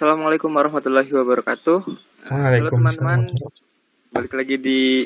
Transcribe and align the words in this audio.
Assalamualaikum 0.00 0.48
warahmatullahi 0.56 1.12
wabarakatuh. 1.12 1.78
Halo 2.32 2.72
teman-teman, 2.72 3.28
balik 4.08 4.32
lagi 4.32 4.56
di 4.56 5.04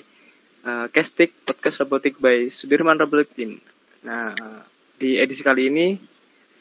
uh, 0.62 0.86
Castik 0.86 1.34
Podcast 1.42 1.82
Robotik 1.82 2.22
by 2.22 2.46
Sudirman 2.46 2.94
Robotik 3.02 3.34
Team. 3.34 3.58
Nah, 4.06 4.30
di 4.94 5.18
edisi 5.18 5.42
kali 5.42 5.66
ini 5.66 5.98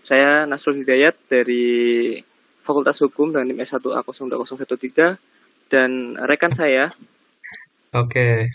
saya 0.01 0.49
Nasrul 0.49 0.81
Hidayat 0.81 1.29
dari 1.29 2.17
Fakultas 2.65 3.05
Hukum 3.05 3.38
dan 3.38 3.54
NIM 3.54 3.61
S1A 3.61 4.01
02013 4.01 5.70
dan 5.70 6.18
rekan 6.26 6.58
saya 6.58 6.90
Oke, 7.94 8.50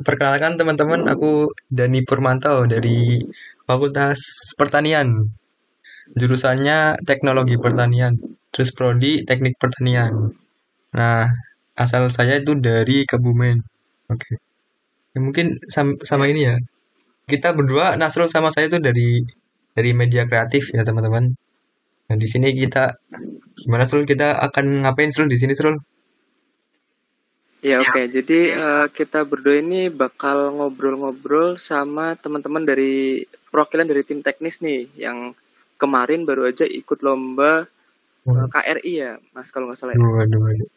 perkenalkan 0.00 0.56
teman-teman, 0.56 1.12
aku 1.12 1.52
Dani 1.68 2.00
Purmanto 2.08 2.64
dari 2.64 3.20
Fakultas 3.68 4.16
Pertanian. 4.56 5.43
Jurusannya 6.12 7.00
Teknologi 7.08 7.56
Pertanian, 7.56 8.12
terus 8.52 8.76
prodi 8.76 9.24
Teknik 9.24 9.56
Pertanian. 9.56 10.12
Nah, 10.92 11.32
asal 11.74 12.12
saya 12.12 12.38
itu 12.38 12.52
dari 12.60 13.08
Kebumen. 13.08 13.56
Oke. 14.12 14.36
Ya, 15.16 15.18
mungkin 15.24 15.58
sama, 15.66 15.96
sama 16.04 16.28
ini 16.28 16.40
ya. 16.44 16.56
Kita 17.24 17.56
berdua 17.56 17.96
Nasrul 17.96 18.28
sama 18.28 18.52
saya 18.52 18.68
itu 18.68 18.76
dari 18.76 19.24
dari 19.72 19.90
media 19.96 20.28
kreatif 20.28 20.70
ya, 20.76 20.84
teman-teman. 20.84 21.32
Nah, 22.04 22.16
di 22.20 22.28
sini 22.28 22.52
kita 22.52 23.00
gimana 23.64 23.88
Sul? 23.88 24.04
Kita 24.04 24.36
akan 24.36 24.84
ngapain 24.84 25.08
Sul 25.08 25.26
di 25.32 25.40
sini 25.40 25.56
Sul? 25.56 25.80
Ya 27.64 27.80
oke, 27.80 27.96
okay. 27.96 28.12
jadi 28.12 28.40
uh, 28.60 28.86
kita 28.92 29.24
berdua 29.24 29.56
ini 29.56 29.88
bakal 29.88 30.52
ngobrol-ngobrol 30.52 31.56
sama 31.56 32.12
teman-teman 32.12 32.60
dari 32.60 33.24
perwakilan 33.48 33.88
dari 33.88 34.04
tim 34.04 34.20
teknis 34.20 34.60
nih 34.60 34.84
yang 35.00 35.32
kemarin 35.76 36.24
baru 36.24 36.48
aja 36.48 36.64
ikut 36.64 37.02
lomba 37.04 37.66
hmm. 38.26 38.34
uh, 38.34 38.48
KRI 38.50 38.92
ya, 38.92 39.12
Mas 39.32 39.50
kalau 39.50 39.70
nggak 39.70 39.78
salah. 39.78 39.92
Ya. 39.94 40.00
Waduh, 40.00 40.40
waduh. 40.40 40.68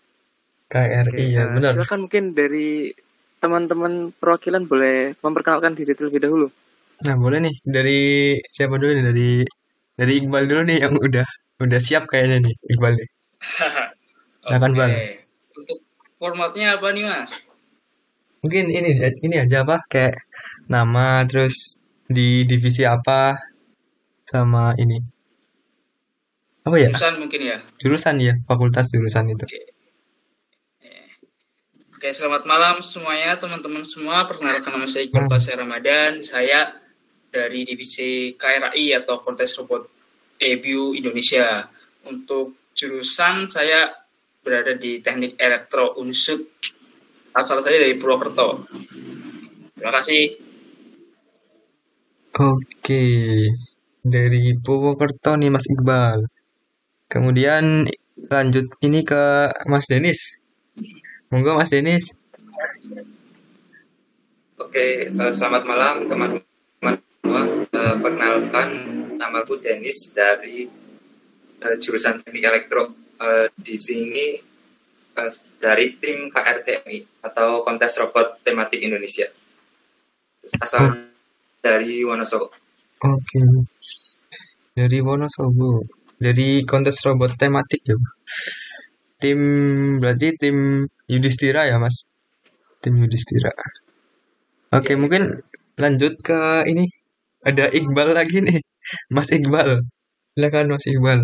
KRI 0.67 1.11
okay, 1.15 1.25
ya, 1.31 1.43
uh, 1.47 1.55
benar. 1.55 1.73
Silakan 1.79 1.99
mungkin 2.07 2.23
dari 2.35 2.91
teman-teman 3.37 4.11
perwakilan 4.17 4.65
boleh 4.65 5.13
memperkenalkan 5.21 5.77
diri 5.77 5.93
terlebih 5.93 6.21
dahulu. 6.25 6.47
Nah 7.05 7.13
boleh 7.15 7.37
nih 7.45 7.55
dari 7.61 8.01
siapa 8.49 8.81
dulu 8.81 8.91
nih 8.97 9.05
dari 9.05 9.29
dari 9.93 10.11
Iqbal 10.17 10.43
dulu 10.49 10.61
nih 10.65 10.77
yang 10.81 10.93
udah 10.97 11.27
udah 11.61 11.79
siap 11.81 12.09
kayaknya 12.09 12.49
nih 12.49 12.55
Iqbal 12.73 12.93
nih. 12.97 13.09
Silakan 14.47 14.71
okay. 14.73 14.77
Bal 14.77 14.91
formatnya 16.17 16.81
apa 16.81 16.89
nih 16.91 17.03
mas? 17.05 17.31
Mungkin 18.41 18.73
ini 18.73 18.97
ini 19.21 19.35
aja 19.37 19.61
apa 19.61 19.81
kayak 19.85 20.17
nama 20.65 21.21
terus 21.29 21.77
di 22.09 22.43
divisi 22.45 22.81
apa 22.85 23.37
sama 24.27 24.75
ini 24.75 24.99
apa 26.67 26.75
ya? 26.83 26.91
Jurusan 26.91 27.15
mungkin 27.23 27.41
ya. 27.47 27.57
Jurusan 27.79 28.15
ya, 28.19 28.33
fakultas 28.43 28.91
jurusan 28.91 29.31
itu. 29.31 29.47
Oke. 29.47 29.61
Oke, 31.97 32.13
selamat 32.13 32.43
malam 32.45 32.77
semuanya 32.83 33.39
teman-teman 33.39 33.81
semua. 33.87 34.27
Perkenalkan 34.27 34.69
nama 34.69 34.85
saya 34.85 35.07
Iqbal 35.07 35.31
hmm. 35.31 35.57
Ramadan. 35.57 36.11
Saya 36.21 36.75
dari 37.31 37.63
divisi 37.63 38.35
KRI 38.37 38.93
atau 38.99 39.17
Kontes 39.23 39.55
Robot 39.57 39.87
EBU 40.37 40.93
Indonesia. 40.93 41.65
Untuk 42.05 42.69
jurusan 42.75 43.49
saya 43.49 43.89
berada 44.43 44.77
di 44.77 45.01
teknik 45.01 45.39
elektro 45.41 45.97
unsur 45.97 46.37
asal 47.33 47.63
saya 47.63 47.81
dari 47.81 47.97
Purwokerto. 47.97 48.67
Terima 49.73 49.93
kasih. 49.97 50.37
Oke, 52.37 53.01
dari 54.07 54.55
Purwokerto 54.55 55.35
nih 55.35 55.51
Mas 55.51 55.67
Iqbal. 55.67 56.23
Kemudian 57.07 57.87
lanjut 58.27 58.67
ini 58.83 59.03
ke 59.03 59.51
Mas 59.67 59.87
Denis. 59.87 60.39
Monggo 61.31 61.59
Mas 61.59 61.71
Denis. 61.71 62.15
Oke, 64.57 65.11
uh, 65.11 65.31
selamat 65.31 65.63
malam 65.63 65.95
teman-teman 66.07 66.95
semua. 67.23 67.43
Uh, 67.71 67.95
perkenalkan, 67.99 68.69
namaku 69.15 69.59
Denis 69.59 70.11
dari 70.15 70.67
uh, 71.63 71.75
jurusan 71.77 72.23
Teknik 72.23 72.47
Elektro 72.47 72.91
uh, 73.19 73.47
di 73.55 73.75
sini 73.77 74.35
uh, 75.15 75.31
dari 75.59 75.95
tim 75.99 76.31
KRTMI 76.31 77.23
atau 77.27 77.63
Kontes 77.63 77.95
Robot 77.99 78.43
Tematik 78.43 78.81
Indonesia. 78.81 79.27
Asal 80.59 80.83
oh. 80.89 80.95
dari 81.59 82.03
Wonosobo. 82.03 82.66
Oke. 82.97 83.37
Okay. 83.37 83.47
Dari 84.73 84.97
Wonosobo. 85.05 85.85
Dari 86.17 86.65
kontes 86.65 86.97
robot 87.05 87.37
tematik 87.37 87.85
ya. 87.85 87.97
Tim 89.21 89.39
berarti 90.01 90.33
tim 90.33 90.81
Yudhistira 91.05 91.69
ya, 91.69 91.77
Mas? 91.77 92.09
Tim 92.81 92.97
Yudhistira. 92.97 93.53
Oke, 94.73 94.93
okay, 94.93 94.95
ya. 94.97 95.01
mungkin 95.01 95.23
lanjut 95.77 96.17
ke 96.25 96.65
ini. 96.65 96.89
Ada 97.45 97.69
Iqbal 97.69 98.17
lagi 98.17 98.41
nih. 98.41 98.59
Mas 99.13 99.29
Iqbal. 99.29 99.85
Silakan 100.33 100.73
Mas 100.73 100.85
Iqbal. 100.89 101.21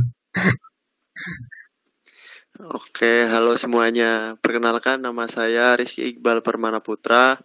Oke, 2.64 3.26
halo 3.26 3.58
semuanya. 3.58 4.38
Perkenalkan 4.46 5.02
nama 5.02 5.26
saya 5.26 5.74
Rizky 5.74 6.06
Iqbal 6.14 6.46
Permana 6.46 6.86
Putra 6.86 7.42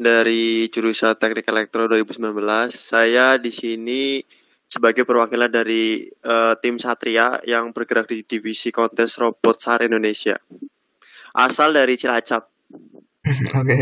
dari 0.00 0.72
jurusan 0.72 1.12
Teknik 1.20 1.44
Elektro 1.44 1.84
2019. 1.84 2.40
Saya 2.72 3.36
di 3.36 3.52
sini 3.52 4.24
sebagai 4.64 5.04
perwakilan 5.04 5.52
dari 5.52 6.08
uh, 6.24 6.56
tim 6.56 6.80
Satria 6.80 7.36
yang 7.44 7.76
bergerak 7.76 8.08
di 8.08 8.24
divisi 8.24 8.72
kontes 8.72 9.20
robot 9.20 9.60
SAR 9.60 9.84
Indonesia. 9.84 10.40
Asal 11.36 11.76
dari 11.76 12.00
Cilacap. 12.00 12.48
Oke. 13.60 13.78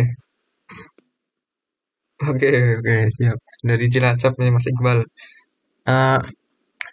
Oke, 2.19 2.50
oke, 2.83 3.15
siap. 3.15 3.39
Dari 3.62 3.87
Cilacap 3.87 4.35
nih 4.43 4.50
Mas 4.50 4.67
Iqbal. 4.67 5.06
Uh, 5.87 6.19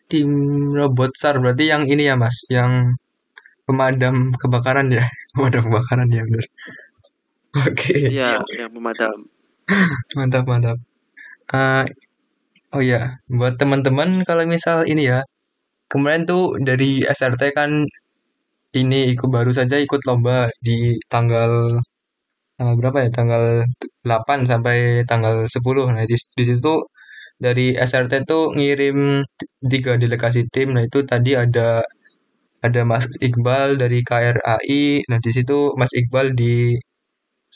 tim 0.06 0.30
robot 0.70 1.18
SAR 1.18 1.42
berarti 1.42 1.74
yang 1.74 1.90
ini 1.90 2.06
ya 2.06 2.14
Mas, 2.14 2.46
yang 2.46 2.94
pemadam 3.66 4.38
kebakaran 4.38 4.88
ya 4.94 5.10
pemadam 5.34 5.66
kebakaran 5.66 6.08
ya 6.14 6.22
benar 6.22 6.46
oke. 7.56 7.74
Okay. 7.76 8.12
iya 8.16 8.40
yang 8.60 8.72
pemadam 8.76 9.18
mantap 10.18 10.44
mantap. 10.52 10.78
Uh, 11.54 11.86
oh 12.76 12.82
ya 12.92 13.22
buat 13.30 13.54
teman-teman 13.62 14.10
kalau 14.28 14.44
misal 14.54 14.78
ini 14.92 15.04
ya 15.12 15.20
kemarin 15.92 16.22
tuh 16.30 16.58
dari 16.68 17.02
SRT 17.06 17.42
kan 17.58 17.72
ini 18.80 18.98
ikut 19.14 19.30
baru 19.36 19.52
saja 19.60 19.76
ikut 19.86 20.02
lomba 20.10 20.52
di 20.66 21.00
tanggal 21.14 21.52
tanggal 22.58 22.76
berapa 22.80 22.98
ya? 23.06 23.10
Tanggal 23.18 23.44
8 24.04 24.40
sampai 24.52 24.78
tanggal 25.10 25.36
10 25.48 25.96
nah 25.96 26.06
di, 26.12 26.16
di 26.40 26.44
situ 26.50 26.70
dari 27.46 27.76
SRT 27.76 28.14
tuh 28.30 28.44
ngirim 28.58 28.98
tiga 29.72 29.92
delegasi 30.02 30.42
tim. 30.54 30.68
Nah 30.76 30.84
itu 30.88 31.00
tadi 31.12 31.32
ada 31.44 31.84
ada 32.66 32.82
Mas 32.92 33.06
Iqbal 33.28 33.70
dari 33.82 34.00
KRAI. 34.10 35.06
Nah, 35.10 35.20
di 35.26 35.32
situ 35.38 35.54
Mas 35.80 35.92
Iqbal 35.94 36.28
di 36.40 36.74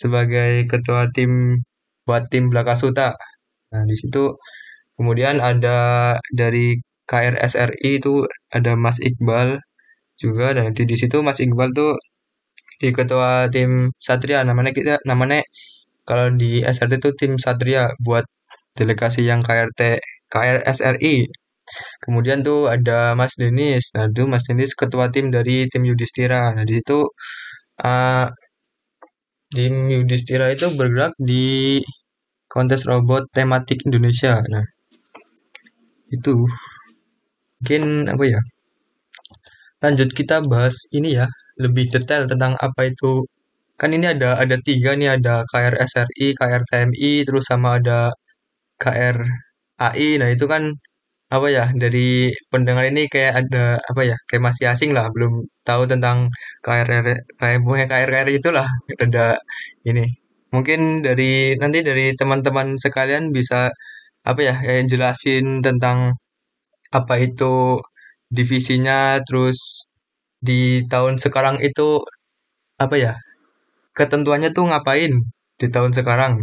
sebagai 0.01 0.51
ketua 0.71 1.01
tim 1.15 1.31
buat 2.07 2.23
tim 2.31 2.43
Belaka 2.51 2.73
Suta. 2.81 3.07
Nah, 3.71 3.83
di 3.89 3.95
situ 4.01 4.19
kemudian 4.97 5.35
ada 5.49 5.77
dari 6.41 6.77
KRSRI 7.09 7.89
itu 7.99 8.25
ada 8.57 8.71
Mas 8.83 8.97
Iqbal 9.09 9.49
juga 10.21 10.47
dan 10.57 10.65
di, 10.77 10.83
di 10.91 10.95
situ 11.01 11.17
Mas 11.27 11.39
Iqbal 11.45 11.69
tuh 11.79 11.91
di 12.81 12.89
ketua 12.97 13.29
tim 13.53 13.91
Satria 14.07 14.39
namanya 14.49 14.71
kita 14.77 14.93
namanya 15.09 15.39
kalau 16.07 16.27
di 16.41 16.63
SRT 16.75 16.93
itu 17.01 17.09
tim 17.19 17.33
Satria 17.45 17.83
buat 18.05 18.25
delegasi 18.79 19.21
yang 19.29 19.41
KRT 19.47 19.81
KRSRI 20.33 21.15
Kemudian 22.03 22.39
tuh 22.47 22.59
ada 22.75 23.13
Mas 23.19 23.33
Denis. 23.41 23.83
Nah, 23.95 24.05
itu 24.09 24.23
Mas 24.31 24.43
Denis 24.47 24.71
ketua 24.81 25.05
tim 25.13 25.25
dari 25.35 25.69
tim 25.71 25.83
Yudhistira. 25.89 26.51
Nah, 26.55 26.63
di 26.69 26.73
situ 26.79 27.05
uh, 27.85 28.25
tim 29.53 29.73
Yudhistira 29.93 30.45
itu 30.55 30.65
bergerak 30.79 31.13
di 31.29 31.45
kontes 32.53 32.81
robot 32.89 33.23
tematik 33.35 33.79
Indonesia. 33.87 34.33
Nah, 34.53 34.65
itu 36.15 36.33
mungkin 37.59 37.83
apa 38.13 38.23
ya? 38.33 38.39
Lanjut 39.83 40.09
kita 40.19 40.35
bahas 40.51 40.75
ini 40.97 41.09
ya, 41.19 41.25
lebih 41.63 41.85
detail 41.93 42.23
tentang 42.31 42.53
apa 42.59 42.81
itu. 42.91 43.23
Kan 43.79 43.91
ini 43.97 44.05
ada 44.13 44.29
ada 44.43 44.55
tiga 44.67 44.91
nih, 44.99 45.09
ada 45.17 45.33
KRSRI, 45.51 46.27
KRTMI, 46.39 47.11
terus 47.27 47.45
sama 47.51 47.69
ada 47.79 47.99
KRAI. 48.83 50.09
Nah, 50.21 50.29
itu 50.35 50.45
kan 50.53 50.63
apa 51.35 51.47
ya 51.57 51.63
dari 51.83 52.33
pendengar 52.51 52.85
ini 52.91 53.01
kayak 53.13 53.33
ada 53.45 53.59
apa 53.89 54.01
ya 54.09 54.15
kayak 54.27 54.43
masih 54.49 54.65
asing 54.73 54.91
lah 54.97 55.05
belum 55.15 55.33
tahu 55.67 55.83
tentang 55.91 56.17
KRR 56.65 57.05
kayak 57.39 57.87
KRR 57.91 58.27
itulah 58.37 58.67
ada 59.03 59.37
ini. 59.89 60.05
Mungkin 60.53 61.05
dari 61.05 61.53
nanti 61.61 61.79
dari 61.89 62.05
teman-teman 62.19 62.67
sekalian 62.83 63.23
bisa 63.37 63.69
apa 64.29 64.41
ya 64.47 64.55
kayak 64.65 64.85
jelasin 64.91 65.45
tentang 65.65 66.17
apa 66.99 67.15
itu 67.27 67.79
divisinya 68.37 69.21
terus 69.27 69.87
di 70.47 70.85
tahun 70.91 71.15
sekarang 71.23 71.57
itu 71.67 72.01
apa 72.83 72.95
ya 73.05 73.13
ketentuannya 73.97 74.49
tuh 74.57 74.65
ngapain 74.71 75.13
di 75.61 75.67
tahun 75.75 75.93
sekarang? 75.99 76.33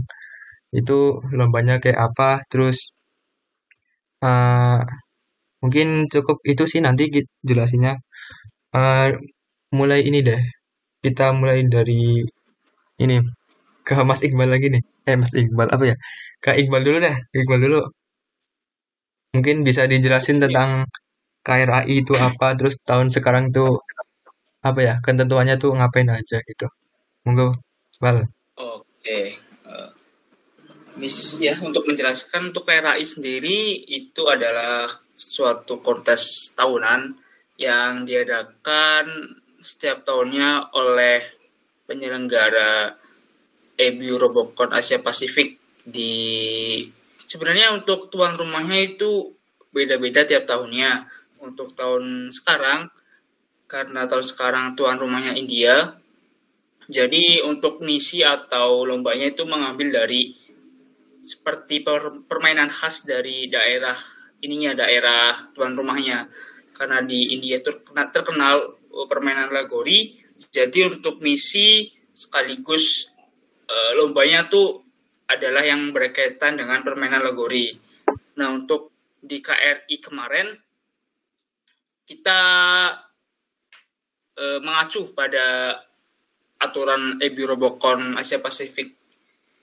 Itu 0.81 1.23
lombanya 1.39 1.75
kayak 1.85 2.01
apa 2.13 2.29
terus 2.53 2.79
uh, 4.27 4.79
mungkin 5.63 5.87
cukup 6.13 6.39
itu 6.53 6.65
sih 6.73 6.81
nanti 6.87 7.03
jelasinnya. 7.49 7.93
Uh, 8.77 9.09
mulai 9.79 10.01
ini 10.09 10.19
deh. 10.29 10.41
Kita 11.05 11.25
mulai 11.41 11.59
dari 11.75 12.23
ini 13.03 13.17
ke 13.87 13.95
Mas 14.09 14.21
Iqbal 14.27 14.49
lagi 14.55 14.67
nih. 14.75 14.83
Eh 15.09 15.17
Mas 15.21 15.33
Iqbal 15.41 15.69
apa 15.75 15.85
ya? 15.91 15.97
Ke 16.45 16.51
Iqbal 16.61 16.83
dulu 16.87 16.99
deh 17.07 17.17
Iqbal 17.39 17.61
dulu. 17.65 17.81
Mungkin 19.35 19.57
bisa 19.69 19.83
dijelasin 19.93 20.39
tentang 20.45 20.71
KRAI 21.47 21.95
itu 22.03 22.15
apa 22.29 22.47
terus 22.59 22.75
tahun 22.89 23.09
sekarang 23.15 23.45
tuh 23.57 23.71
apa 24.69 24.81
ya 24.89 24.95
ketentuannya 25.05 25.55
tuh 25.63 25.71
ngapain 25.79 26.09
aja 26.19 26.39
gitu. 26.49 26.67
Monggo 27.25 27.47
Bal. 28.03 28.19
Oke 28.59 29.46
mis 30.97 31.37
ya 31.39 31.61
untuk 31.61 31.85
menjelaskan 31.85 32.51
untuk 32.53 32.65
KRAI 32.65 33.05
sendiri 33.05 33.85
itu 33.89 34.23
adalah 34.29 34.89
suatu 35.17 35.81
kontes 35.81 36.53
tahunan 36.57 37.17
yang 37.57 38.05
diadakan 38.05 39.37
setiap 39.61 40.05
tahunnya 40.05 40.73
oleh 40.77 41.21
penyelenggara 41.89 42.93
EBU 43.77 44.17
Robocon 44.17 44.73
Asia 44.73 45.01
Pasifik 45.01 45.61
di 45.85 46.83
sebenarnya 47.29 47.77
untuk 47.77 48.09
tuan 48.09 48.37
rumahnya 48.37 48.97
itu 48.97 49.33
beda-beda 49.73 50.25
tiap 50.25 50.49
tahunnya 50.49 51.05
untuk 51.45 51.77
tahun 51.77 52.33
sekarang 52.33 52.89
karena 53.67 54.07
tahun 54.09 54.25
sekarang 54.25 54.65
tuan 54.79 54.97
rumahnya 54.97 55.37
India. 55.37 55.95
Jadi 56.87 57.43
untuk 57.43 57.83
misi 57.83 58.23
atau 58.23 58.87
lombanya 58.87 59.35
itu 59.35 59.43
mengambil 59.43 59.91
dari 59.91 60.46
seperti 61.27 61.83
per, 61.83 62.23
permainan 62.31 62.71
khas 62.71 63.03
dari 63.03 63.51
daerah 63.51 63.99
ininya 64.47 64.79
daerah 64.79 65.51
tuan 65.51 65.75
rumahnya. 65.75 66.31
Karena 66.71 67.03
di 67.03 67.35
India 67.35 67.59
terkenal, 67.59 68.15
terkenal 68.15 68.55
permainan 69.11 69.51
lagori. 69.51 70.23
Jadi 70.37 70.87
untuk 70.87 71.19
misi 71.19 71.91
sekaligus 72.15 73.11
e, 73.67 73.77
lombanya 73.99 74.47
tuh 74.47 74.85
adalah 75.27 75.67
yang 75.67 75.91
berkaitan 75.91 76.61
dengan 76.61 76.85
permainan 76.87 77.25
lagori. 77.25 77.75
Nah 78.39 78.55
untuk 78.55 78.95
di 79.19 79.43
KRI 79.43 79.97
kemarin 79.99 80.53
kita 82.07 82.41
e, 84.37 84.45
mengacu 84.61 85.11
pada 85.17 85.81
aturan 86.61 87.19
EBU 87.21 87.57
Robocon 87.57 88.17
Asia 88.17 88.41
Pasifik 88.41 89.06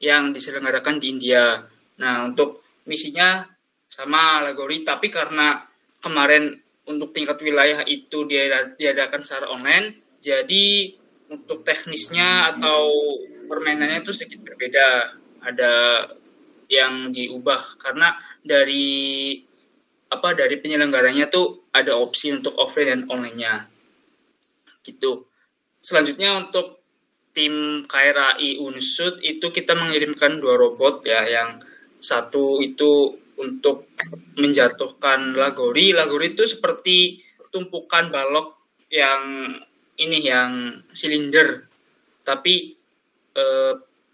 yang 0.04 0.36
diselenggarakan 0.36 1.00
di 1.00 1.08
India. 1.16 1.64
Nah, 2.04 2.28
untuk 2.28 2.68
misinya 2.84 3.48
sama 3.88 4.44
Lagori, 4.44 4.84
tapi 4.84 5.08
karena 5.08 5.64
kemarin 6.04 6.52
untuk 6.84 7.16
tingkat 7.16 7.40
wilayah 7.40 7.88
itu 7.88 8.28
diadakan 8.28 9.24
secara 9.24 9.48
online, 9.48 10.20
jadi 10.20 10.92
untuk 11.32 11.64
teknisnya 11.64 12.56
atau 12.56 12.92
permainannya 13.48 14.04
itu 14.04 14.12
sedikit 14.12 14.44
berbeda. 14.44 15.16
Ada 15.44 15.74
yang 16.68 17.16
diubah 17.16 17.80
karena 17.80 18.16
dari 18.44 19.36
apa 20.12 20.36
dari 20.38 20.60
penyelenggaranya 20.60 21.32
tuh 21.32 21.68
ada 21.72 21.96
opsi 21.96 22.30
untuk 22.36 22.54
offline 22.60 22.92
dan 22.92 23.02
online-nya. 23.08 23.66
Gitu. 24.84 25.26
Selanjutnya 25.80 26.38
untuk 26.38 26.83
tim 27.34 27.84
KRAI 27.90 28.62
Unsud 28.62 29.20
itu 29.26 29.50
kita 29.50 29.74
mengirimkan 29.74 30.38
dua 30.38 30.56
robot 30.56 31.02
ya 31.04 31.26
yang 31.26 31.58
satu 31.98 32.62
itu 32.62 33.18
untuk 33.42 33.90
menjatuhkan 34.38 35.34
lagori. 35.34 35.92
Lagori 35.92 36.38
itu 36.38 36.46
seperti 36.46 37.18
tumpukan 37.50 38.14
balok 38.14 38.78
yang 38.94 39.50
ini 39.98 40.18
yang 40.22 40.82
silinder 40.94 41.66
tapi 42.24 42.72
e, 43.34 43.46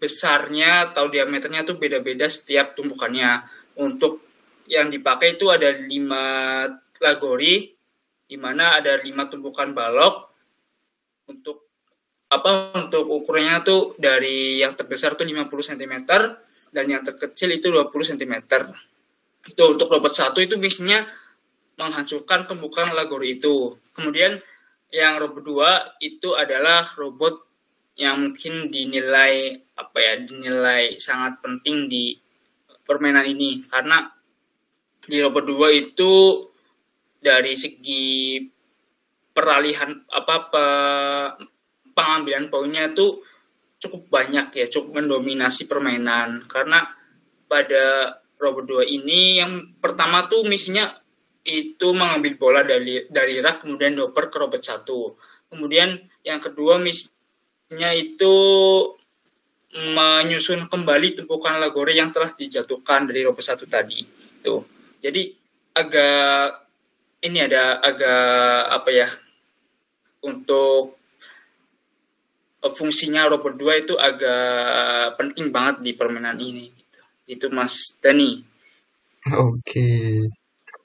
besarnya 0.00 0.90
atau 0.90 1.12
diameternya 1.12 1.62
tuh 1.62 1.76
beda-beda 1.76 2.26
setiap 2.26 2.74
tumpukannya. 2.74 3.44
Untuk 3.80 4.24
yang 4.66 4.90
dipakai 4.90 5.38
itu 5.38 5.46
ada 5.48 5.70
lima 5.70 6.66
lagori, 7.00 7.70
di 8.26 8.36
mana 8.36 8.80
ada 8.80 8.98
lima 8.98 9.30
tumpukan 9.30 9.70
balok. 9.76 10.14
Untuk 11.30 11.69
apa 12.30 12.70
untuk 12.78 13.10
ukurannya 13.10 13.66
tuh 13.66 13.98
dari 13.98 14.62
yang 14.62 14.78
terbesar 14.78 15.18
tuh 15.18 15.26
50 15.26 15.50
cm 15.50 15.94
dan 16.70 16.84
yang 16.86 17.02
terkecil 17.02 17.50
itu 17.50 17.74
20 17.74 17.90
cm. 18.14 18.34
Itu 19.50 19.62
untuk 19.66 19.90
robot 19.90 20.14
satu 20.14 20.38
itu 20.38 20.54
misinya 20.54 21.02
menghancurkan 21.74 22.46
tumpukan 22.46 22.94
lagori 22.94 23.42
itu. 23.42 23.74
Kemudian 23.90 24.38
yang 24.94 25.18
robot 25.18 25.42
dua 25.42 25.70
itu 25.98 26.34
adalah 26.38 26.86
robot 26.94 27.50
yang 27.98 28.30
mungkin 28.30 28.70
dinilai 28.70 29.58
apa 29.76 29.98
ya 29.98 30.14
dinilai 30.22 30.96
sangat 30.96 31.42
penting 31.42 31.90
di 31.90 32.16
permainan 32.86 33.26
ini 33.28 33.62
karena 33.66 34.08
di 35.04 35.18
robot 35.18 35.44
2 35.46 35.82
itu 35.90 36.12
dari 37.20 37.54
segi 37.54 38.40
peralihan 39.30 39.94
apa 40.10 40.36
pe, 40.48 40.64
pengambilan 41.92 42.52
poinnya 42.52 42.90
itu 42.90 43.22
cukup 43.80 44.12
banyak 44.12 44.52
ya, 44.52 44.66
cukup 44.68 45.00
mendominasi 45.00 45.64
permainan 45.64 46.44
karena 46.44 46.84
pada 47.50 48.18
robot 48.40 48.84
2 48.84 48.96
ini 48.96 49.40
yang 49.42 49.76
pertama 49.80 50.30
tuh 50.30 50.46
misinya 50.48 50.88
itu 51.44 51.88
mengambil 51.96 52.36
bola 52.36 52.60
dari 52.60 53.08
dari 53.08 53.40
rak 53.40 53.64
kemudian 53.64 53.96
dioper 53.96 54.28
ke 54.28 54.36
robot 54.36 54.62
satu. 54.62 55.16
Kemudian 55.50 55.96
yang 56.22 56.38
kedua 56.38 56.76
misinya 56.78 57.90
itu 57.96 58.34
menyusun 59.70 60.66
kembali 60.66 61.22
tumpukan 61.22 61.62
lagore 61.62 61.94
yang 61.94 62.10
telah 62.10 62.34
dijatuhkan 62.34 63.08
dari 63.08 63.24
robot 63.24 63.44
satu 63.44 63.64
tadi. 63.64 64.04
Tuh. 64.44 64.62
Jadi 65.00 65.32
agak 65.74 66.68
ini 67.24 67.38
ada 67.40 67.80
agak 67.80 68.22
apa 68.80 68.90
ya 68.92 69.08
untuk 70.24 70.99
fungsinya 72.60 73.24
robot 73.32 73.56
2 73.56 73.82
itu 73.88 73.94
agak 73.96 75.16
penting 75.16 75.48
banget 75.48 75.80
di 75.80 75.92
permainan 75.96 76.36
ini 76.36 76.68
gitu. 76.68 77.00
Itu 77.24 77.46
Mas 77.48 77.96
Dani. 78.00 78.40
Oke. 79.32 79.88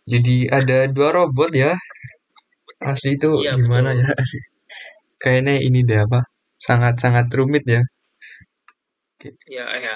Jadi 0.06 0.46
ada 0.48 0.86
dua 0.88 1.10
robot 1.12 1.52
ya. 1.52 1.74
Asli 2.80 3.18
itu 3.18 3.42
iya, 3.42 3.58
gimana 3.58 3.96
betul. 3.96 4.04
ya? 4.04 4.14
Kayaknya 5.18 5.54
ini 5.64 5.80
deh 5.82 6.00
apa? 6.06 6.28
Sangat-sangat 6.60 7.32
rumit 7.34 7.66
ya. 7.66 7.82
Ya, 9.50 9.66
ya. 9.82 9.96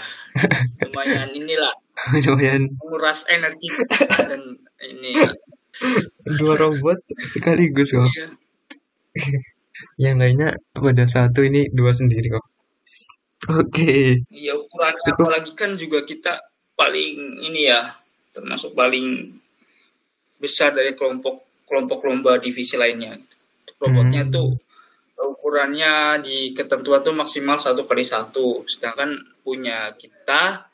Lumayan 0.81 1.29
inilah 1.37 1.69
lumayan 2.27 2.63
menguras 2.79 3.27
energi 3.27 3.69
dan 4.07 4.41
ini 4.81 5.09
ya. 5.15 5.31
dua 6.39 6.55
robot 6.57 6.97
sekaligus 7.29 7.93
kok 7.93 8.09
iya. 8.09 8.27
Yang 9.99 10.19
lainnya 10.19 10.55
pada 10.75 11.05
satu 11.07 11.43
ini 11.45 11.67
dua 11.71 11.91
sendiri 11.95 12.33
kok 12.33 12.45
oke 13.51 13.69
okay. 13.69 14.19
iya 14.31 14.55
ukuran 14.55 14.95
apalagi 14.95 15.51
kan 15.55 15.75
juga 15.79 16.03
kita 16.03 16.39
paling 16.75 17.43
ini 17.43 17.67
ya 17.67 17.93
termasuk 18.31 18.75
paling 18.75 19.35
besar 20.39 20.71
dari 20.71 20.95
kelompok 20.95 21.63
kelompok 21.67 22.03
lomba 22.07 22.39
divisi 22.39 22.79
lainnya 22.79 23.19
robotnya 23.79 24.23
hmm. 24.27 24.31
tuh 24.31 24.51
ukurannya 25.19 26.23
di 26.23 26.55
ketentuan 26.55 27.03
tuh 27.03 27.15
maksimal 27.15 27.59
satu 27.59 27.83
kali 27.83 28.03
satu 28.03 28.63
sedangkan 28.67 29.15
punya 29.43 29.91
kita 29.99 30.69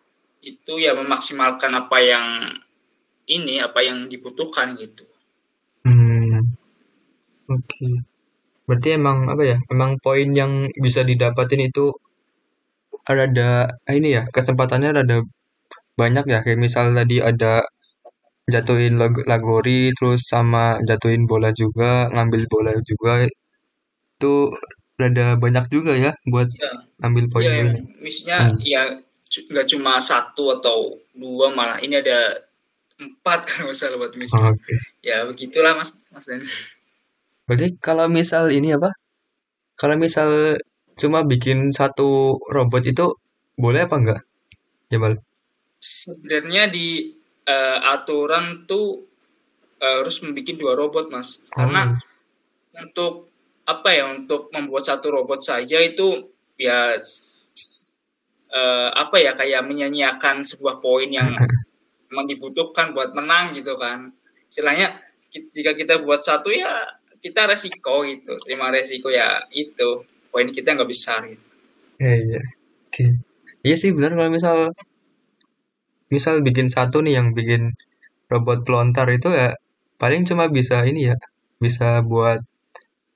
itu 0.45 0.77
ya 0.77 0.93
memaksimalkan 0.93 1.73
apa 1.73 1.97
yang 2.05 2.27
ini 3.25 3.57
apa 3.57 3.81
yang 3.81 4.05
dibutuhkan 4.05 4.77
gitu. 4.77 5.05
Hmm. 5.85 6.53
Oke. 7.49 7.65
Okay. 7.65 7.93
Berarti 8.67 8.89
emang 8.99 9.17
apa 9.31 9.43
ya? 9.45 9.57
Emang 9.73 9.97
poin 10.01 10.27
yang 10.33 10.69
bisa 10.85 11.01
didapatin 11.05 11.61
itu 11.69 11.93
ada 13.05 13.69
ini 13.93 14.17
ya 14.17 14.23
kesempatannya 14.25 14.89
ada 15.05 15.17
banyak 15.93 16.25
ya 16.27 16.39
kayak 16.41 16.59
misal 16.59 16.91
tadi 16.97 17.21
ada 17.21 17.61
jatuhin 18.45 18.97
lag 19.01 19.13
lagori 19.25 19.93
terus 19.97 20.25
sama 20.25 20.77
jatuhin 20.85 21.25
bola 21.25 21.49
juga 21.53 22.09
ngambil 22.13 22.41
bola 22.49 22.73
juga 22.81 23.25
itu 23.25 24.33
ada 25.01 25.35
banyak 25.35 25.65
juga 25.67 25.91
ya 25.97 26.11
buat 26.29 26.47
ya. 26.47 26.71
ambil 27.03 27.25
poin 27.27 27.45
ya, 27.45 27.67
ini. 27.67 27.79
Misalnya 27.99 28.39
hmm. 28.47 28.59
ya 28.63 28.81
nggak 29.51 29.67
cuma 29.67 29.99
satu 29.99 30.55
atau 30.55 30.95
dua 31.11 31.51
malah 31.51 31.75
ini 31.83 31.99
ada 31.99 32.39
empat 32.95 33.43
kalau 33.51 33.75
salah 33.75 33.99
buat 33.99 34.15
misi. 34.15 34.35
Oh, 34.39 34.47
okay. 34.47 34.77
Ya 35.03 35.27
begitulah 35.27 35.75
mas 35.75 35.91
mas 36.15 36.23
Dan. 36.23 36.39
Berarti 37.45 37.77
kalau 37.77 38.09
misal 38.09 38.49
ini 38.49 38.73
apa? 38.73 38.89
Kalau 39.77 39.95
misal 40.01 40.57
cuma 40.97 41.21
bikin 41.21 41.69
satu 41.69 42.41
robot 42.49 42.83
itu 42.89 43.05
boleh 43.53 43.85
apa 43.85 43.95
enggak? 44.01 44.21
Ya, 44.89 44.97
Bal. 44.97 45.21
Sebenarnya 45.77 46.73
di 46.73 47.13
uh, 47.45 47.79
aturan 47.93 48.65
tuh 48.65 48.97
uh, 49.77 50.01
harus 50.01 50.17
membuat 50.25 50.57
dua 50.57 50.73
robot, 50.73 51.05
Mas. 51.13 51.45
Karena 51.53 51.93
oh. 51.93 52.81
untuk 52.81 53.13
apa 53.69 53.89
ya? 53.93 54.09
Untuk 54.09 54.49
membuat 54.49 54.89
satu 54.89 55.13
robot 55.13 55.45
saja 55.45 55.77
itu 55.77 56.25
ya 56.57 56.97
uh, 58.49 58.89
apa 58.95 59.21
ya 59.21 59.37
kayak 59.37 59.61
menyanyiakan 59.67 60.41
sebuah 60.41 60.81
poin 60.81 61.13
yang 61.13 61.29
memang 62.09 62.25
dibutuhkan 62.25 62.89
buat 62.95 63.13
menang 63.13 63.53
gitu 63.53 63.77
kan. 63.77 64.09
Istilahnya 64.49 64.97
jika 65.51 65.75
kita 65.75 65.99
buat 66.01 66.23
satu 66.23 66.47
ya 66.49 66.79
kita 67.25 67.49
resiko 67.49 68.05
gitu 68.05 68.37
terima 68.45 68.69
resiko 68.69 69.09
ya 69.09 69.41
itu 69.49 70.05
poin 70.29 70.45
kita 70.53 70.77
nggak 70.77 70.91
besar 70.93 71.25
gitu. 71.25 71.47
Iya 71.97 72.13
iya. 72.21 72.41
Iya 73.65 73.75
sih 73.81 73.89
benar. 73.97 74.13
Kalau 74.13 74.29
misal 74.29 74.57
misal 76.13 76.45
bikin 76.45 76.69
satu 76.69 77.01
nih 77.01 77.17
yang 77.17 77.27
bikin 77.33 77.73
robot 78.29 78.61
pelontar 78.61 79.09
itu 79.09 79.33
ya 79.33 79.57
paling 79.97 80.21
cuma 80.29 80.45
bisa 80.53 80.85
ini 80.85 81.09
ya 81.09 81.17
bisa 81.57 82.05
buat 82.05 82.45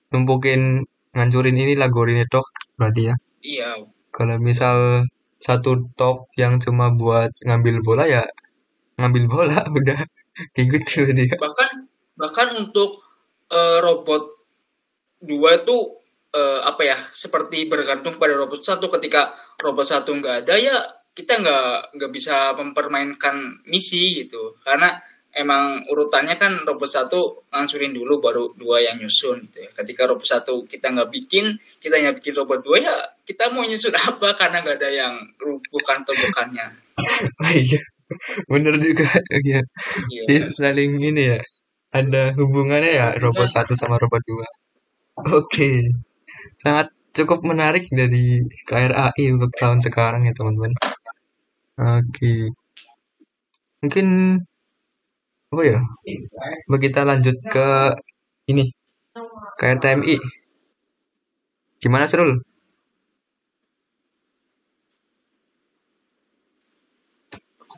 numpukin 0.10 0.90
ngancurin 1.14 1.54
ini 1.54 1.74
lagorin 1.78 2.18
itu 2.26 2.42
berarti 2.82 3.14
ya. 3.14 3.16
Iya. 3.46 3.70
Kalau 4.10 4.36
misal 4.42 5.06
satu 5.38 5.86
top 5.94 6.34
yang 6.34 6.58
cuma 6.58 6.90
buat 6.90 7.30
ngambil 7.46 7.76
bola 7.86 8.04
ya 8.10 8.26
ngambil 8.98 9.24
bola 9.30 9.58
udah 9.78 10.00
kayak 10.58 10.68
gitu 10.74 11.06
berarti 11.06 11.24
ya. 11.30 11.36
bahkan 11.40 11.70
bahkan 12.20 12.48
untuk 12.58 13.09
uh, 13.52 13.78
robot 13.82 14.24
dua 15.20 15.60
itu 15.60 15.76
uh, 16.34 16.62
apa 16.64 16.82
ya 16.86 16.98
seperti 17.12 17.68
bergantung 17.68 18.16
pada 18.16 18.34
robot 18.38 18.62
satu. 18.62 18.88
Ketika 18.88 19.34
robot 19.60 19.86
satu 19.86 20.16
nggak 20.16 20.46
ada 20.46 20.56
ya 20.58 20.78
kita 21.14 21.42
nggak 21.42 21.98
nggak 22.00 22.12
bisa 22.14 22.54
mempermainkan 22.56 23.66
misi 23.68 24.24
gitu. 24.24 24.58
Karena 24.64 24.96
emang 25.30 25.86
urutannya 25.86 26.42
kan 26.42 26.66
robot 26.66 26.90
satu 26.90 27.46
ngancurin 27.54 27.94
dulu 27.94 28.18
baru 28.18 28.44
dua 28.58 28.82
yang 28.82 28.98
nyusun 28.98 29.46
gitu 29.50 29.66
ya. 29.66 29.70
Ketika 29.76 30.10
robot 30.10 30.26
satu 30.26 30.66
kita 30.66 30.90
nggak 30.94 31.10
bikin 31.12 31.58
kita 31.82 32.00
hanya 32.00 32.16
bikin 32.16 32.34
robot 32.34 32.64
dua 32.66 32.78
ya 32.82 32.96
kita 33.28 33.52
mau 33.54 33.62
nyusun 33.66 33.94
apa? 34.10 34.34
Karena 34.40 34.64
nggak 34.64 34.78
ada 34.80 34.90
yang 34.90 35.14
bukan 35.70 35.98
tumbukannya 36.08 36.90
oh, 37.40 37.52
iya 37.68 37.82
bener 38.50 38.76
juga. 38.82 39.06
Ya 39.46 39.62
iya. 40.28 40.50
saling 40.52 40.98
ini 40.98 41.38
ya 41.38 41.40
ada 42.00 42.22
hubungannya 42.40 42.92
ya 43.00 43.08
robot 43.24 43.50
satu 43.56 43.74
sama 43.78 43.96
robot 44.02 44.22
dua. 44.30 44.48
Oke, 45.38 45.70
sangat 46.64 46.88
cukup 47.18 47.40
menarik 47.52 47.86
dari 48.00 48.44
KRAI 48.70 49.24
untuk 49.36 49.52
tahun 49.60 49.80
sekarang 49.86 50.22
ya 50.28 50.34
teman-teman. 50.38 50.74
Oke, 51.80 52.52
mungkin 53.82 54.08
oh 55.54 55.64
ya, 55.66 55.78
kita 56.84 57.02
lanjut 57.10 57.38
ke 57.54 57.68
ini 58.52 58.64
KRTMI. 59.60 60.16
Gimana 61.82 62.06
Serul? 62.12 62.32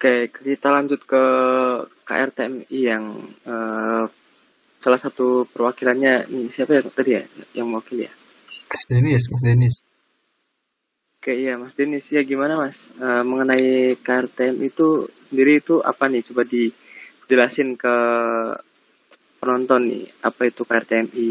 Oke, 0.01 0.33
kita 0.33 0.73
lanjut 0.73 1.05
ke 1.05 1.23
KRTMI 2.09 2.73
yang 2.73 3.21
uh, 3.45 4.09
salah 4.81 4.97
satu 4.97 5.45
perwakilannya 5.45 6.25
ini 6.25 6.49
siapa 6.49 6.73
ya 6.73 6.81
tadi 6.89 7.21
ya 7.21 7.23
yang 7.53 7.69
mewakili 7.69 8.09
ya? 8.09 8.13
Mas 8.65 8.89
Denis, 8.89 9.29
Mas 9.29 9.45
Denis. 9.45 9.75
Oke 11.21 11.37
iya 11.37 11.53
Mas 11.53 11.77
Denis 11.77 12.09
ya 12.09 12.25
gimana 12.25 12.57
Mas 12.57 12.89
uh, 12.97 13.21
mengenai 13.21 13.93
KRTM 14.01 14.57
itu 14.65 15.05
sendiri 15.29 15.61
itu 15.61 15.85
apa 15.85 16.09
nih 16.09 16.25
coba 16.33 16.49
dijelasin 16.49 17.77
ke 17.77 17.95
penonton 19.37 19.85
nih 19.85 20.09
apa 20.25 20.49
itu 20.49 20.65
KRTMI? 20.65 21.29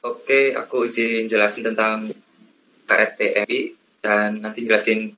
Oke, 0.00 0.56
aku 0.56 0.88
izin 0.88 1.28
jelasin 1.28 1.60
tentang 1.60 2.08
KRTMI 2.86 3.60
dan 4.00 4.38
nanti 4.38 4.62
jelasin 4.62 5.10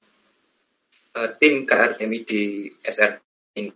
uh, 1.15 1.31
tim 1.37 1.69
KRTMI 1.69 2.19
di 2.25 2.67
SR 2.81 3.21
ini. 3.61 3.71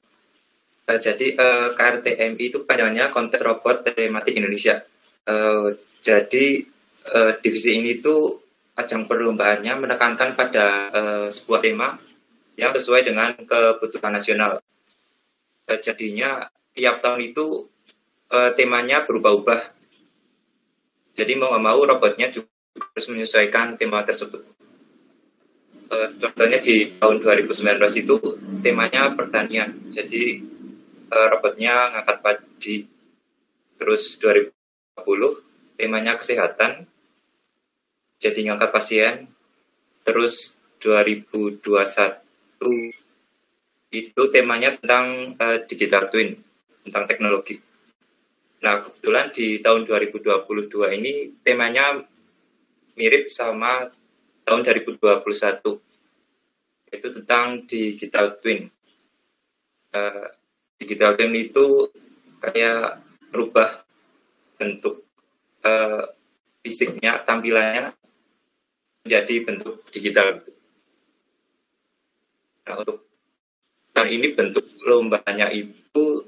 Uh, 0.89 0.99
jadi 0.99 1.27
uh, 1.37 1.69
KRTMI 1.77 2.41
itu 2.41 2.65
panjangnya 2.65 3.13
kontes 3.13 3.45
robot 3.45 3.87
tematik 3.87 4.35
Indonesia. 4.35 4.81
Uh, 5.29 5.77
jadi 6.03 6.65
uh, 7.15 7.39
divisi 7.39 7.79
ini 7.79 8.03
itu 8.03 8.41
ajang 8.75 9.05
perlombaannya 9.05 9.73
menekankan 9.79 10.35
pada 10.35 10.67
uh, 10.91 11.29
sebuah 11.29 11.61
tema 11.61 12.01
yang 12.57 12.73
sesuai 12.73 13.05
dengan 13.05 13.37
kebutuhan 13.37 14.13
nasional. 14.17 14.59
Uh, 15.69 15.79
jadinya 15.79 16.49
tiap 16.73 17.05
tahun 17.05 17.21
itu 17.33 17.69
uh, 18.33 18.51
temanya 18.57 19.05
berubah-ubah. 19.05 19.61
Jadi 21.13 21.33
mau 21.37 21.53
nggak 21.53 21.65
mau 21.65 21.81
robotnya 21.85 22.33
juga 22.33 22.52
harus 22.76 23.07
menyesuaikan 23.09 23.76
tema 23.76 24.05
tersebut. 24.05 24.45
Uh, 25.93 26.09
contohnya 26.17 26.57
di 26.57 26.97
tahun 26.97 27.21
2019 27.21 28.00
itu 28.00 28.17
temanya 28.64 29.12
pertanian, 29.12 29.76
jadi 29.93 30.41
uh, 31.12 31.26
robotnya 31.29 31.93
ngangkat 31.93 32.19
padi. 32.25 32.76
Terus 33.76 34.17
2020 34.23 35.76
temanya 35.76 36.17
kesehatan, 36.17 36.88
jadi 38.23 38.41
ngangkat 38.49 38.71
pasien. 38.73 39.14
Terus 40.02 40.59
2021 40.83 41.62
itu 43.93 44.23
temanya 44.33 44.75
tentang 44.81 45.37
uh, 45.37 45.59
digital 45.69 46.09
twin, 46.09 46.41
tentang 46.88 47.05
teknologi. 47.05 47.61
Nah, 48.62 48.79
kebetulan 48.81 49.35
di 49.35 49.59
tahun 49.59 49.85
2022 49.85 50.99
ini 51.02 51.35
temanya 51.43 52.00
mirip 52.99 53.33
sama 53.33 53.89
tahun 54.45 54.61
2021 54.67 55.81
itu 56.93 57.09
tentang 57.21 57.65
digital 57.65 58.37
twin. 58.37 58.69
Uh, 59.93 60.29
digital 60.77 61.17
twin 61.17 61.33
itu 61.33 61.89
kayak 62.41 63.01
merubah 63.33 63.81
bentuk 64.61 65.05
uh, 65.65 66.05
fisiknya, 66.61 67.25
tampilannya 67.25 67.97
menjadi 69.03 69.35
bentuk 69.43 69.83
digital. 69.91 70.45
Nah, 72.63 72.75
untuk 72.79 73.09
dan 73.93 74.09
ini 74.09 74.33
bentuk 74.33 74.65
lombanya 74.85 75.53
itu 75.53 76.25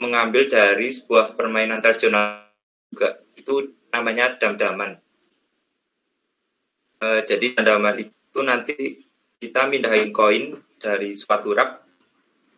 mengambil 0.00 0.48
dari 0.48 0.92
sebuah 0.92 1.36
permainan 1.36 1.80
tradisional 1.80 2.48
juga. 2.88 3.20
Itu 3.36 3.74
namanya 3.92 4.36
dam-daman. 4.36 5.05
Uh, 6.96 7.20
jadi 7.28 7.52
tanda 7.52 7.76
itu 8.00 8.40
nanti 8.40 9.04
kita 9.36 9.68
mindahin 9.68 10.16
koin 10.16 10.56
dari 10.80 11.12
suatu 11.12 11.52
rak 11.52 11.84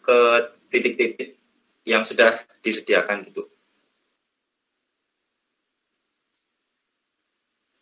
ke 0.02 0.18
titik-titik 0.70 1.34
yang 1.82 2.06
sudah 2.06 2.38
disediakan 2.62 3.26
gitu. 3.26 3.50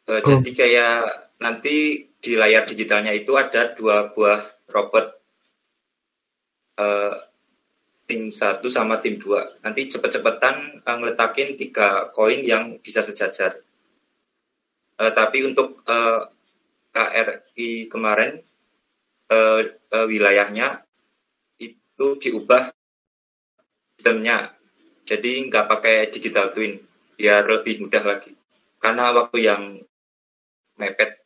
Uh, 0.07 0.17
oh. 0.17 0.21
Jadi 0.23 0.51
kayak 0.55 1.35
nanti 1.43 2.07
di 2.17 2.33
layar 2.39 2.65
digitalnya 2.65 3.13
itu 3.13 3.37
ada 3.37 3.75
dua 3.77 4.15
buah 4.15 4.41
robot 4.71 5.07
uh, 6.81 7.15
tim 8.07 8.31
satu 8.31 8.71
sama 8.71 9.03
tim 9.03 9.19
dua. 9.19 9.45
Nanti 9.61 9.91
cepet-cepetan 9.91 10.87
uh, 10.87 10.97
ngeletakin 11.03 11.59
tiga 11.59 12.09
koin 12.15 12.41
yang 12.47 12.79
bisa 12.79 13.03
sejajar. 13.03 13.59
Uh, 14.97 15.13
tapi 15.13 15.45
untuk 15.45 15.85
uh, 15.85 16.36
KRI 16.97 17.93
kemarin 17.93 18.41
uh, 19.29 19.61
uh, 19.93 20.07
wilayahnya 20.09 20.81
itu 21.61 22.07
diubah 22.17 22.73
sistemnya. 24.01 24.57
Jadi 25.05 25.45
nggak 25.53 25.69
pakai 25.69 26.09
digital 26.09 26.57
twin 26.57 26.81
biar 27.21 27.45
lebih 27.45 27.85
mudah 27.85 28.01
lagi. 28.01 28.33
Karena 28.81 29.13
waktu 29.13 29.39
yang 29.45 29.63
mepet. 30.81 31.21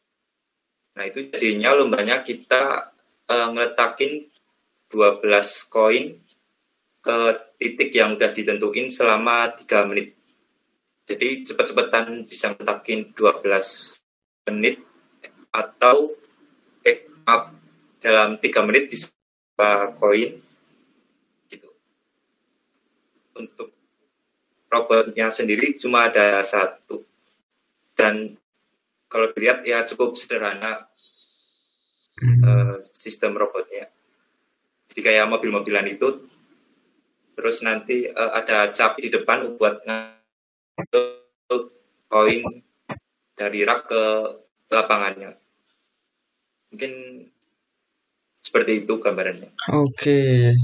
Nah 0.99 1.07
itu 1.07 1.31
jadinya 1.31 1.79
lombanya 1.79 2.27
kita 2.27 2.91
uh, 3.31 3.49
ngeletakin 3.55 4.27
12 4.91 5.23
koin 5.71 6.19
ke 7.01 7.17
titik 7.63 7.95
yang 7.95 8.19
udah 8.19 8.35
ditentuin 8.35 8.91
selama 8.91 9.55
3 9.55 9.87
menit. 9.87 10.19
Jadi 11.07 11.47
cepet-cepetan 11.47 12.27
bisa 12.27 12.55
ngetakin 12.55 13.15
12 13.15 14.51
menit 14.51 14.90
atau 15.51 16.15
pick 16.83 17.11
up 17.27 17.51
dalam 18.01 18.39
tiga 18.39 18.63
menit 18.63 18.89
bisa 18.89 19.11
koin 19.99 20.41
gitu. 21.51 21.69
untuk 23.37 23.75
robotnya 24.71 25.29
sendiri 25.29 25.77
cuma 25.77 26.09
ada 26.09 26.41
satu 26.41 27.03
dan 27.99 28.39
kalau 29.11 29.29
dilihat 29.35 29.67
ya 29.67 29.83
cukup 29.85 30.15
sederhana 30.15 30.87
hmm. 32.23 32.41
uh, 32.47 32.77
sistem 32.95 33.35
robotnya 33.37 33.91
jadi 34.95 35.01
kayak 35.03 35.31
mobil-mobilan 35.31 35.87
itu 35.91 36.31
terus 37.35 37.61
nanti 37.67 38.07
uh, 38.07 38.33
ada 38.39 38.71
cap 38.71 38.97
di 38.97 39.11
depan 39.11 39.59
buat 39.59 39.83
koin 42.11 42.43
dari 43.35 43.61
rak 43.65 43.81
ke 43.89 44.05
lapangannya 44.71 45.40
mungkin 46.71 46.93
seperti 48.41 48.87
itu 48.87 48.93
gambarannya 48.97 49.51
oke. 49.69 49.95
Okay. 49.95 50.57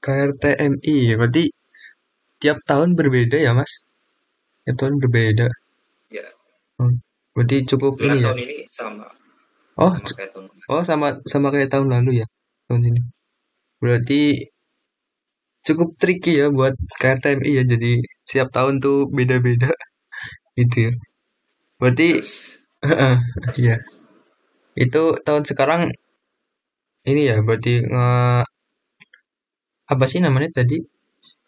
KRTMI 0.00 0.96
berarti 1.20 1.52
tiap 2.40 2.64
tahun 2.64 2.96
berbeda 2.96 3.36
ya 3.36 3.52
mas? 3.52 3.84
Tiap 4.64 4.76
tahun 4.80 4.96
berbeda? 4.96 5.48
Ya. 6.08 6.24
Hmm. 6.80 6.96
berarti 7.36 7.56
cukup 7.68 8.00
ini 8.00 8.24
ya? 8.24 8.32
tahun 8.32 8.40
ini 8.48 8.56
sama. 8.64 9.06
Oh 9.76 9.92
sama 9.92 10.16
kayak 10.16 10.30
tahun 10.32 10.46
oh 10.72 10.82
sama 10.84 11.06
sama 11.28 11.48
kayak 11.52 11.68
tahun 11.72 11.88
lalu 11.92 12.10
ya 12.24 12.26
tahun 12.68 12.82
ini. 12.88 13.02
Berarti 13.80 14.20
cukup 15.66 15.88
tricky 16.00 16.40
ya 16.40 16.48
buat 16.48 16.72
KRTMI 17.00 17.50
ya 17.60 17.62
jadi 17.68 18.00
setiap 18.24 18.48
tahun 18.56 18.80
tuh 18.80 19.04
beda-beda 19.12 19.68
gitu 20.58 20.88
ya. 20.88 20.92
Berarti 21.76 22.08
Terus, 22.16 22.64
iya 23.60 23.76
itu 24.76 25.02
tahun 25.26 25.44
sekarang 25.46 25.90
ini 27.08 27.22
ya 27.32 27.40
berarti 27.40 27.80
nge 27.80 28.08
apa 29.90 30.04
sih 30.06 30.20
namanya 30.22 30.62
tadi? 30.62 30.78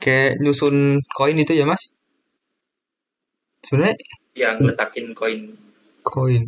Kayak 0.02 0.42
nyusun 0.42 0.98
koin 1.14 1.38
itu 1.38 1.54
ya 1.54 1.62
mas? 1.62 1.94
Sebenarnya 3.62 3.94
yang 4.34 4.58
letakin 4.58 5.14
koin. 5.14 5.54
Koin. 6.02 6.44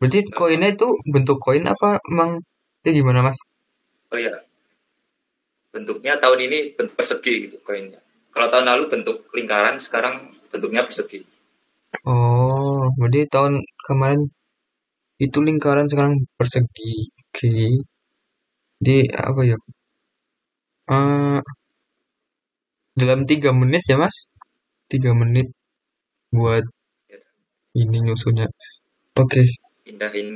Berarti 0.00 0.24
koinnya 0.32 0.72
itu 0.72 0.88
bentuk 1.12 1.36
koin 1.44 1.64
apa 1.68 2.00
emang? 2.08 2.40
Ya 2.84 2.90
gimana 2.96 3.20
mas? 3.20 3.36
Oh 4.08 4.16
ya 4.20 4.32
bentuknya 5.74 6.14
tahun 6.22 6.38
ini 6.46 6.58
bentuk 6.78 6.94
persegi 6.94 7.50
gitu 7.50 7.58
koinnya. 7.66 7.98
Kalau 8.30 8.46
tahun 8.46 8.70
lalu 8.70 8.86
bentuk 8.86 9.26
lingkaran 9.34 9.82
sekarang 9.82 10.30
bentuknya 10.54 10.86
persegi. 10.86 11.26
Oh 12.06 12.88
berarti 12.94 13.26
tahun 13.26 13.58
kemarin 13.82 14.30
itu 15.24 15.38
lingkaran 15.46 15.86
sekarang 15.90 16.14
persegi 16.38 16.92
oke. 17.22 17.52
Di 18.84 18.96
apa 19.28 19.40
ya? 19.50 19.56
Uh, 20.94 21.40
dalam 23.00 23.20
tiga 23.30 23.50
menit 23.60 23.82
ya 23.90 23.96
mas? 24.02 24.16
Tiga 24.90 25.10
menit 25.20 25.46
buat 26.30 26.64
ini 27.74 27.96
nyusunnya. 28.06 28.46
Oke. 29.18 29.42
Pindahin 29.86 30.28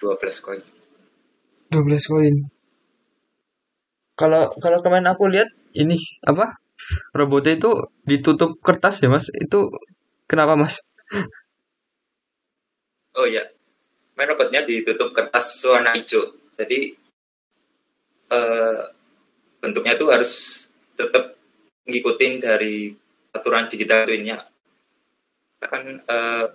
12 0.00 0.44
koin. 0.44 0.62
12 1.72 2.10
koin. 2.12 2.34
Kalau 4.20 4.52
kalau 4.62 4.78
kemarin 4.84 5.08
aku 5.12 5.24
lihat 5.32 5.48
ini 5.72 5.96
apa? 6.28 6.60
Robotnya 7.14 7.56
itu 7.56 7.70
ditutup 8.04 8.60
kertas 8.66 9.00
ya 9.02 9.08
mas? 9.08 9.30
Itu 9.32 9.72
kenapa 10.28 10.54
mas? 10.58 10.76
Oh 13.16 13.28
ya 13.28 13.44
main 14.22 14.30
robotnya 14.30 14.62
ditutup 14.62 15.10
kertas 15.10 15.66
warna 15.66 15.98
hijau. 15.98 16.30
Jadi 16.54 16.94
eh, 18.30 18.82
bentuknya 19.58 19.98
tuh 19.98 20.14
harus 20.14 20.62
tetap 20.94 21.34
ngikutin 21.90 22.38
dari 22.38 22.94
aturan 23.34 23.66
digital 23.66 24.06
twinnya. 24.06 24.46
Kan 25.58 26.06
eh, 26.06 26.46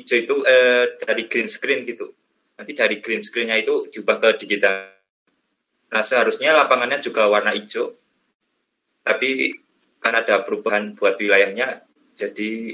hijau 0.00 0.16
itu 0.16 0.36
eh, 0.48 0.96
dari 0.96 1.28
green 1.28 1.52
screen 1.52 1.84
gitu. 1.84 2.08
Nanti 2.56 2.72
dari 2.72 3.04
green 3.04 3.20
screennya 3.20 3.60
itu 3.60 3.92
diubah 3.92 4.16
ke 4.16 4.48
digital. 4.48 4.96
Nah 5.92 6.00
seharusnya 6.00 6.56
lapangannya 6.56 7.04
juga 7.04 7.28
warna 7.28 7.52
hijau. 7.52 7.92
Tapi 9.04 9.52
kan 10.00 10.16
ada 10.16 10.40
perubahan 10.40 10.96
buat 10.96 11.20
wilayahnya 11.20 11.84
jadi 12.16 12.72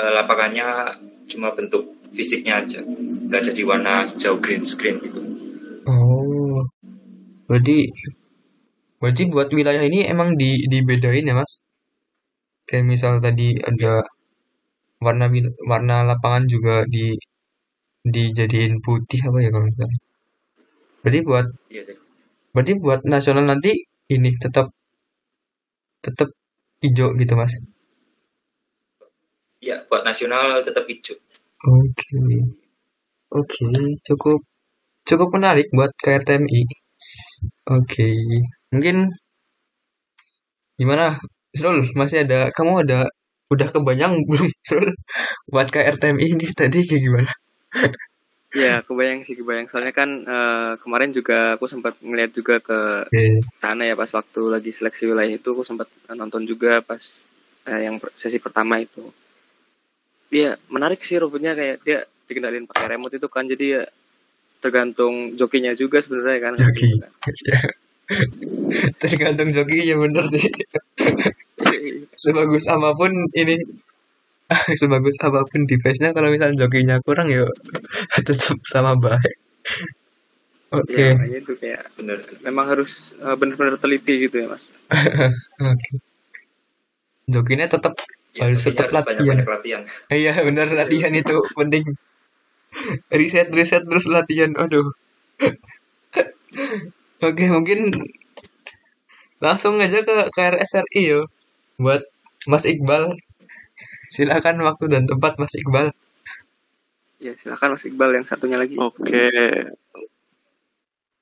eh, 0.00 0.10
lapangannya 0.16 0.66
cuma 1.30 1.48
bentuk 1.56 1.82
fisiknya 2.16 2.54
aja. 2.62 2.80
Nggak 3.26 3.42
jadi 3.52 3.62
warna 3.70 3.92
hijau 4.10 4.34
green 4.44 4.64
screen 4.64 4.96
gitu. 5.04 5.20
Oh. 5.90 6.62
Berarti 7.48 7.76
berarti 9.00 9.22
buat 9.32 9.48
wilayah 9.58 9.82
ini 9.88 9.98
emang 10.12 10.28
di 10.40 10.50
dibedain 10.72 11.28
ya 11.30 11.34
mas? 11.40 11.52
Kayak 12.68 12.84
misal 12.92 13.12
tadi 13.24 13.48
ada 13.70 13.92
warna 15.04 15.26
warna 15.70 15.96
lapangan 16.10 16.44
juga 16.52 16.74
di 16.94 17.04
dijadiin 18.14 18.74
putih 18.84 19.20
apa 19.28 19.38
ya 19.44 19.48
kalau 19.54 19.66
misalnya? 19.70 19.98
Berarti 21.02 21.20
buat 21.28 21.46
iya 21.74 21.82
sih. 21.88 21.96
berarti 22.54 22.72
buat 22.84 23.00
nasional 23.14 23.44
nanti 23.50 23.70
ini 24.14 24.30
tetap 24.44 24.66
tetap 26.04 26.28
hijau 26.82 27.08
gitu 27.20 27.34
mas 27.40 27.52
Iya, 29.66 29.82
buat 29.90 30.06
nasional 30.06 30.62
tetap 30.62 30.86
hijau 30.86 31.18
Oke. 31.66 32.22
Oke, 33.34 33.66
cukup 34.06 34.38
cukup 35.02 35.28
menarik 35.34 35.66
buat 35.74 35.90
KRTMI. 35.98 36.62
Oke. 37.74 38.06
Mungkin 38.70 39.10
gimana? 40.78 41.18
Srul, 41.50 41.82
masih 41.98 42.22
ada 42.22 42.54
kamu 42.54 42.86
ada 42.86 43.10
udah 43.50 43.68
kebayang 43.74 44.14
belum 44.30 44.46
Srul 44.62 44.94
buat 45.50 45.66
KRTMI 45.74 46.38
ini 46.38 46.46
tadi 46.54 46.86
kayak 46.86 47.02
gimana? 47.02 47.32
Ya, 48.56 48.80
kebayang 48.80 49.20
sih 49.28 49.36
kebayang. 49.36 49.68
Soalnya 49.68 49.92
kan 49.92 50.24
eh, 50.24 50.72
kemarin 50.80 51.12
juga 51.12 51.60
aku 51.60 51.68
sempat 51.68 52.00
ngeliat 52.00 52.32
juga 52.32 52.56
ke 52.56 53.04
sana 53.60 53.84
ya 53.84 53.92
pas 53.92 54.08
waktu 54.08 54.40
lagi 54.48 54.72
seleksi 54.72 55.04
wilayah 55.12 55.36
itu 55.36 55.52
aku 55.52 55.60
sempat 55.60 55.92
nonton 56.08 56.48
juga 56.48 56.80
pas 56.80 57.02
eh, 57.68 57.84
yang 57.84 58.00
sesi 58.16 58.40
pertama 58.40 58.80
itu. 58.80 59.12
Dia 60.32 60.58
menarik 60.68 61.00
sih 61.02 61.16
robotnya 61.20 61.54
kayak 61.54 61.76
dia 61.86 62.04
dikendalin 62.26 62.66
pakai 62.66 62.98
remote 62.98 63.14
itu 63.14 63.28
kan 63.30 63.46
jadi 63.46 63.66
ya 63.80 63.82
tergantung 64.58 65.38
jokinya 65.38 65.72
juga 65.78 66.02
sebenarnya 66.02 66.50
kan. 66.50 66.52
Joki. 66.54 66.88
Kan. 66.98 67.34
Tergantung 69.02 69.50
jokinya 69.50 69.94
bener 69.98 70.24
sih. 70.30 70.46
Sebagus 72.14 72.66
apa 72.70 72.94
pun 72.94 73.10
ini 73.34 73.58
sebagus 74.80 75.18
apa 75.22 75.42
pun 75.42 75.66
device-nya 75.66 76.14
kalau 76.14 76.30
misalnya 76.30 76.66
jokinya 76.66 76.96
kurang 77.02 77.30
ya 77.30 77.46
tetap 78.26 78.58
sama 78.70 78.94
baik. 78.94 79.36
Oke. 80.74 80.98
Ya, 80.98 81.14
makanya 81.14 81.38
itu 81.42 81.52
kayak 81.58 81.82
bener 81.94 82.18
memang 82.42 82.66
harus 82.66 83.14
eh, 83.22 83.36
benar-benar 83.38 83.78
teliti 83.78 84.26
gitu 84.26 84.42
ya 84.42 84.46
mas. 84.50 84.64
Oke. 85.62 85.90
Jokinya 87.26 87.66
tetap 87.66 87.94
ya, 88.36 88.46
Harus 88.46 88.60
tetap 88.62 88.92
harus 88.92 88.96
latihan. 89.00 89.36
latihan 89.42 89.82
Iya 90.20 90.32
benar 90.44 90.68
latihan 90.70 91.12
itu 91.16 91.36
penting. 91.56 91.82
Riset 93.10 93.48
riset 93.56 93.82
terus 93.88 94.06
latihan. 94.12 94.52
Aduh. 94.54 94.92
Oke 97.26 97.44
mungkin 97.48 97.92
langsung 99.40 99.80
aja 99.80 100.00
ke 100.04 100.14
KRSRI 100.32 101.02
yo 101.16 101.20
buat 101.80 102.04
Mas 102.48 102.64
Iqbal. 102.68 103.16
Silakan 104.12 104.62
waktu 104.64 104.84
dan 104.92 105.04
tempat 105.08 105.36
Mas 105.40 105.52
Iqbal. 105.56 105.92
Ya 107.16 107.32
silakan 107.32 107.74
mas 107.76 107.84
Iqbal 107.88 108.12
yang 108.12 108.26
satunya 108.28 108.60
lagi. 108.60 108.76
Oke. 108.76 109.32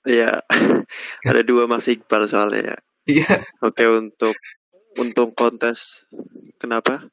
Iya, 0.05 0.44
ada 1.31 1.40
dua 1.46 1.64
Mas 1.64 1.88
Iqbal 1.88 2.29
soalnya 2.29 2.74
ya. 2.74 2.77
Iya. 3.09 3.33
Oke 3.64 3.85
untuk 3.88 4.37
untuk 4.98 5.35
kontes 5.35 6.07
kenapa? 6.59 7.07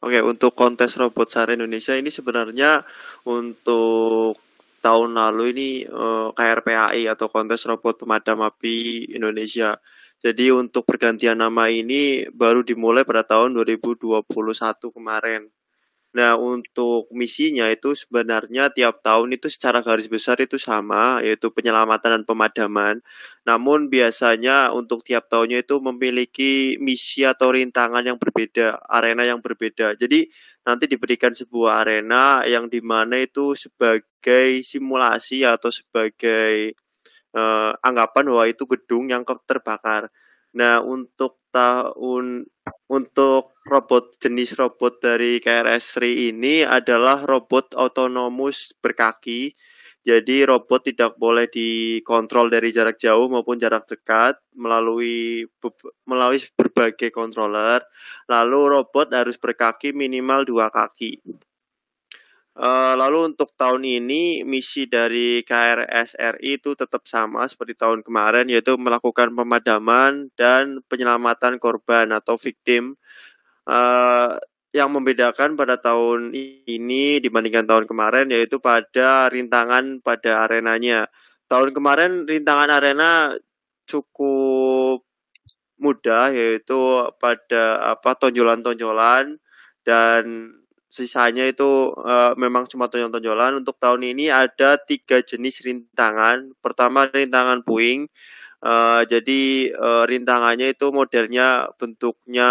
Oke 0.00 0.18
untuk 0.24 0.56
kontes 0.56 0.96
robot 0.96 1.28
SAR 1.28 1.52
Indonesia 1.52 1.92
ini 1.92 2.08
sebenarnya 2.08 2.86
untuk 3.28 4.38
tahun 4.80 5.12
lalu 5.12 5.44
ini 5.52 5.68
eh, 5.84 6.28
KRPAI 6.32 7.04
atau 7.12 7.28
kontes 7.28 7.68
robot 7.68 8.00
pemadam 8.00 8.40
api 8.40 9.10
Indonesia. 9.12 9.76
Jadi 10.20 10.52
untuk 10.52 10.84
pergantian 10.84 11.40
nama 11.40 11.68
ini 11.72 12.28
baru 12.28 12.60
dimulai 12.60 13.08
pada 13.08 13.24
tahun 13.24 13.56
2021 13.56 14.24
kemarin. 14.92 15.48
Nah, 16.10 16.34
untuk 16.34 17.06
misinya 17.14 17.70
itu 17.70 17.94
sebenarnya 17.94 18.74
tiap 18.74 18.98
tahun 19.06 19.30
itu 19.38 19.46
secara 19.46 19.78
garis 19.78 20.10
besar 20.10 20.34
itu 20.42 20.58
sama, 20.58 21.22
yaitu 21.22 21.54
penyelamatan 21.54 22.18
dan 22.18 22.24
pemadaman. 22.26 22.98
Namun 23.46 23.86
biasanya 23.86 24.74
untuk 24.74 25.06
tiap 25.06 25.30
tahunnya 25.30 25.62
itu 25.62 25.78
memiliki 25.78 26.74
misi 26.82 27.22
atau 27.22 27.54
rintangan 27.54 28.02
yang 28.02 28.18
berbeda, 28.18 28.82
arena 28.90 29.22
yang 29.22 29.38
berbeda. 29.38 29.94
Jadi 29.94 30.26
nanti 30.66 30.90
diberikan 30.90 31.30
sebuah 31.30 31.86
arena 31.86 32.42
yang 32.42 32.66
di 32.66 32.82
mana 32.82 33.14
itu 33.22 33.54
sebagai 33.54 34.66
simulasi 34.66 35.46
atau 35.46 35.70
sebagai 35.70 36.74
uh, 37.34 37.72
anggapan 37.82 38.24
bahwa 38.30 38.44
itu 38.50 38.64
gedung 38.66 39.10
yang 39.10 39.22
terbakar. 39.46 40.10
Nah, 40.56 40.82
untuk 40.82 41.38
tahun 41.54 42.46
untuk 42.90 43.54
robot 43.70 44.18
jenis 44.18 44.58
robot 44.58 44.98
dari 44.98 45.38
KRS 45.38 46.02
3 46.02 46.34
ini 46.34 46.66
adalah 46.66 47.22
robot 47.22 47.78
otonomus 47.78 48.74
berkaki. 48.82 49.54
Jadi 50.00 50.48
robot 50.48 50.90
tidak 50.90 51.14
boleh 51.20 51.46
dikontrol 51.46 52.50
dari 52.50 52.72
jarak 52.72 52.96
jauh 52.98 53.28
maupun 53.30 53.60
jarak 53.60 53.84
dekat 53.84 54.40
melalui 54.56 55.44
melalui 56.08 56.40
berbagai 56.58 57.14
controller. 57.14 57.84
Lalu 58.26 58.80
robot 58.80 59.12
harus 59.14 59.38
berkaki 59.38 59.94
minimal 59.94 60.48
dua 60.48 60.72
kaki. 60.72 61.20
Uh, 62.60 62.92
lalu 62.92 63.32
untuk 63.32 63.56
tahun 63.56 63.88
ini 63.88 64.44
misi 64.44 64.84
dari 64.84 65.40
KRSRI 65.40 66.60
itu 66.60 66.76
tetap 66.76 67.08
sama 67.08 67.48
seperti 67.48 67.72
tahun 67.72 68.04
kemarin 68.04 68.52
yaitu 68.52 68.76
melakukan 68.76 69.32
pemadaman 69.32 70.28
dan 70.36 70.84
penyelamatan 70.84 71.56
korban 71.56 72.12
atau 72.12 72.36
victim. 72.36 73.00
Uh, 73.64 74.36
yang 74.76 74.92
membedakan 74.92 75.56
pada 75.56 75.80
tahun 75.80 76.36
ini 76.68 77.18
dibandingkan 77.24 77.64
tahun 77.64 77.88
kemarin 77.88 78.28
yaitu 78.28 78.60
pada 78.60 79.32
rintangan 79.32 80.04
pada 80.04 80.44
arenanya. 80.44 81.08
Tahun 81.48 81.72
kemarin 81.72 82.28
rintangan 82.28 82.68
arena 82.76 83.40
cukup 83.88 85.00
mudah 85.80 86.28
yaitu 86.36 87.08
pada 87.16 87.96
apa 87.96 88.20
tonjolan-tonjolan 88.20 89.40
dan 89.80 90.52
sisanya 90.90 91.46
itu 91.46 91.94
uh, 91.94 92.34
memang 92.34 92.66
cuma 92.66 92.90
tonjol-tonjolan. 92.90 93.62
Untuk 93.62 93.78
tahun 93.78 94.02
ini 94.10 94.28
ada 94.28 94.76
tiga 94.82 95.22
jenis 95.22 95.62
rintangan. 95.62 96.52
Pertama 96.58 97.06
rintangan 97.08 97.62
puing. 97.62 98.10
Uh, 98.60 99.06
jadi 99.08 99.72
uh, 99.72 100.04
rintangannya 100.04 100.76
itu 100.76 100.92
modelnya 100.92 101.72
bentuknya 101.80 102.50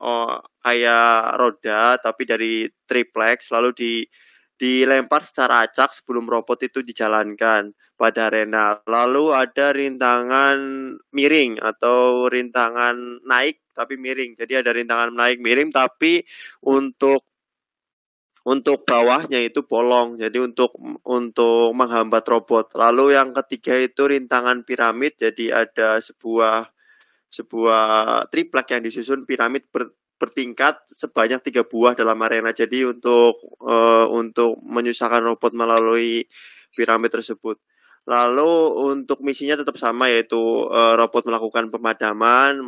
uh, 0.00 0.36
kayak 0.64 1.36
roda 1.36 2.00
tapi 2.00 2.24
dari 2.24 2.64
triplex 2.88 3.52
lalu 3.52 3.70
di 3.76 3.92
dilempar 4.54 5.20
secara 5.26 5.66
acak 5.68 5.92
sebelum 5.92 6.24
robot 6.30 6.64
itu 6.64 6.80
dijalankan 6.80 7.74
pada 7.98 8.30
arena. 8.30 8.78
Lalu 8.86 9.34
ada 9.34 9.74
rintangan 9.74 10.56
miring 11.10 11.58
atau 11.58 12.30
rintangan 12.30 13.20
naik 13.26 13.63
tapi 13.74 13.98
miring. 13.98 14.38
Jadi 14.38 14.62
ada 14.62 14.70
rintangan 14.70 15.10
naik 15.12 15.42
miring 15.42 15.74
tapi 15.74 16.22
untuk 16.62 17.26
untuk 18.44 18.84
bawahnya 18.84 19.40
itu 19.40 19.64
bolong. 19.64 20.20
Jadi 20.20 20.38
untuk 20.38 20.76
untuk 21.08 21.72
menghambat 21.72 22.24
robot. 22.28 22.76
Lalu 22.76 23.16
yang 23.16 23.32
ketiga 23.44 23.74
itu 23.80 24.04
rintangan 24.06 24.62
piramid. 24.62 25.16
Jadi 25.18 25.50
ada 25.50 25.98
sebuah 25.98 26.68
sebuah 27.32 27.84
triplek 28.30 28.78
yang 28.78 28.82
disusun 28.86 29.26
piramid 29.26 29.66
ber, 29.72 29.90
bertingkat 30.20 30.86
sebanyak 30.86 31.42
tiga 31.42 31.62
buah 31.66 31.96
dalam 31.98 32.20
arena. 32.22 32.54
Jadi 32.54 32.86
untuk 32.86 33.40
uh, 33.64 34.06
untuk 34.12 34.60
menyusahkan 34.62 35.24
robot 35.24 35.52
melalui 35.56 36.28
piramid 36.70 37.10
tersebut. 37.10 37.58
Lalu 38.04 38.52
untuk 38.92 39.24
misinya 39.24 39.56
tetap 39.56 39.80
sama 39.80 40.12
yaitu 40.12 40.36
uh, 40.68 40.92
robot 41.00 41.24
melakukan 41.24 41.72
pemadaman, 41.72 42.60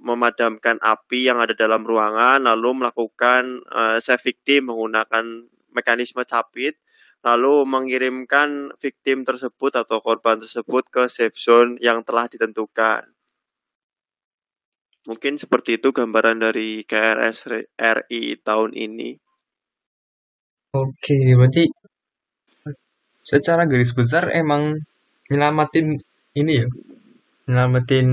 memadamkan 0.00 0.76
api 0.82 1.28
yang 1.28 1.40
ada 1.40 1.56
dalam 1.56 1.82
ruangan, 1.82 2.44
lalu 2.44 2.84
melakukan 2.84 3.64
uh, 3.72 3.98
save 3.98 4.22
victim 4.32 4.70
menggunakan 4.70 5.48
mekanisme 5.72 6.24
capit, 6.24 6.78
lalu 7.26 7.66
mengirimkan 7.66 8.72
victim 8.78 9.26
tersebut 9.26 9.72
atau 9.76 9.98
korban 10.00 10.38
tersebut 10.38 10.88
ke 10.88 11.02
safe 11.10 11.36
zone 11.36 11.76
yang 11.82 12.06
telah 12.06 12.30
ditentukan. 12.30 13.16
Mungkin 15.06 15.38
seperti 15.38 15.78
itu 15.78 15.94
gambaran 15.94 16.42
dari 16.42 16.82
KRS 16.82 17.46
RI 17.78 18.22
tahun 18.42 18.74
ini. 18.74 19.14
Oke, 20.74 21.16
berarti 21.38 21.70
secara 23.22 23.70
garis 23.70 23.94
besar 23.94 24.34
emang 24.34 24.74
nyelamatin 25.30 25.94
ini 26.34 26.52
ya, 26.58 26.66
nyelamatin 27.46 28.08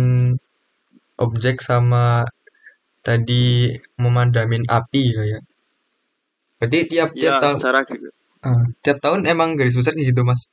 objek 1.23 1.63
sama 1.63 2.27
tadi 3.03 3.71
memadamin 3.99 4.63
api 4.67 5.03
ya. 5.11 5.39
Berarti 6.59 6.79
tiap 6.87 7.11
tiap 7.11 7.33
ya, 7.37 7.41
tahun 7.43 7.55
secara 7.59 7.79
uh, 8.47 8.63
tiap 8.79 8.97
tahun 9.03 9.27
emang 9.27 9.59
garis 9.59 9.75
besar 9.75 9.95
gitu 9.99 10.23
mas, 10.23 10.47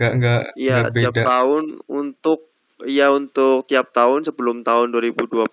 nggak 0.00 0.12
nggak 0.16 0.42
Iya 0.56 0.88
tiap 0.88 1.14
tahun 1.20 1.84
untuk 1.84 2.48
ya 2.82 3.12
untuk 3.12 3.68
tiap 3.68 3.92
tahun 3.92 4.24
sebelum 4.24 4.66
tahun 4.66 4.90
2021 4.90 5.52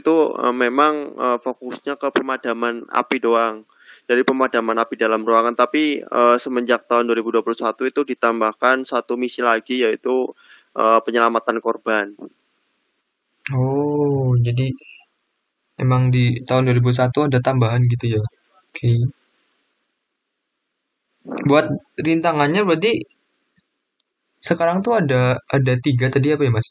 itu 0.00 0.16
uh, 0.38 0.54
memang 0.54 1.18
uh, 1.18 1.38
fokusnya 1.42 1.98
ke 1.98 2.08
pemadaman 2.14 2.86
api 2.88 3.18
doang. 3.18 3.66
Jadi 4.04 4.20
pemadaman 4.20 4.76
api 4.84 5.00
dalam 5.00 5.24
ruangan 5.24 5.56
tapi 5.56 6.04
uh, 6.04 6.36
semenjak 6.36 6.84
tahun 6.86 7.08
2021 7.08 7.88
itu 7.88 8.00
ditambahkan 8.04 8.84
satu 8.84 9.16
misi 9.16 9.40
lagi 9.40 9.80
yaitu 9.82 10.28
uh, 10.76 11.00
penyelamatan 11.02 11.58
korban. 11.58 12.12
Oh, 13.52 14.36
jadi 14.44 14.72
emang 15.82 16.02
di 16.14 16.22
tahun 16.46 16.62
2001 16.66 17.18
ada 17.28 17.38
tambahan 17.46 17.82
gitu 17.92 18.04
ya. 18.18 18.20
Oke. 18.70 18.90
Buat 21.48 21.66
rintangannya 22.06 22.60
berarti 22.68 22.92
sekarang 24.48 24.78
tuh 24.84 24.92
ada 25.00 25.20
ada 25.56 25.72
tiga 25.84 26.06
tadi 26.14 26.28
apa 26.34 26.42
ya 26.46 26.52
mas? 26.56 26.68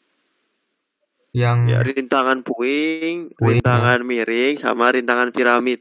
Yang 1.34 1.60
Ya, 1.74 1.80
rintangan 1.82 2.40
puing, 2.48 3.18
puing 3.38 3.62
ya. 3.62 3.62
rintangan 3.62 4.00
miring, 4.10 4.56
sama 4.64 4.86
rintangan 4.96 5.30
piramid. 5.36 5.80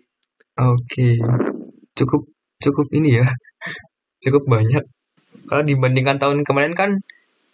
Oke, 0.72 1.09
cukup 1.98 2.22
cukup 2.64 2.87
ini 2.98 3.11
ya, 3.20 3.26
cukup 4.24 4.44
banyak. 4.55 4.85
Kalau 5.48 5.62
dibandingkan 5.70 6.18
tahun 6.22 6.38
kemarin 6.48 6.74
kan 6.81 6.90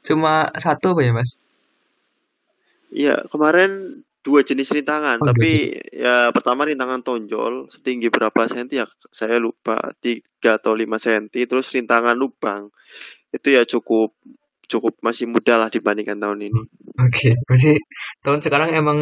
cuma 0.09 0.33
satu 0.65 0.87
apa 0.95 1.03
ya 1.09 1.13
mas? 1.19 1.31
Iya, 2.89 3.29
kemarin 3.29 4.01
dua 4.25 4.41
jenis 4.45 4.69
rintangan, 4.75 5.23
oh, 5.23 5.27
tapi 5.33 5.73
ya 5.95 6.29
pertama 6.35 6.69
rintangan 6.69 7.01
tonjol 7.01 7.73
setinggi 7.73 8.13
berapa 8.13 8.45
senti 8.51 8.77
ya 8.77 8.87
saya 9.09 9.41
lupa, 9.41 9.93
tiga 10.03 10.61
atau 10.61 10.77
lima 10.77 11.01
senti, 11.01 11.45
terus 11.49 11.71
rintangan 11.73 12.17
lubang 12.19 12.69
itu 13.33 13.49
ya 13.53 13.63
cukup 13.69 14.17
cukup 14.69 15.01
masih 15.01 15.29
mudah 15.29 15.57
lah 15.57 15.69
dibandingkan 15.73 16.21
tahun 16.21 16.45
ini. 16.49 16.61
Oke, 16.61 17.33
okay, 17.33 17.33
berarti 17.49 17.73
tahun 18.21 18.41
sekarang 18.45 18.71
emang 18.77 18.99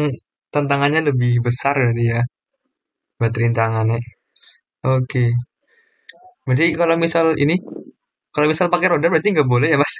tantangannya 0.51 1.11
lebih 1.11 1.43
besar 1.43 1.75
berarti 1.75 2.03
ya 2.07 2.21
buat 3.19 3.33
rintangannya. 3.33 3.99
Oke. 4.87 5.03
Okay. 5.03 5.29
Berarti 6.47 6.65
kalau 6.79 6.95
misal 6.95 7.35
ini, 7.35 7.59
kalau 8.31 8.47
misal 8.47 8.71
pakai 8.71 8.87
roda 8.95 9.11
berarti 9.11 9.35
nggak 9.35 9.49
boleh 9.49 9.67
ya 9.75 9.77
mas? 9.79 9.93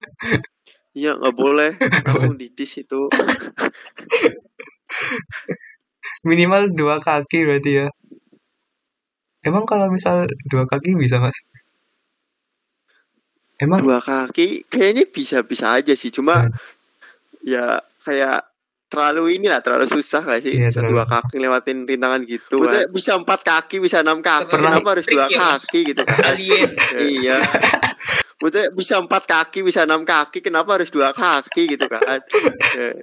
Iya 0.98 1.14
nggak 1.14 1.36
boleh, 1.38 1.70
langsung 2.10 2.34
didis 2.34 2.82
itu. 2.82 3.06
Minimal 6.26 6.74
dua 6.74 6.98
kaki 6.98 7.46
berarti 7.46 7.70
ya. 7.84 7.86
Emang 9.46 9.62
kalau 9.62 9.86
misal 9.94 10.26
dua 10.50 10.66
kaki 10.66 10.98
bisa 10.98 11.22
mas? 11.22 11.38
Emang 13.62 13.86
dua 13.86 14.02
kaki 14.02 14.66
kayaknya 14.66 15.06
bisa-bisa 15.06 15.78
aja 15.78 15.94
sih, 15.94 16.10
cuma 16.10 16.50
hmm. 16.50 16.58
ya 17.46 17.78
kayak 18.02 18.48
terlalu 18.88 19.36
ini 19.36 19.52
lah 19.52 19.60
terlalu 19.60 19.84
susah 19.84 20.24
gak 20.24 20.40
sih 20.40 20.56
iya, 20.56 20.72
dua 20.72 21.04
kaki 21.04 21.36
lewatin 21.36 21.84
rintangan 21.84 22.24
gitu 22.24 22.64
kan. 22.64 22.88
bisa 22.88 23.20
empat 23.20 23.44
kaki 23.44 23.84
bisa 23.84 24.00
enam 24.00 24.24
kaki 24.24 24.48
Pernah 24.48 24.80
kenapa 24.80 24.88
harus 24.96 25.04
dua 25.04 25.28
kaki 25.28 25.92
gitu 25.92 26.02
kan 26.08 26.34
iya 26.40 27.36
Maksudnya 28.38 28.70
bisa 28.70 29.02
empat 29.02 29.26
kaki 29.26 29.66
bisa 29.66 29.82
enam 29.82 30.06
kaki 30.06 30.38
kenapa 30.38 30.78
harus 30.78 30.94
dua 30.94 31.10
kaki 31.10 31.74
gitu 31.74 31.90
kan 31.90 32.22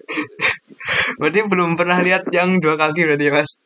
berarti 1.20 1.40
belum 1.44 1.76
pernah 1.76 2.00
lihat 2.00 2.32
yang 2.32 2.64
dua 2.64 2.80
kaki 2.80 3.04
berarti 3.04 3.28
mas 3.36 3.60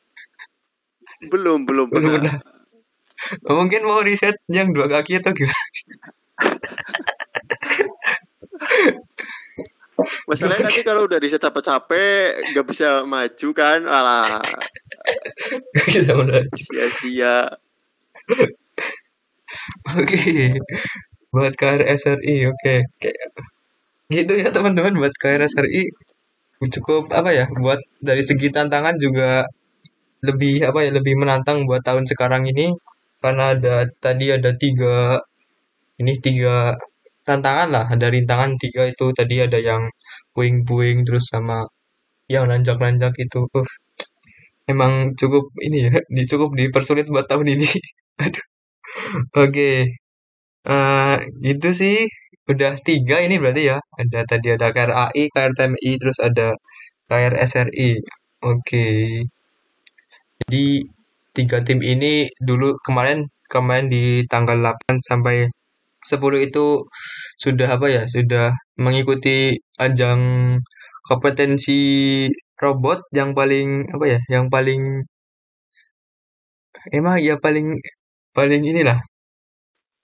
belum 1.29 1.69
belum, 1.69 1.93
belum 1.93 2.09
pernah. 2.17 2.41
pernah. 2.41 3.53
mungkin 3.53 3.85
mau 3.85 4.01
riset 4.01 4.41
yang 4.49 4.73
dua 4.73 4.89
kaki 4.89 5.21
atau 5.21 5.29
gimana 5.29 5.53
Masalahnya 10.25 10.71
nanti 10.71 10.81
kalau 10.87 11.05
udah 11.05 11.19
riset 11.19 11.43
capek-capek 11.43 12.55
gak 12.55 12.65
bisa 12.71 13.03
maju 13.03 13.49
kan, 13.51 13.83
alah. 13.83 14.39
Sia-sia. 16.55 17.51
Oke. 19.99 20.55
Buat 21.33 21.53
KRSRI, 21.61 22.35
oke. 22.51 22.73
Okay. 22.97 23.09
Gitu 24.09 24.33
ya 24.41 24.49
teman-teman 24.55 24.93
buat 25.01 25.13
KRSRI 25.21 25.83
cukup 26.75 27.03
apa 27.13 27.29
ya? 27.39 27.45
Buat 27.63 27.79
dari 28.01 28.23
segi 28.25 28.47
tantangan 28.55 28.95
juga 28.97 29.45
lebih 30.27 30.53
apa 30.69 30.79
ya 30.85 30.91
lebih 30.97 31.15
menantang 31.21 31.63
buat 31.67 31.81
tahun 31.87 32.03
sekarang 32.11 32.43
ini 32.51 32.75
karena 33.23 33.55
ada 33.55 33.75
tadi 34.03 34.25
ada 34.37 34.51
tiga 34.55 35.19
ini 36.01 36.13
tiga 36.25 36.75
tantangan 37.27 37.69
lah 37.75 37.85
ada 37.93 38.07
rintangan 38.11 38.51
tiga 38.59 38.81
itu 38.91 39.05
tadi 39.15 39.35
ada 39.45 39.59
yang 39.59 39.83
puing-puing 40.35 41.03
terus 41.07 41.25
sama 41.31 41.63
yang 42.31 42.45
nanjak-nanjak 42.51 43.13
itu 43.19 43.39
uh, 43.59 43.69
emang 44.71 45.15
cukup 45.19 45.45
ini 45.65 45.77
ya 45.87 45.91
cukup 46.31 46.49
dipersulit 46.59 47.07
buat 47.13 47.25
tahun 47.31 47.47
ini 47.55 47.67
aduh 48.23 48.45
oke 49.39 49.51
okay. 49.51 49.98
Uh, 50.67 51.15
itu 51.51 51.69
sih 51.81 51.95
udah 52.51 52.71
tiga 52.87 53.15
ini 53.25 53.35
berarti 53.41 53.61
ya. 53.71 53.77
Ada 53.99 54.19
tadi 54.29 54.47
ada 54.55 54.67
KRAI 54.75 55.23
KRTMI 55.33 55.91
terus 56.01 56.17
ada 56.27 56.47
KRSRI 57.09 57.89
oke. 58.49 58.85
Jadi 60.39 60.65
tiga 61.35 61.57
tim 61.67 61.79
ini 61.91 62.27
dulu 62.47 62.75
kemarin 62.85 63.19
kemarin 63.53 63.85
di 63.93 64.25
tanggal 64.31 64.57
8 64.61 64.97
sampai 65.09 65.35
10 66.09 66.39
itu 66.47 66.65
sudah 67.43 67.67
apa 67.75 67.87
ya 67.95 68.03
sudah 68.15 68.45
mengikuti 68.83 69.59
ajang 69.85 70.21
kompetensi 71.07 71.79
robot 72.63 72.99
yang 73.17 73.29
paling 73.37 73.67
apa 73.95 74.05
ya 74.13 74.19
yang 74.33 74.45
paling 74.53 74.81
emang 76.97 77.17
ya 77.27 77.35
paling 77.43 77.67
paling 78.37 78.61
inilah 78.71 78.97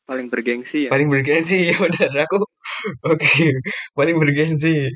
paling 0.10 0.28
bergengsi 0.34 0.78
ya. 0.88 0.90
Paling 0.94 1.10
bergengsi 1.14 1.58
ya 1.70 1.76
benar 1.84 2.12
aku 2.26 2.38
oke 3.10 3.18
okay. 3.20 3.50
paling 3.98 4.16
bergengsi. 4.22 4.90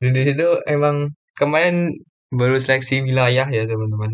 Dan 0.00 0.10
di 0.16 0.22
situ 0.28 0.48
emang 0.68 0.96
kemarin 1.38 1.90
baru 2.38 2.56
seleksi 2.60 2.94
wilayah 3.06 3.46
ya 3.48 3.62
teman-teman. 3.70 4.12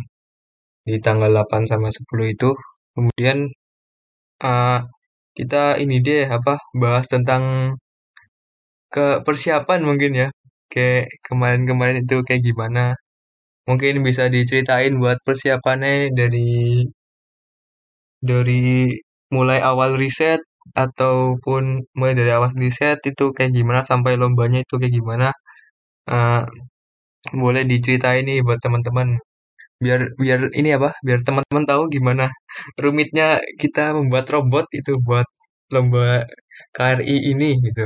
Di 0.87 0.99
tanggal 1.03 1.31
8 1.35 1.71
sama 1.71 1.89
10 1.93 2.35
itu. 2.35 2.51
Kemudian 2.95 3.39
uh, 4.45 4.79
kita 5.39 5.79
ini 5.83 5.95
deh 6.07 6.27
apa 6.37 6.59
bahas 6.83 7.07
tentang 7.11 7.43
ke 8.95 9.23
persiapan 9.27 9.81
mungkin 9.89 10.13
ya. 10.23 10.29
Kayak 10.73 11.11
kemarin-kemarin 11.27 11.97
itu 12.05 12.17
kayak 12.27 12.43
gimana. 12.49 12.95
Mungkin 13.69 14.03
bisa 14.09 14.25
diceritain 14.35 14.95
buat 15.03 15.19
persiapannya 15.27 16.11
dari 16.19 16.41
dari 18.29 18.61
mulai 19.37 19.59
awal 19.71 19.91
riset 20.03 20.41
ataupun 20.85 21.63
mulai 21.99 22.15
dari 22.19 22.31
awal 22.37 22.51
riset 22.65 22.99
itu 23.11 23.25
kayak 23.37 23.53
gimana 23.59 23.81
sampai 23.91 24.13
lombanya 24.23 24.59
itu 24.65 24.75
kayak 24.81 24.95
gimana 24.99 25.27
uh, 26.13 26.43
boleh 27.43 27.63
diceritain 27.73 28.23
nih 28.29 28.39
buat 28.47 28.61
teman-teman. 28.65 29.09
Biar 29.85 30.01
biar 30.23 30.41
ini 30.61 30.69
apa 30.79 30.91
biar 31.07 31.21
teman-teman 31.27 31.65
tahu 31.71 31.83
gimana 31.97 32.25
rumitnya 32.83 33.27
kita 33.63 33.81
membuat 33.99 34.27
robot 34.35 34.67
itu 34.79 34.93
buat 35.07 35.27
lomba 35.75 36.01
KRI 36.77 37.17
ini 37.33 37.49
gitu. 37.67 37.83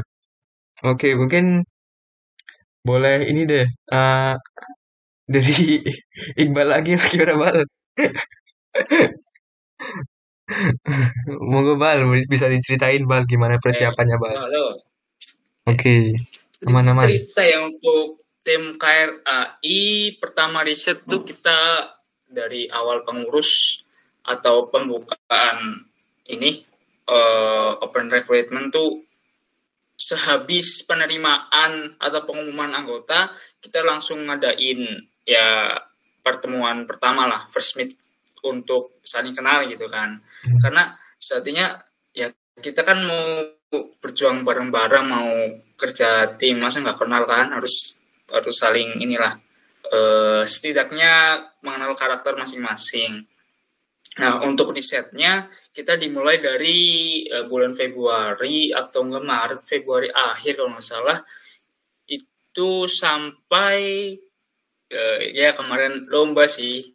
Oke 0.89 1.09
mungkin 1.21 1.45
boleh 2.89 3.15
ini 3.31 3.41
deh 3.51 3.65
uh, 3.97 4.33
dari 5.33 5.53
Iqbal 6.43 6.67
lagi 6.75 6.91
gimana 7.13 7.35
Bal 7.41 7.59
Monggo 11.51 11.75
Bal, 11.81 12.05
bisa 12.29 12.47
diceritain 12.47 13.05
Bal 13.05 13.27
gimana 13.27 13.59
persiapannya 13.59 14.17
Bal. 14.19 14.37
Halo. 14.49 14.67
Oke, 15.65 15.81
okay. 15.81 16.03
aman-aman. 16.69 17.09
Cerita 17.09 17.43
yang 17.43 17.73
untuk 17.73 18.21
tim 18.45 18.77
KRAI 18.77 19.81
pertama 20.21 20.61
riset 20.61 21.01
tuh 21.09 21.25
kita 21.25 21.89
dari 22.29 22.69
awal 22.69 23.01
pengurus 23.09 23.81
atau 24.25 24.69
pembukaan 24.69 25.89
ini 26.29 26.61
uh, 27.09 27.81
open 27.81 28.13
recruitment 28.13 28.69
tuh 28.69 29.01
sehabis 29.95 30.85
penerimaan 30.85 31.97
atau 31.97 32.21
pengumuman 32.27 32.75
anggota 32.75 33.33
kita 33.63 33.81
langsung 33.81 34.27
ngadain 34.27 35.01
ya 35.25 35.81
pertemuan 36.21 36.85
pertama 36.85 37.25
lah 37.25 37.49
first 37.49 37.79
meet 37.81 37.97
untuk 38.45 39.01
saling 39.01 39.33
kenal 39.33 39.65
gitu 39.65 39.89
kan. 39.89 40.21
Karena 40.61 40.95
sejatinya 41.19 41.81
ya 42.13 42.31
kita 42.61 42.87
kan 42.87 43.03
mau 43.03 43.25
berjuang 43.99 44.47
bareng-bareng 44.47 45.05
mau 45.09 45.31
kerja 45.75 46.39
tim 46.39 46.63
masa 46.63 46.85
nggak 46.85 46.99
kenal 47.01 47.27
kan? 47.27 47.51
Harus 47.51 47.99
harus 48.31 48.57
saling 48.57 49.03
inilah 49.03 49.37
uh, 49.91 50.43
setidaknya 50.47 51.45
mengenal 51.61 51.99
karakter 51.99 52.39
masing-masing. 52.39 53.27
Nah 54.21 54.41
untuk 54.47 54.71
risetnya 54.71 55.51
kita 55.75 55.99
dimulai 55.99 56.39
dari 56.39 56.79
uh, 57.27 57.51
bulan 57.51 57.75
Februari 57.75 58.71
atau 58.71 59.03
enggak 59.03 59.27
Maret 59.27 59.61
Februari 59.67 60.09
akhir 60.13 60.63
kalau 60.63 60.71
nggak 60.71 60.87
salah 60.87 61.19
itu 62.07 62.87
sampai 62.87 64.15
uh, 64.95 65.19
ya 65.35 65.59
kemarin 65.59 66.07
lomba 66.07 66.47
sih. 66.47 66.95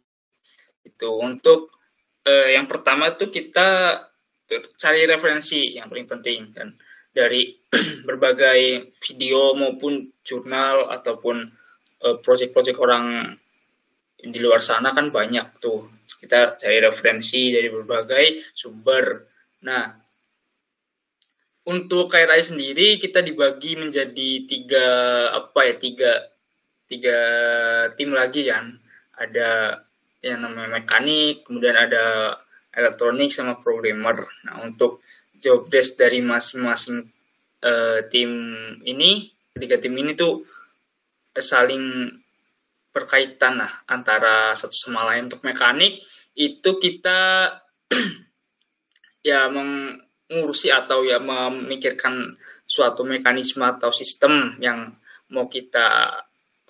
Itu 0.80 1.20
untuk 1.20 1.79
uh, 2.26 2.48
yang 2.50 2.66
pertama 2.68 3.14
tuh 3.16 3.30
kita 3.32 4.00
cari 4.76 5.06
referensi 5.06 5.78
yang 5.78 5.86
paling 5.86 6.08
penting 6.08 6.50
kan. 6.50 6.68
Dari 7.10 7.50
berbagai 8.08 8.94
video 9.02 9.54
maupun 9.54 10.10
jurnal 10.22 10.90
ataupun 10.90 11.42
uh, 12.06 12.16
proyek-proyek 12.22 12.76
orang 12.78 13.34
di 14.20 14.38
luar 14.38 14.60
sana 14.60 14.92
kan 14.92 15.08
banyak 15.08 15.62
tuh. 15.62 15.86
Kita 16.20 16.60
cari 16.60 16.78
referensi 16.82 17.54
dari 17.54 17.68
berbagai 17.72 18.52
sumber. 18.52 19.24
Nah 19.64 20.00
untuk 21.70 22.10
KRI 22.10 22.42
sendiri 22.42 22.98
kita 22.98 23.22
dibagi 23.22 23.78
menjadi 23.78 24.30
tiga 24.48 24.88
apa 25.30 25.60
ya 25.70 25.74
tiga 25.78 26.12
tiga 26.90 27.18
tim 27.94 28.10
lagi 28.10 28.48
kan. 28.50 28.76
Ada 29.20 29.78
yang 30.20 30.44
namanya 30.44 30.80
mekanik, 30.80 31.44
kemudian 31.48 31.76
ada 31.76 32.36
elektronik 32.76 33.32
sama 33.32 33.56
programmer. 33.56 34.28
Nah, 34.46 34.62
untuk 34.64 35.00
job 35.40 35.66
desk 35.72 35.96
dari 35.96 36.20
masing-masing 36.20 37.08
uh, 37.64 38.04
tim 38.12 38.30
ini, 38.84 39.32
ketiga 39.56 39.80
tim 39.80 39.96
ini 39.96 40.12
tuh 40.12 40.44
saling 41.32 42.12
berkaitan 42.92 43.64
lah 43.64 43.72
antara 43.88 44.52
satu 44.52 44.76
sama 44.76 45.08
lain. 45.08 45.32
Untuk 45.32 45.40
mekanik 45.40 46.04
itu 46.36 46.70
kita 46.76 47.50
ya 49.28 49.48
mengurusi 49.48 50.68
atau 50.68 51.02
ya 51.02 51.16
memikirkan 51.16 52.36
suatu 52.68 53.02
mekanisme 53.02 53.64
atau 53.66 53.90
sistem 53.90 54.60
yang 54.62 54.92
mau 55.30 55.46
kita 55.50 56.12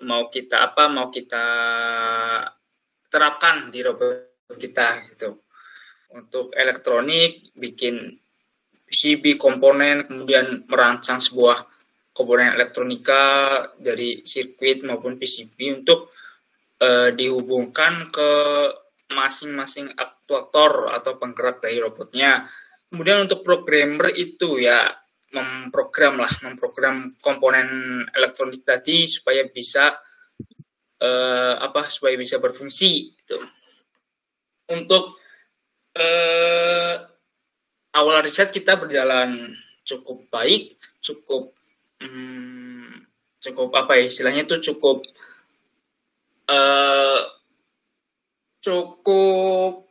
mau 0.00 0.32
kita 0.32 0.72
apa 0.72 0.88
mau 0.88 1.12
kita 1.12 1.44
terapkan 3.10 3.68
di 3.68 3.82
robot 3.82 4.54
kita 4.54 5.04
gitu. 5.10 5.42
Untuk 6.10 6.54
elektronik 6.54 7.54
bikin 7.54 8.14
PCB 8.90 9.38
komponen 9.38 10.06
kemudian 10.06 10.66
merancang 10.66 11.22
sebuah 11.22 11.62
komponen 12.10 12.58
elektronika 12.58 13.22
dari 13.78 14.26
sirkuit 14.26 14.82
maupun 14.82 15.14
PCB 15.14 15.82
untuk 15.82 16.10
uh, 16.82 17.14
dihubungkan 17.14 18.10
ke 18.10 18.30
masing-masing 19.10 19.94
aktuator 19.94 20.90
atau 20.94 21.18
penggerak 21.18 21.62
dari 21.62 21.78
robotnya. 21.78 22.46
Kemudian 22.90 23.26
untuk 23.26 23.46
programmer 23.46 24.10
itu 24.10 24.58
ya 24.58 24.90
memprogram 25.30 26.18
lah, 26.18 26.30
memprogram 26.42 27.14
komponen 27.22 28.02
elektronik 28.10 28.66
tadi 28.66 29.06
supaya 29.06 29.46
bisa 29.46 29.94
uh, 31.00 31.54
apa 31.60 31.88
supaya 31.88 32.14
bisa 32.14 32.38
berfungsi 32.38 33.16
itu 33.16 33.38
untuk 34.70 35.18
uh, 35.98 36.94
awal 37.96 38.22
riset 38.22 38.54
kita 38.54 38.78
berjalan 38.78 39.56
cukup 39.82 40.28
baik 40.30 40.78
cukup 41.02 41.56
hmm, 41.98 43.08
cukup 43.42 43.74
apa 43.74 43.98
ya 43.98 44.04
istilahnya 44.06 44.46
itu 44.46 44.72
cukup 44.72 45.02
uh, 46.46 47.20
cukup 48.60 49.90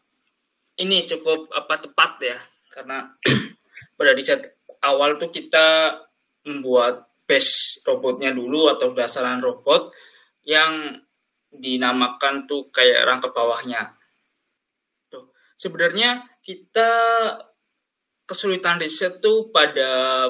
ini 0.79 1.03
cukup 1.03 1.51
apa 1.51 1.75
tepat 1.81 2.11
ya. 2.23 2.37
Karena 2.71 3.11
pada 3.97 4.11
riset 4.15 4.55
awal 4.79 5.19
tuh 5.19 5.29
kita 5.29 5.99
membuat 6.47 7.11
base 7.27 7.83
robotnya 7.83 8.33
dulu 8.33 8.71
atau 8.71 8.95
dasaran 8.95 9.43
robot 9.43 9.91
yang 10.49 10.97
dinamakan 11.53 12.49
tuh 12.49 12.73
kayak 12.73 13.05
rangka 13.05 13.29
bawahnya. 13.29 13.93
Tuh. 15.13 15.29
Sebenarnya 15.53 16.25
kita 16.41 16.89
kesulitan 18.25 18.81
riset 18.81 19.21
tuh 19.21 19.53
pada 19.53 20.25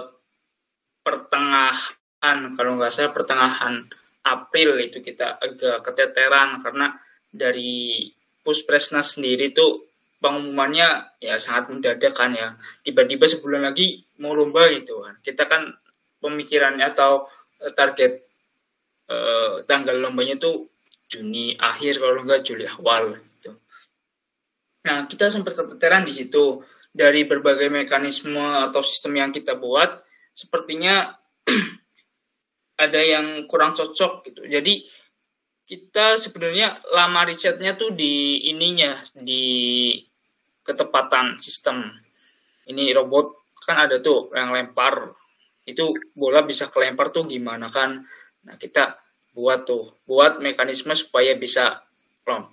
pertengahan, 0.99 2.37
kalau 2.55 2.75
nggak 2.75 2.91
salah 2.91 3.15
pertengahan 3.15 3.83
April 4.27 4.79
itu 4.83 4.99
kita 4.99 5.39
agak 5.39 5.87
keteteran 5.87 6.59
karena 6.59 6.99
dari 7.31 8.11
Puspresnas 8.43 9.19
sendiri 9.19 9.51
tuh 9.51 9.91
pengumumannya 10.19 11.19
ya 11.23 11.39
sangat 11.39 11.71
mendadak 11.71 12.11
kan 12.15 12.35
ya. 12.35 12.55
Tiba-tiba 12.83 13.27
sebulan 13.27 13.71
lagi 13.71 14.03
mau 14.19 14.35
lomba 14.35 14.67
gitu 14.71 15.03
kan. 15.03 15.15
Kita 15.23 15.47
kan 15.47 15.71
pemikirannya 16.19 16.83
atau 16.91 17.27
eh, 17.63 17.71
target 17.71 18.28
eh, 19.09 19.53
tanggal 19.65 19.97
lombanya 19.97 20.37
tuh 20.37 20.69
Juni 21.09 21.57
akhir 21.57 21.97
kalau 21.97 22.21
enggak 22.21 22.45
Juli 22.45 22.69
awal 22.69 23.17
gitu. 23.17 23.57
Nah, 24.85 25.09
kita 25.09 25.33
sempat 25.33 25.57
keteteran 25.57 26.05
di 26.05 26.13
situ 26.13 26.61
dari 26.93 27.25
berbagai 27.25 27.73
mekanisme 27.73 28.41
atau 28.69 28.85
sistem 28.85 29.17
yang 29.17 29.29
kita 29.33 29.57
buat 29.57 30.05
sepertinya 30.37 31.17
ada 32.85 33.01
yang 33.01 33.49
kurang 33.49 33.73
cocok 33.73 34.29
gitu. 34.29 34.41
Jadi 34.45 34.85
kita 35.69 36.17
sebenarnya 36.17 36.81
lama 36.93 37.25
risetnya 37.25 37.77
tuh 37.77 37.93
di 37.93 38.45
ininya 38.49 38.97
di 39.13 39.93
ketepatan 40.65 41.37
sistem. 41.37 41.89
Ini 42.69 42.93
robot 42.93 43.57
kan 43.65 43.85
ada 43.85 44.01
tuh 44.01 44.33
yang 44.33 44.53
lempar 44.53 45.13
itu 45.65 45.93
bola 46.17 46.41
bisa 46.41 46.69
kelempar 46.73 47.13
tuh 47.13 47.29
gimana 47.29 47.69
kan? 47.69 48.01
Nah 48.47 48.55
kita 48.55 48.99
buat 49.33 49.63
tuh 49.63 50.03
buat 50.03 50.41
mekanisme 50.41 50.91
supaya 50.97 51.37
bisa 51.37 51.81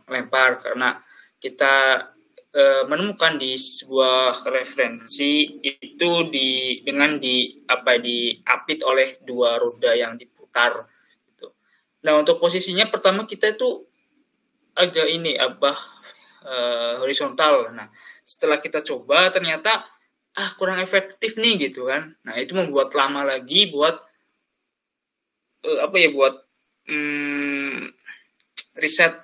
lempar 0.08 0.62
karena 0.64 0.96
kita 1.36 2.08
e, 2.48 2.62
menemukan 2.88 3.36
di 3.36 3.58
sebuah 3.60 4.48
referensi 4.48 5.60
itu 5.60 6.10
di 6.32 6.80
dengan 6.80 7.20
di 7.20 7.60
apa 7.68 8.00
diapit 8.00 8.80
oleh 8.80 9.20
dua 9.20 9.60
roda 9.60 9.92
yang 9.92 10.16
diputar 10.16 10.88
gitu. 11.28 11.52
Nah 12.08 12.24
untuk 12.24 12.40
posisinya 12.40 12.88
pertama 12.88 13.28
kita 13.28 13.52
itu 13.52 13.84
agak 14.72 15.08
ini 15.12 15.36
apa 15.36 15.76
e, 16.40 16.54
horizontal. 17.04 17.68
Nah 17.76 17.92
setelah 18.24 18.58
kita 18.64 18.80
coba 18.80 19.28
ternyata 19.28 19.84
ah 20.36 20.50
kurang 20.56 20.80
efektif 20.80 21.36
nih 21.36 21.68
gitu 21.68 21.88
kan. 21.88 22.16
Nah 22.24 22.36
itu 22.40 22.56
membuat 22.56 22.96
lama 22.96 23.24
lagi 23.24 23.68
buat 23.68 24.05
e, 25.66 25.70
apa 25.82 25.96
ya 25.98 26.08
buat 26.14 26.34
hmm, 26.86 27.90
riset. 28.78 29.18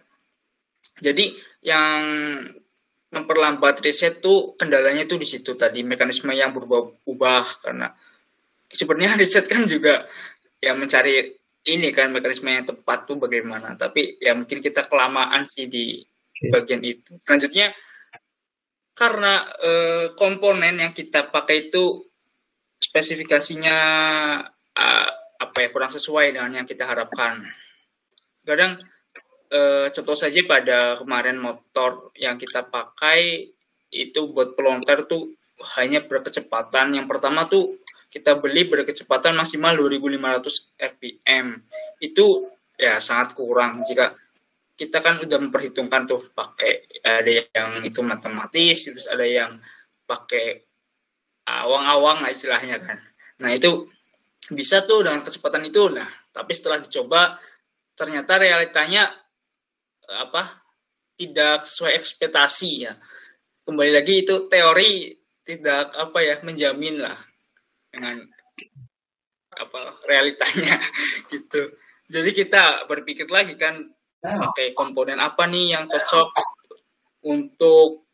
Jadi 0.98 1.38
yang 1.62 2.02
memperlambat 3.12 3.84
riset 3.84 4.18
tuh 4.18 4.56
kendalanya 4.58 5.04
tuh 5.04 5.20
di 5.20 5.28
situ 5.28 5.54
tadi 5.54 5.84
mekanisme 5.84 6.32
yang 6.32 6.50
berubah-ubah 6.50 7.44
karena 7.62 7.92
sebenarnya 8.66 9.16
riset 9.22 9.46
kan 9.46 9.68
juga 9.68 10.02
yang 10.58 10.80
mencari 10.80 11.30
ini 11.62 11.94
kan 11.94 12.10
mekanisme 12.10 12.50
yang 12.50 12.66
tepat 12.66 13.06
tuh 13.06 13.20
bagaimana. 13.20 13.78
Tapi 13.78 14.18
ya 14.18 14.34
mungkin 14.34 14.58
kita 14.58 14.90
kelamaan 14.90 15.46
sih 15.46 15.70
di 15.70 16.02
bagian 16.50 16.82
itu. 16.82 17.22
Selanjutnya 17.22 17.70
karena 18.92 19.46
eh, 19.62 20.06
komponen 20.18 20.74
yang 20.82 20.92
kita 20.92 21.30
pakai 21.30 21.70
itu 21.70 22.02
spesifikasinya 22.82 23.78
eh, 24.74 25.10
apa 25.42 25.66
ya 25.66 25.68
kurang 25.74 25.90
sesuai 25.90 26.38
dengan 26.38 26.62
yang 26.62 26.66
kita 26.66 26.86
harapkan 26.86 27.42
kadang 28.46 28.78
uh, 29.52 29.86
contoh 29.90 30.16
saja 30.16 30.40
pada 30.46 30.96
kemarin 30.98 31.38
motor 31.38 32.10
yang 32.18 32.38
kita 32.38 32.66
pakai 32.66 33.50
itu 33.92 34.20
buat 34.32 34.56
pelontar 34.56 35.04
tuh 35.04 35.36
hanya 35.76 36.02
berkecepatan. 36.02 36.96
Yang 36.96 37.06
pertama 37.06 37.46
tuh 37.46 37.78
kita 38.08 38.40
beli 38.40 38.66
berkecepatan 38.66 39.36
maksimal 39.36 39.76
2500 39.76 40.80
rpm. 40.80 41.46
Itu 42.00 42.48
ya 42.80 42.98
sangat 42.98 43.36
kurang 43.36 43.84
jika 43.84 44.16
kita 44.74 45.04
kan 45.04 45.20
udah 45.22 45.38
memperhitungkan 45.38 46.08
tuh 46.08 46.24
pakai 46.32 47.04
ada 47.04 47.30
yang 47.52 47.84
itu 47.84 48.00
matematis 48.00 48.88
terus 48.88 49.06
ada 49.06 49.22
yang 49.22 49.60
pakai 50.08 50.64
awang-awang 51.46 52.24
lah 52.24 52.30
istilahnya 52.32 52.80
kan. 52.80 52.98
Nah, 53.44 53.52
itu 53.52 53.86
bisa 54.50 54.82
tuh 54.82 55.06
dengan 55.06 55.22
kecepatan 55.22 55.62
itu. 55.68 55.86
Nah, 55.92 56.08
tapi 56.34 56.50
setelah 56.56 56.82
dicoba 56.82 57.38
ternyata 57.94 58.40
realitanya 58.40 59.12
apa 60.08 60.64
tidak 61.14 61.62
sesuai 61.62 61.92
ekspektasi 61.94 62.70
ya 62.88 62.92
kembali 63.62 63.92
lagi 63.94 64.26
itu 64.26 64.50
teori 64.50 65.14
tidak 65.46 65.94
apa 65.94 66.18
ya 66.22 66.34
menjamin 66.42 66.98
lah 66.98 67.14
dengan 67.92 68.26
apa 69.52 69.80
realitanya 70.08 70.80
gitu 71.32 71.76
jadi 72.08 72.30
kita 72.32 72.62
berpikir 72.88 73.28
lagi 73.28 73.54
kan 73.54 73.86
pakai 74.22 74.74
komponen 74.74 75.18
apa 75.18 75.46
nih 75.46 75.76
yang 75.78 75.84
cocok 75.86 76.30
untuk 77.26 78.10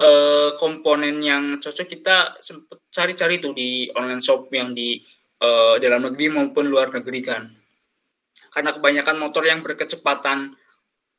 uh, 0.00 0.56
komponen 0.56 1.20
yang 1.20 1.60
cocok 1.60 1.86
kita 1.88 2.38
sempet 2.40 2.88
cari-cari 2.92 3.40
tuh 3.40 3.52
di 3.52 3.88
online 3.92 4.22
shop 4.22 4.48
yang 4.52 4.72
di 4.72 5.00
uh, 5.40 5.74
dalam 5.80 6.12
negeri 6.12 6.26
maupun 6.32 6.68
luar 6.68 6.92
negeri 6.92 7.20
kan 7.24 7.42
karena 8.56 8.72
kebanyakan 8.72 9.16
motor 9.20 9.44
yang 9.44 9.60
berkecepatan 9.60 10.56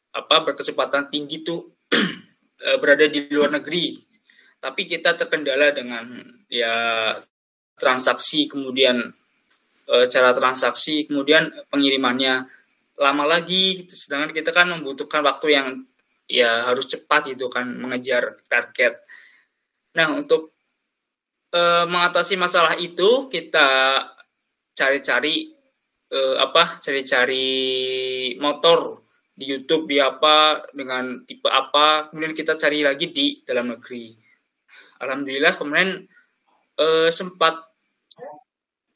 apa 0.10 0.36
berkecepatan 0.41 1.13
tinggi 1.13 1.45
tuh 1.45 1.69
eh, 2.65 2.77
berada 2.82 3.06
di 3.06 3.30
luar 3.30 3.53
negeri. 3.62 3.93
Tapi 4.58 4.89
kita 4.89 5.13
terkendala 5.13 5.69
dengan 5.69 6.17
ya 6.49 7.13
transaksi 7.77 8.49
kemudian 8.49 9.06
e, 9.86 9.95
cara 10.10 10.34
transaksi 10.34 11.06
kemudian 11.06 11.53
pengirimannya 11.69 12.41
lama 12.97 13.25
lagi 13.30 13.86
sedangkan 13.86 14.34
kita 14.34 14.49
kan 14.49 14.73
membutuhkan 14.73 15.21
waktu 15.21 15.53
yang 15.53 15.67
ya 16.25 16.73
harus 16.73 16.89
cepat 16.89 17.38
itu 17.38 17.45
kan 17.53 17.69
mengejar 17.69 18.41
target. 18.49 18.97
Nah, 19.93 20.17
untuk 20.17 20.57
e, 21.52 21.62
mengatasi 21.88 22.36
masalah 22.40 22.76
itu 22.80 23.28
kita 23.32 24.00
cari-cari 24.74 25.52
e, 26.08 26.20
apa? 26.40 26.80
cari-cari 26.80 27.48
motor 28.40 29.04
di 29.38 29.46
YouTube 29.46 29.86
di 29.86 30.02
apa 30.02 30.66
dengan 30.74 31.22
tipe 31.22 31.46
apa 31.46 32.10
kemudian 32.10 32.34
kita 32.34 32.58
cari 32.58 32.82
lagi 32.82 33.14
di 33.14 33.46
dalam 33.46 33.70
negeri. 33.70 34.10
Alhamdulillah 34.98 35.54
kemudian 35.62 36.10
eh, 36.74 37.10
sempat 37.14 37.54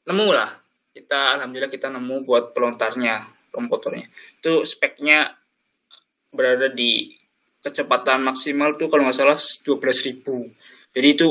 nemu 0.02 0.28
lah. 0.34 0.50
Kita 0.90 1.38
alhamdulillah 1.38 1.70
kita 1.70 1.94
nemu 1.94 2.26
buat 2.26 2.50
pelontarnya 2.50 3.22
komputernya 3.52 4.08
itu 4.40 4.64
speknya 4.64 5.36
berada 6.32 6.72
di 6.72 7.12
kecepatan 7.60 8.24
maksimal 8.24 8.74
tuh 8.80 8.88
kalau 8.88 9.06
nggak 9.06 9.14
salah 9.14 9.38
12.000 9.38 10.24
jadi 10.96 11.08
itu 11.12 11.28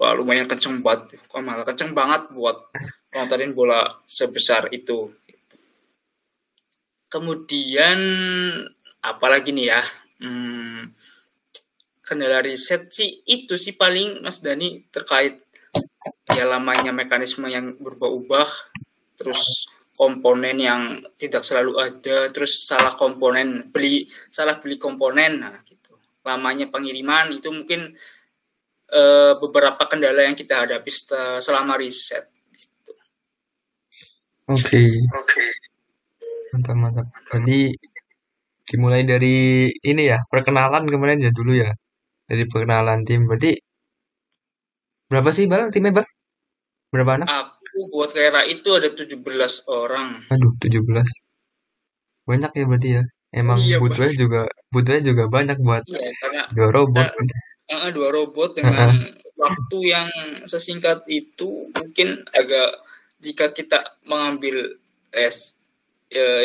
wah 0.00 0.16
lumayan 0.16 0.48
kenceng 0.48 0.80
banget 0.80 1.20
kok 1.20 1.44
malah 1.44 1.68
kenceng 1.68 1.92
banget 1.92 2.32
buat 2.32 2.72
pelontarin 3.12 3.52
bola 3.52 3.84
sebesar 4.08 4.72
itu 4.72 5.12
Kemudian 7.10 7.98
apalagi 9.02 9.50
nih 9.50 9.66
ya? 9.66 9.82
Hmm, 10.22 10.94
kendala 12.06 12.38
riset 12.38 12.86
sih 12.94 13.26
itu 13.26 13.58
sih 13.58 13.74
paling 13.74 14.22
Mas 14.22 14.38
Dani 14.38 14.86
terkait 14.94 15.42
ya 16.30 16.46
lamanya 16.46 16.94
mekanisme 16.94 17.50
yang 17.50 17.74
berubah-ubah, 17.82 18.46
terus 19.18 19.66
komponen 19.98 20.62
yang 20.62 21.02
tidak 21.18 21.42
selalu 21.42 21.82
ada, 21.82 22.30
terus 22.30 22.62
salah 22.62 22.94
komponen 22.94 23.74
beli 23.74 24.06
salah 24.30 24.62
beli 24.62 24.78
komponen, 24.78 25.42
nah 25.42 25.58
gitu. 25.66 25.98
Lamanya 26.22 26.70
pengiriman 26.70 27.34
itu 27.34 27.50
mungkin 27.50 27.90
e, 28.90 29.02
beberapa 29.38 29.82
kendala 29.86 30.26
yang 30.26 30.36
kita 30.36 30.66
hadapi 30.66 30.90
selama 31.38 31.78
riset. 31.78 32.26
Gitu. 32.50 32.92
Oke. 34.50 34.60
Okay. 34.66 34.90
Oke. 35.14 35.24
Okay. 35.24 35.50
Mantap, 36.50 36.76
mantap. 36.76 37.06
Jadi 37.30 37.70
dimulai 38.66 39.02
dari 39.06 39.70
ini 39.70 40.02
ya, 40.10 40.18
perkenalan 40.30 40.86
kemarin 40.90 41.22
ya 41.22 41.30
dulu 41.30 41.54
ya. 41.54 41.70
Dari 42.26 42.46
perkenalan 42.46 43.02
tim. 43.06 43.26
Berarti 43.26 43.54
berapa 45.10 45.30
sih 45.34 45.50
Bal 45.50 45.70
timnya 45.74 46.02
Bal? 46.02 46.06
Berapa 46.90 47.22
anak? 47.22 47.26
Aku 47.30 47.86
buat 47.90 48.10
kira 48.10 48.46
itu 48.50 48.66
ada 48.74 48.90
17 48.90 49.66
orang. 49.70 50.26
Aduh, 50.30 50.52
17. 50.58 51.06
Banyak 52.26 52.50
ya 52.54 52.64
berarti 52.66 52.88
ya. 52.98 53.02
Emang 53.30 53.62
iya, 53.62 53.78
butuhnya 53.78 54.10
juga 54.18 54.42
butuhnya 54.74 55.02
juga 55.06 55.24
banyak 55.30 55.58
buat 55.62 55.86
iya, 55.86 56.10
karena, 56.18 56.42
dua 56.50 56.68
robot. 56.74 57.06
Karena, 57.14 57.38
uh, 57.70 57.90
dua 57.94 58.10
robot 58.10 58.58
dengan 58.58 59.14
waktu 59.38 59.78
yang 59.86 60.10
sesingkat 60.44 61.06
itu 61.06 61.70
mungkin 61.72 62.26
agak 62.34 62.82
jika 63.20 63.52
kita 63.52 64.00
mengambil 64.04 64.76
ya, 65.12 65.30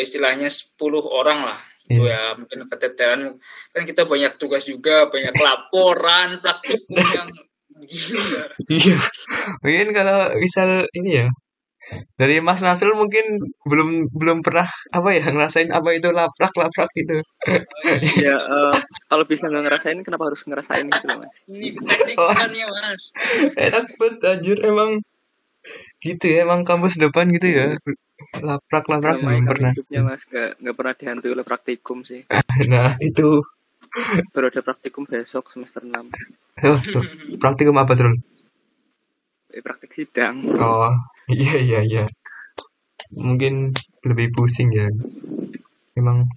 istilahnya 0.00 0.48
10 0.48 0.76
orang 1.04 1.52
lah 1.52 1.60
itu 1.86 2.02
yeah. 2.02 2.34
ya 2.34 2.38
mungkin 2.38 2.66
keteteran. 2.66 3.20
Kan 3.70 3.82
kita 3.86 4.04
banyak 4.10 4.34
tugas 4.42 4.66
juga 4.66 5.06
banyak 5.06 5.34
laporan 5.38 6.42
praktikum 6.42 6.98
yang 6.98 7.30
gila 7.86 8.42
iya. 8.66 8.98
Mungkin 9.62 9.88
kalau 9.94 10.34
misal 10.40 10.88
ini 10.96 11.24
ya 11.24 11.28
dari 12.18 12.42
Mas 12.42 12.64
Nasrul 12.64 12.98
mungkin 12.98 13.22
belum 13.62 14.10
belum 14.10 14.42
pernah 14.42 14.66
apa 14.90 15.08
ya 15.14 15.30
ngerasain 15.30 15.70
apa 15.70 15.94
itu 15.94 16.10
laprak 16.10 16.50
laprak 16.58 16.90
gitu. 16.98 17.22
ya 18.26 18.36
uh, 18.36 18.74
kalau 19.06 19.22
bisa 19.22 19.46
nggak 19.46 19.64
ngerasain 19.70 19.98
kenapa 20.02 20.32
harus 20.32 20.42
ngerasain 20.42 20.86
gitu 20.90 21.06
mas? 21.14 21.36
Ini 21.46 21.78
oh. 22.18 22.30
ya 22.50 22.66
mas. 22.66 23.02
Enak 23.54 23.84
banget 23.94 24.18
anjir 24.26 24.58
emang 24.66 25.00
gitu 26.02 26.24
ya 26.26 26.46
emang 26.46 26.66
kampus 26.66 26.98
depan 26.98 27.30
gitu 27.30 27.48
ya 27.50 27.66
laprak 28.42 28.84
laprak 28.90 29.22
belum 29.22 29.46
pernah. 29.46 29.70
Hidupnya 29.70 30.00
mas 30.02 30.22
nggak 30.26 30.50
nggak 30.58 30.74
pernah 30.74 30.94
dihantui 30.98 31.30
oleh 31.32 31.46
praktikum 31.46 32.02
sih. 32.02 32.26
nah 32.72 32.98
itu 32.98 33.46
baru 34.34 34.52
ada 34.52 34.60
praktikum 34.60 35.08
besok 35.08 35.48
semester 35.52 35.80
6 35.80 35.96
oh 36.68 36.78
so, 36.84 37.00
praktikum 37.40 37.76
apa 37.80 37.96
Srul? 37.96 38.20
Eh, 39.56 39.64
praktik 39.64 39.88
sidang. 39.96 40.44
Oh 40.60 40.92
iya 41.32 41.56
iya 41.56 41.80
iya. 41.80 42.04
Mungkin 43.16 43.72
lebih 44.04 44.28
pusing 44.36 44.68
ya. 44.68 44.92
Emang 45.96 46.28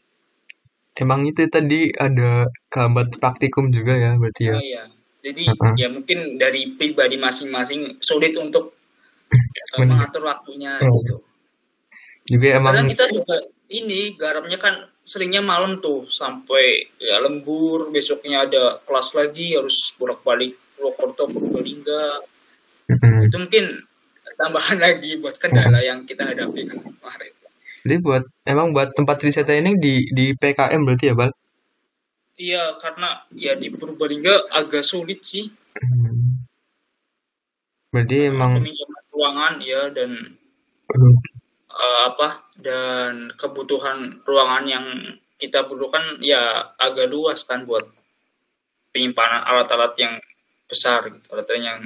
emang 0.95 1.27
itu 1.27 1.43
tadi 1.51 1.91
ada 1.99 2.47
kehambat 2.71 3.19
praktikum 3.19 3.67
juga 3.75 3.99
ya 3.99 4.15
berarti 4.15 4.43
ya? 4.47 4.55
Oh, 4.55 4.63
iya. 4.63 4.83
Jadi 5.19 5.51
uh 5.51 5.55
-huh. 5.59 5.75
ya 5.75 5.91
mungkin 5.91 6.39
dari 6.39 6.79
pribadi 6.79 7.19
masing-masing 7.19 7.99
sulit 7.99 8.31
untuk 8.39 8.71
uh, 9.75 9.83
mengatur 9.83 10.23
waktunya 10.23 10.79
oh. 10.79 10.95
gitu. 11.03 11.19
Juga 12.23 12.55
emang 12.55 12.71
karena 12.71 12.87
kita 12.87 13.05
juga 13.11 13.35
ini 13.67 14.15
garamnya 14.15 14.55
kan 14.63 14.87
seringnya 15.03 15.43
malam 15.43 15.83
tuh 15.83 16.07
sampai 16.07 16.87
ya 16.95 17.19
lembur 17.19 17.91
besoknya 17.91 18.47
ada 18.47 18.79
kelas 18.87 19.11
lagi 19.11 19.59
harus 19.59 19.91
bolak-balik 19.99 20.55
Purwokerto 20.79 21.27
Purbalingga 21.27 22.23
hmm. 22.89 23.27
itu 23.29 23.37
mungkin 23.37 23.65
tambahan 24.35 24.77
lagi 24.85 25.21
buat 25.21 25.37
kendala 25.37 25.79
hmm. 25.79 25.87
yang 25.87 25.99
kita 26.09 26.25
hadapi 26.25 26.67
kemarin. 26.67 27.33
Jadi 27.79 27.95
buat 28.03 28.23
emang 28.43 28.75
buat 28.75 28.91
tempat 28.91 29.23
wisata 29.23 29.55
ini 29.55 29.79
di 29.79 30.03
di 30.11 30.35
PKM 30.35 30.81
berarti 30.83 31.05
ya 31.07 31.15
Bal? 31.15 31.31
Iya 32.39 32.63
karena 32.79 33.23
ya 33.35 33.55
di 33.55 33.71
Purbalingga 33.71 34.51
agak 34.51 34.83
sulit 34.83 35.23
sih. 35.23 35.47
Hmm. 35.79 36.43
Berarti 37.93 38.17
emang 38.27 38.59
ruangan 39.15 39.63
ya 39.63 39.87
dan 39.93 40.11
hmm 40.89 41.39
uh, 41.79 42.01
apa 42.11 42.43
dan 42.59 43.31
kebutuhan 43.39 44.19
ruangan 44.27 44.65
yang 44.67 44.85
kita 45.39 45.63
butuhkan 45.63 46.19
ya 46.19 46.75
agak 46.75 47.07
luas 47.07 47.47
kan 47.47 47.63
buat 47.63 47.87
penyimpanan 48.91 49.45
alat-alat 49.47 49.95
yang 49.95 50.13
besar 50.67 51.07
gitu 51.07 51.27
alat 51.31 51.47
yang 51.55 51.81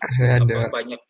ada 0.00 0.56
banyak 0.70 1.00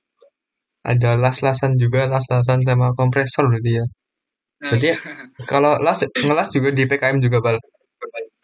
ada 0.89 1.11
las-lasan 1.20 1.76
juga 1.76 2.09
las-lasan 2.09 2.64
sama 2.64 2.95
kompresor 2.97 3.51
berarti 3.51 3.72
ya 3.76 3.84
nah, 3.84 4.70
berarti 4.72 4.89
iya. 4.93 4.97
kalau 5.51 5.76
las 5.82 6.01
ngelas 6.05 6.49
juga 6.55 6.68
di 6.72 6.84
PKM 6.89 7.18
juga 7.20 7.39
bal 7.45 7.57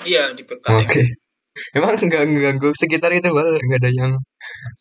iya 0.05 0.33
di 0.37 0.43
PKM 0.45 0.71
oke 0.71 0.87
okay. 0.89 1.07
Emang 1.71 1.95
nggak 1.95 2.23
ganggu 2.35 2.75
sekitar 2.75 3.15
itu 3.15 3.31
bal 3.31 3.47
nggak 3.47 3.79
ada 3.79 3.91
yang 3.95 4.13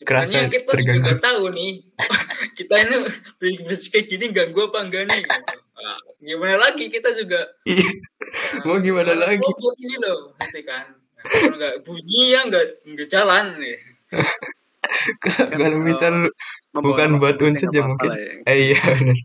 kerasa 0.01 0.49
kita 0.49 0.73
terganggu. 0.73 1.05
Juga 1.05 1.21
tahu 1.21 1.53
nih 1.53 1.71
kita 2.57 2.75
ini 2.81 2.95
bisnis 3.37 3.93
kayak 3.93 4.09
gini 4.09 4.33
ganggu 4.33 4.73
apa 4.73 4.81
enggak 4.81 5.05
nih? 5.05 5.21
Nah, 5.77 5.99
gimana 6.17 6.57
lagi 6.57 6.89
kita 6.89 7.13
juga? 7.13 7.45
Iya. 7.69 7.89
Mau 8.65 8.81
gimana 8.81 9.13
nah, 9.13 9.29
lagi? 9.29 9.45
Buat 9.45 9.77
ini 9.77 9.95
loh, 10.01 10.33
nanti 10.33 10.61
kan. 10.65 10.89
Nah, 10.97 11.23
kalau 11.29 11.55
nggak 11.61 11.75
bunyi 11.85 12.21
ya 12.33 12.39
nggak 12.49 12.65
nggak 12.89 13.09
jalan 13.09 13.45
nih. 13.61 13.77
kalau 15.23 15.45
kan 15.57 15.73
misal 15.81 16.13
bukan 16.75 17.09
buat 17.21 17.37
unsur 17.39 17.69
ya 17.71 17.83
mungkin. 17.85 18.09
Ya. 18.11 18.51
Eh 18.51 18.57
iya 18.71 18.79
benar. 18.79 19.17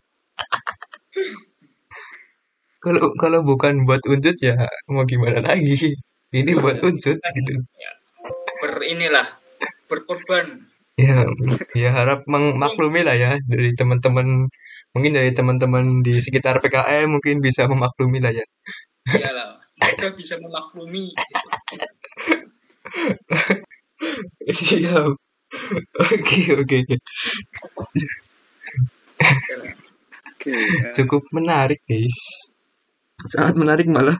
kalau 2.79 3.11
kalau 3.19 3.39
bukan 3.43 3.83
buat 3.83 4.03
unsur 4.07 4.35
ya 4.39 4.55
mau 4.87 5.03
gimana 5.03 5.43
lagi? 5.43 5.95
ini 6.29 6.51
buat 6.57 6.77
unsur 6.85 7.17
gitu 7.17 7.51
ya, 7.77 7.91
ber 8.61 8.73
inilah 8.85 9.27
berkorban 9.89 10.69
ya 10.99 11.25
ya 11.73 11.89
harap 11.95 12.27
memaklumi 12.29 13.01
lah 13.01 13.15
ya 13.17 13.31
dari 13.49 13.73
teman-teman 13.73 14.45
mungkin 14.93 15.11
dari 15.15 15.31
teman-teman 15.33 16.05
di 16.05 16.21
sekitar 16.21 16.61
PKM 16.61 17.09
mungkin 17.09 17.41
bisa 17.41 17.65
memaklumi 17.65 18.21
lah 18.21 18.33
ya 18.35 18.45
iyalah 19.09 19.57
mereka 19.79 20.13
bisa 20.13 20.37
memaklumi 20.37 21.15
siap 24.53 25.17
oke 26.13 26.39
oke 26.61 26.77
cukup 30.95 31.23
menarik 31.35 31.81
guys 31.85 32.17
sangat 33.27 33.55
menarik 33.59 33.87
malah 33.89 34.17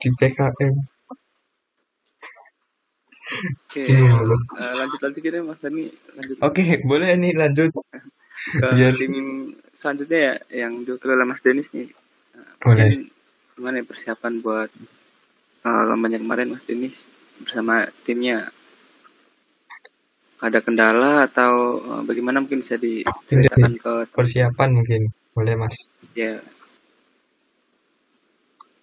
di 0.00 0.08
PKM 0.18 0.94
Oke, 3.24 3.88
uh, 3.88 4.74
lanjut 4.76 5.00
lanjut 5.00 5.20
kita 5.24 5.40
Mas 5.40 5.56
Dani. 5.58 5.88
Lanjut. 6.12 6.36
Oke, 6.44 6.84
boleh 6.84 7.16
nih 7.16 7.32
lanjut. 7.32 7.72
Ke 7.72 8.68
Biar... 8.76 8.92
tim 8.94 9.16
selanjutnya 9.72 10.20
ya 10.20 10.34
yang 10.64 10.84
diutul 10.84 11.16
oleh 11.16 11.26
Mas 11.26 11.40
Denis 11.40 11.72
nih. 11.72 11.88
Boleh. 12.60 13.08
Gimana 13.56 13.80
ya 13.80 13.84
persiapan 13.88 14.44
buat 14.44 14.70
uh, 15.64 15.82
lombanya 15.88 16.20
kemarin 16.20 16.52
Mas 16.52 16.68
Denis 16.68 17.08
bersama 17.40 17.88
timnya? 18.04 18.52
Ada 20.42 20.58
kendala 20.60 21.26
atau 21.30 21.78
uh, 21.78 22.02
bagaimana 22.02 22.42
mungkin 22.42 22.62
bisa 22.62 22.74
diceritakan 22.78 23.78
ke 23.78 23.92
persiapan 24.12 24.70
mungkin. 24.74 25.02
Boleh 25.34 25.54
Mas? 25.58 25.76
Ya. 26.14 26.42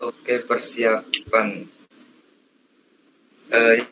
Oke 0.02 0.42
persiapan. 0.44 1.68
Uh, 3.52 3.84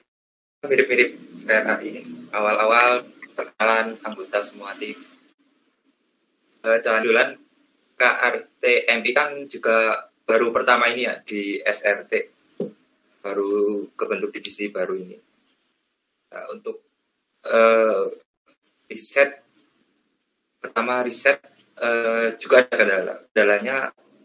mirip-mirip 0.65 1.19
kayak 1.45 1.79
ini. 1.85 2.01
Awal-awal 2.33 3.05
perkenalan 3.37 3.95
anggota 4.03 4.39
semua 4.41 4.73
tim. 4.75 4.97
Uh, 6.65 6.79
jangan 6.83 7.05
duluan. 7.05 7.29
KRTMI 7.99 9.11
kan 9.11 9.29
juga 9.51 10.07
baru 10.23 10.55
pertama 10.55 10.87
ini 10.87 11.03
ya 11.03 11.19
di 11.19 11.59
SRT 11.59 12.39
baru 13.19 13.83
kebentuk 13.93 14.31
divisi 14.31 14.71
baru 14.71 14.95
ini. 14.95 15.17
Nah, 16.31 16.45
untuk 16.55 16.88
uh, 17.45 18.11
riset 18.89 19.39
pertama 20.59 21.05
riset 21.05 21.39
uh, 21.79 22.35
juga 22.35 22.65
ada 22.65 22.75
kendala. 22.75 23.15
Kendalanya 23.31 23.75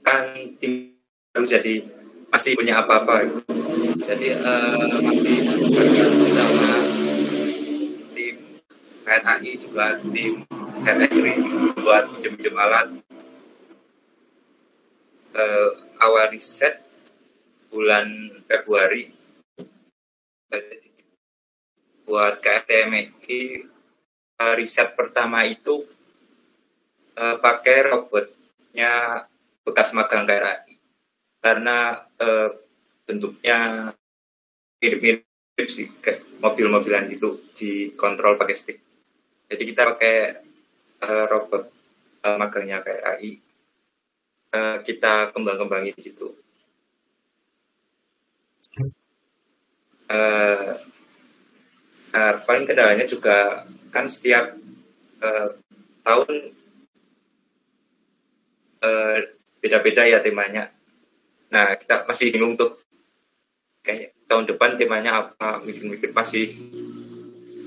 kan 0.02 0.34
tim 0.58 0.98
baru 1.30 1.46
jadi 1.46 1.74
masih 2.30 2.58
punya 2.58 2.82
apa-apa. 2.82 3.30
Jadi 4.02 4.34
uh, 4.34 4.98
masih 5.02 5.46
sama 6.34 6.72
tim 8.14 8.36
KNAI 9.06 9.52
juga 9.58 9.86
tim 10.10 10.42
KNSRI 10.82 11.32
buat 11.78 12.04
pinjam-pinjam 12.18 12.56
alat. 12.58 12.88
Uh, 15.34 15.70
awal 15.98 16.30
riset 16.30 16.78
bulan 17.74 18.06
Februari 18.46 19.10
buat 22.04 22.40
KTMI 22.40 23.64
uh, 24.40 24.54
riset 24.54 24.92
pertama 24.92 25.42
itu 25.48 25.84
uh, 27.16 27.36
pakai 27.40 27.88
robotnya 27.88 29.24
bekas 29.64 29.96
magang 29.96 30.28
KRI 30.28 30.76
karena 31.40 32.04
uh, 32.20 32.48
bentuknya 33.04 33.92
mirip-mirip 34.80 35.68
sih 35.68 35.88
kayak 36.00 36.24
mobil-mobilan 36.40 37.08
gitu 37.08 37.40
dikontrol 37.56 38.36
pakai 38.36 38.56
stick. 38.56 38.78
Jadi 39.48 39.62
kita 39.64 39.96
pakai 39.96 40.16
uh, 41.04 41.24
robot 41.28 41.62
uh, 42.24 42.36
magangnya 42.36 42.80
kayak 42.84 43.02
AI. 43.04 43.32
Uh, 44.54 44.78
kita 44.86 45.34
kembang-kembangin 45.34 45.96
gitu. 45.98 46.36
Uh, 50.04 50.78
uh, 52.14 52.34
paling 52.46 52.64
kendalanya 52.64 53.04
juga 53.04 53.66
kan 53.90 54.06
setiap 54.06 54.54
uh, 55.20 55.48
tahun 56.06 56.54
beda-beda 59.64 60.04
uh, 60.04 60.10
ya 60.12 60.18
temanya 60.20 60.74
Nah, 61.54 61.78
kita 61.78 62.02
masih 62.02 62.34
bingung 62.34 62.58
tuh. 62.58 62.74
Kayak 63.86 64.10
tahun 64.26 64.50
depan 64.50 64.74
temanya 64.74 65.22
apa, 65.22 65.62
mikir-mikir 65.62 66.10
masih 66.10 66.50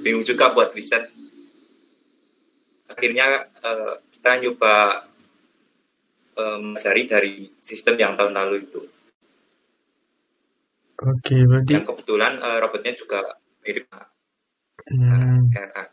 bingung 0.04 0.28
juga 0.28 0.52
buat 0.52 0.76
riset. 0.76 1.08
Akhirnya 2.92 3.48
uh, 3.64 3.96
kita 4.12 4.44
nyoba 4.44 5.08
um, 6.36 6.76
dari 6.84 7.48
sistem 7.64 7.96
yang 7.96 8.14
tahun 8.20 8.36
lalu 8.36 8.68
itu. 8.68 8.82
Oke, 10.98 11.38
berarti 11.46 11.78
yang 11.78 11.86
kebetulan 11.86 12.42
uh, 12.42 12.58
robotnya 12.58 12.92
juga 12.98 13.38
mirip 13.62 13.86
hmm. 14.92 15.40
uh, 15.56 15.88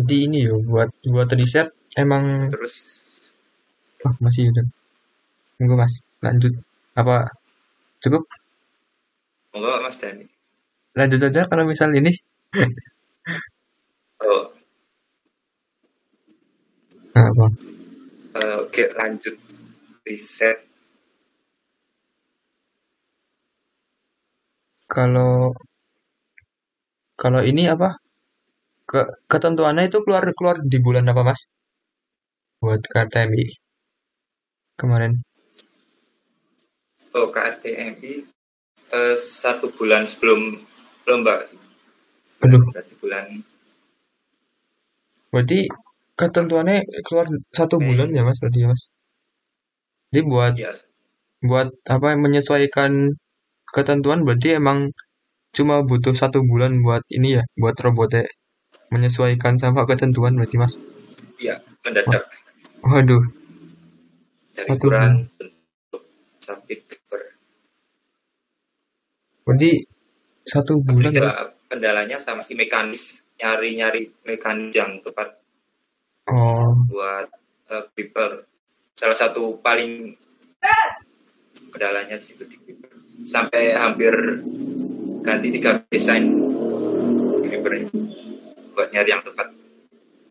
Jadi 0.00 0.16
ini 0.26 0.38
yo 0.48 0.56
buat 0.64 0.90
buat 1.12 1.28
riset 1.36 1.68
emang 2.02 2.48
terus 2.52 2.74
oh, 4.06 4.14
masih 4.24 4.48
udah. 4.52 4.66
Tunggu 5.56 5.74
Mas, 5.80 5.94
lanjut. 6.24 6.52
Apa 6.96 7.16
cukup? 8.02 8.24
monggo 9.52 9.82
Mas 9.84 9.96
Dani 10.02 10.24
Lanjut 10.98 11.20
aja 11.22 11.42
kalau 11.50 11.64
misal 11.70 11.90
ini. 11.94 12.12
oh 14.26 14.44
Nah, 17.14 17.26
apa? 17.26 17.46
eh, 18.38 18.56
oke 18.64 18.84
lanjut 18.98 19.36
riset 20.06 20.58
Kalau 24.90 25.54
kalau 27.22 27.40
ini 27.50 27.62
apa? 27.74 27.88
Ke 28.90 29.00
ketentuannya 29.32 29.84
itu 29.88 29.98
keluar 30.04 30.24
keluar 30.38 30.56
di 30.72 30.78
bulan 30.86 31.04
apa, 31.12 31.22
Mas? 31.28 31.40
Buat 32.62 32.82
KTMI 32.92 33.46
kemarin. 34.80 35.12
oh 37.16 37.26
KRTMI 37.34 38.14
eh, 38.94 39.16
satu 39.18 39.66
bulan 39.74 40.06
sebelum 40.06 40.40
lomba 41.08 41.34
Aduh, 42.40 42.62
berarti 42.72 42.94
bulan 43.02 43.26
berarti 45.32 45.60
ketentuannya 46.18 46.76
keluar 47.06 47.26
satu 47.52 47.76
Mei. 47.78 47.88
bulan 47.88 48.08
ya, 48.16 48.22
Mas? 48.26 48.38
Berarti 48.42 48.58
ya, 48.64 48.68
Mas. 48.72 48.82
Jadi 50.10 50.20
buat 50.26 50.54
ya 50.58 50.72
buat 51.40 51.68
apa 51.88 52.08
menyesuaikan 52.20 53.16
ketentuan 53.72 54.20
berarti 54.26 54.60
emang 54.60 54.78
cuma 55.56 55.82
butuh 55.82 56.14
satu 56.14 56.42
bulan 56.46 56.78
buat 56.84 57.02
ini 57.10 57.40
ya, 57.40 57.42
buat 57.58 57.74
robotnya 57.82 58.26
menyesuaikan 58.90 59.54
sama 59.58 59.86
ketentuan 59.86 60.34
berarti, 60.38 60.56
Mas. 60.58 60.74
ya 61.40 61.56
mendadak 61.86 62.26
Waduh, 62.80 63.22
dari 64.56 64.66
satu 64.66 64.86
bulan. 64.88 65.12
bentuk 65.36 66.02
sampai 66.40 66.76
per 67.08 67.20
Berarti 69.44 69.70
satu 70.46 70.72
bulan. 70.80 71.10
Hasil 71.10 71.26
kendalanya 71.70 72.16
sama 72.18 72.42
si 72.42 72.54
mekanis 72.58 73.26
nyari-nyari 73.40 74.10
mekanis 74.26 74.74
yang 74.74 75.00
tepat 75.04 75.38
Oh, 76.30 76.70
buat 76.86 77.26
uh, 77.74 77.84
gripper. 77.90 78.46
Salah 78.94 79.18
satu 79.18 79.58
paling 79.58 80.14
kendalanya 81.74 82.14
di 82.18 82.24
situ 82.24 82.46
di 82.46 82.54
gripper. 82.62 82.92
Sampai 83.26 83.74
hampir 83.74 84.14
ganti 85.20 85.48
tiga 85.52 85.84
desain 85.92 86.24
grippernya 87.44 87.88
buat 88.72 88.88
nyari 88.92 89.10
yang 89.12 89.22
tepat. 89.24 89.48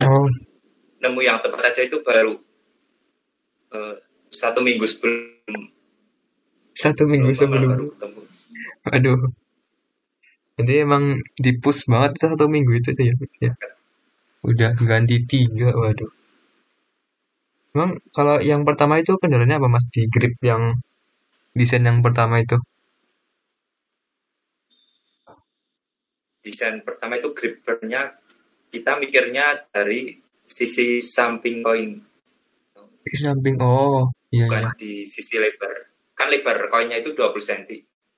oh, 0.06 0.28
Nemu 1.00 1.20
yang 1.22 1.38
tepat 1.40 1.72
aja 1.72 1.80
itu 1.86 2.02
baru 2.02 2.34
uh, 3.72 3.94
satu 4.30 4.60
minggu 4.60 4.84
sebelum 4.84 5.70
satu 6.74 7.02
minggu 7.04 7.30
sebelum. 7.36 7.76
baru 7.76 7.86
ketemu. 7.92 8.20
Aduh, 8.88 9.20
jadi 10.56 10.72
emang 10.84 11.20
di 11.36 11.56
push 11.60 11.84
banget 11.88 12.16
satu 12.16 12.48
minggu 12.48 12.72
itu 12.76 12.88
tuh 12.96 13.04
ya. 13.04 13.14
ya. 13.44 13.52
Udah 14.40 14.72
ganti 14.80 15.20
tiga, 15.28 15.76
waduh. 15.76 16.08
Emang 17.76 18.00
kalau 18.10 18.40
yang 18.40 18.64
pertama 18.64 18.98
itu 18.98 19.14
kendalanya 19.20 19.60
apa 19.60 19.68
mas 19.68 19.86
di 19.92 20.08
grip 20.08 20.34
yang 20.42 20.80
desain 21.52 21.84
yang 21.84 22.00
pertama 22.00 22.40
itu? 22.40 22.56
Desain 26.40 26.80
pertama 26.80 27.20
itu 27.20 27.36
grippernya 27.36 28.16
kita 28.72 28.96
mikirnya 28.96 29.68
dari 29.68 30.16
sisi 30.46 31.04
samping 31.04 31.60
koin 31.60 32.00
Di 33.00 33.16
samping, 33.16 33.56
oh, 33.60 34.12
iya 34.28 34.46
bukan 34.46 34.62
iya, 34.68 34.72
di 34.76 34.92
sisi 35.08 35.40
lebar. 35.40 35.72
Kan 36.12 36.28
lebar 36.28 36.68
koinnya 36.68 37.00
itu 37.00 37.16
20 37.16 37.32
cm. 37.40 37.62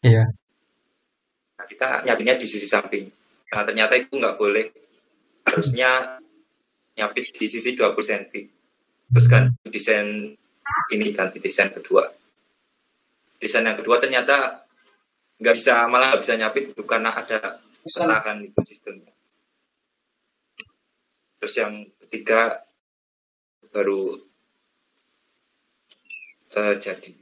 iya. 0.02 0.26
Nah, 1.54 1.64
kita 1.70 2.02
nyapitnya 2.02 2.34
di 2.34 2.46
sisi 2.50 2.66
samping. 2.66 3.06
Nah, 3.54 3.62
ternyata 3.62 3.94
itu 3.94 4.18
nggak 4.18 4.34
boleh. 4.34 4.66
Harusnya 5.46 6.18
nyapit 6.98 7.30
di 7.30 7.46
sisi 7.46 7.78
20 7.78 7.94
cm. 7.94 8.24
Terus 9.12 9.26
kan 9.30 9.54
desain 9.70 10.34
ini 10.90 11.06
ganti 11.14 11.38
desain 11.38 11.70
kedua. 11.70 12.10
Desain 13.38 13.62
yang 13.62 13.78
kedua 13.78 14.02
ternyata 14.02 14.66
nggak 15.38 15.54
bisa 15.58 15.86
malah 15.86 16.14
nggak 16.14 16.22
bisa 16.22 16.34
nyapit 16.38 16.64
itu 16.74 16.82
karena 16.86 17.10
ada 17.14 17.58
kesalahan 17.82 18.38
itu 18.46 18.60
sistemnya. 18.66 19.12
Terus 21.42 21.54
yang 21.58 21.74
ketiga 22.06 22.62
baru 23.74 24.14
eh, 26.54 26.74
jadi. 26.78 27.12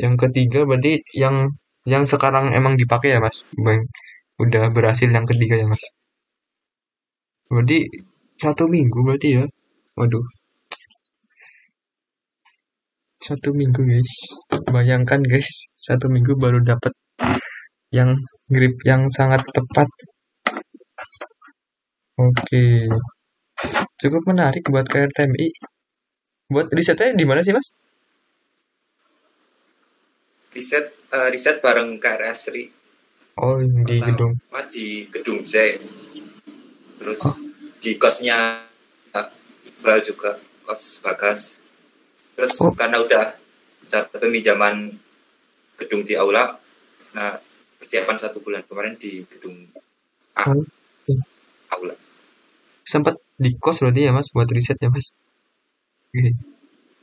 Yang 0.00 0.14
ketiga 0.28 0.64
berarti 0.64 1.04
yang 1.12 1.52
yang 1.84 2.08
sekarang 2.08 2.56
emang 2.56 2.80
dipakai 2.80 3.12
ya 3.12 3.20
mas? 3.20 3.44
Bang, 3.58 3.84
udah 4.40 4.72
berhasil 4.72 5.08
yang 5.10 5.26
ketiga 5.28 5.60
ya 5.60 5.66
mas? 5.68 5.84
Berarti 7.52 7.84
satu 8.40 8.64
minggu 8.64 8.98
berarti 9.04 9.28
ya? 9.36 9.44
Waduh. 9.98 10.24
Satu 13.20 13.52
minggu 13.52 13.84
guys. 13.84 14.12
Bayangkan 14.72 15.20
guys, 15.20 15.68
satu 15.84 16.08
minggu 16.08 16.32
baru 16.40 16.64
dapat 16.64 16.96
yang 17.92 18.10
grip 18.54 18.74
yang 18.88 19.02
sangat 19.12 19.42
tepat. 19.56 19.88
Oke. 22.20 22.64
Cukup 24.00 24.22
menarik 24.30 24.64
buat 24.72 24.86
KRTMI. 24.88 25.48
Buat 26.52 26.68
risetnya 26.76 27.16
di 27.16 27.24
mana 27.28 27.40
sih 27.46 27.54
mas? 27.56 27.68
Riset 30.52 30.86
eh, 31.16 31.28
riset 31.32 31.64
bareng 31.64 31.96
KRS 31.96 32.40
Ri 32.52 32.64
Oh 33.40 33.56
di 33.88 33.96
Pertama 33.96 34.06
gedung. 34.12 34.32
di 34.68 34.86
gedung 35.08 35.40
C. 35.48 35.54
Terus 37.00 37.20
Oh. 37.24 37.36
di 37.80 37.96
kosnya 37.96 38.60
Iqbal 39.68 39.98
juga 40.04 40.36
kos 40.68 41.00
Bagas. 41.00 41.40
Terus 42.36 42.52
Oh. 42.60 42.72
karena 42.76 43.00
udah 43.00 43.32
dapat 43.88 44.16
peminjaman 44.20 44.92
gedung 45.80 46.04
di 46.04 46.14
aula, 46.16 46.56
nah 47.16 47.36
persiapan 47.82 48.16
satu 48.22 48.38
bulan 48.38 48.62
kemarin 48.70 48.94
di 48.94 49.26
gedung 49.26 49.66
A 50.38 50.54
oke. 50.54 51.14
aula. 51.74 51.94
Sempat 52.86 53.18
di 53.34 53.50
kos 53.58 53.82
berarti 53.82 54.06
ya 54.06 54.14
mas 54.14 54.30
buat 54.30 54.46
riset 54.46 54.78
ya 54.78 54.88
mas? 54.88 55.10
Oke. 56.14 56.30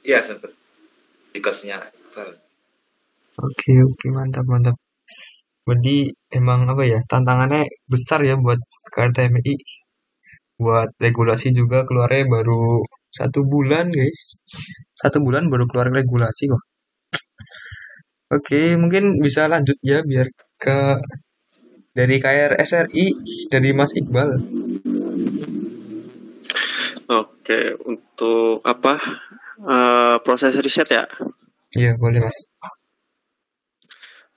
Iya 0.08 0.24
sempet 0.24 0.56
di 1.36 1.40
kosnya 1.44 1.78
Iqbal. 2.00 2.30
Oke, 3.40 3.72
oke, 3.88 4.06
mantap, 4.12 4.46
mantap. 4.52 4.76
Berarti 5.68 6.12
emang 6.40 6.68
apa 6.72 6.84
ya, 6.84 7.00
tantangannya 7.12 7.64
besar 7.92 8.20
ya 8.30 8.36
buat 8.36 8.60
KRTMI. 8.94 9.54
Buat 10.60 10.90
regulasi 11.00 11.48
juga 11.56 11.88
keluarnya 11.88 12.24
baru 12.36 12.84
satu 13.18 13.40
bulan, 13.48 13.86
guys. 13.96 14.22
Satu 15.02 15.18
bulan 15.26 15.48
baru 15.52 15.66
keluar 15.70 15.88
regulasi 16.00 16.44
kok. 16.52 16.64
Oke, 18.36 18.76
mungkin 18.82 19.04
bisa 19.26 19.42
lanjut 19.50 19.78
ya 19.82 20.04
biar 20.06 20.28
ke 20.60 20.80
dari 21.96 22.16
KRSRI, 22.20 23.06
dari 23.48 23.70
Mas 23.72 23.96
Iqbal. 23.96 24.30
Oke, 27.10 27.74
untuk 27.88 28.62
apa? 28.62 29.02
eh, 29.66 30.16
proses 30.24 30.56
riset 30.60 30.88
ya? 30.88 31.06
Iya, 31.76 32.00
boleh 32.00 32.24
Mas. 32.24 32.38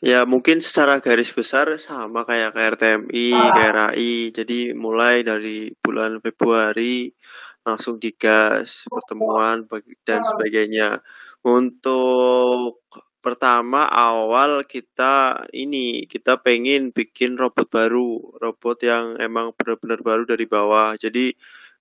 Ya 0.02 0.26
mungkin 0.26 0.58
secara 0.58 0.98
garis 0.98 1.30
besar 1.30 1.70
sama 1.78 2.26
kayak 2.26 2.58
KRTMI, 2.58 3.28
KRAI. 3.30 4.34
Jadi 4.34 4.74
mulai 4.74 5.22
dari 5.22 5.70
bulan 5.78 6.18
Februari 6.18 7.06
langsung 7.62 8.02
digas 8.02 8.90
pertemuan 8.90 9.62
dan 10.02 10.26
sebagainya. 10.26 10.98
Untuk 11.46 12.82
pertama 13.22 13.86
awal 13.86 14.66
kita 14.66 15.46
ini 15.54 16.04
kita 16.10 16.42
pengen 16.42 16.90
bikin 16.90 17.38
robot 17.38 17.70
baru, 17.70 18.18
robot 18.42 18.78
yang 18.82 19.16
emang 19.22 19.54
benar-benar 19.54 20.00
baru 20.02 20.22
dari 20.26 20.44
bawah. 20.50 20.98
Jadi 20.98 21.30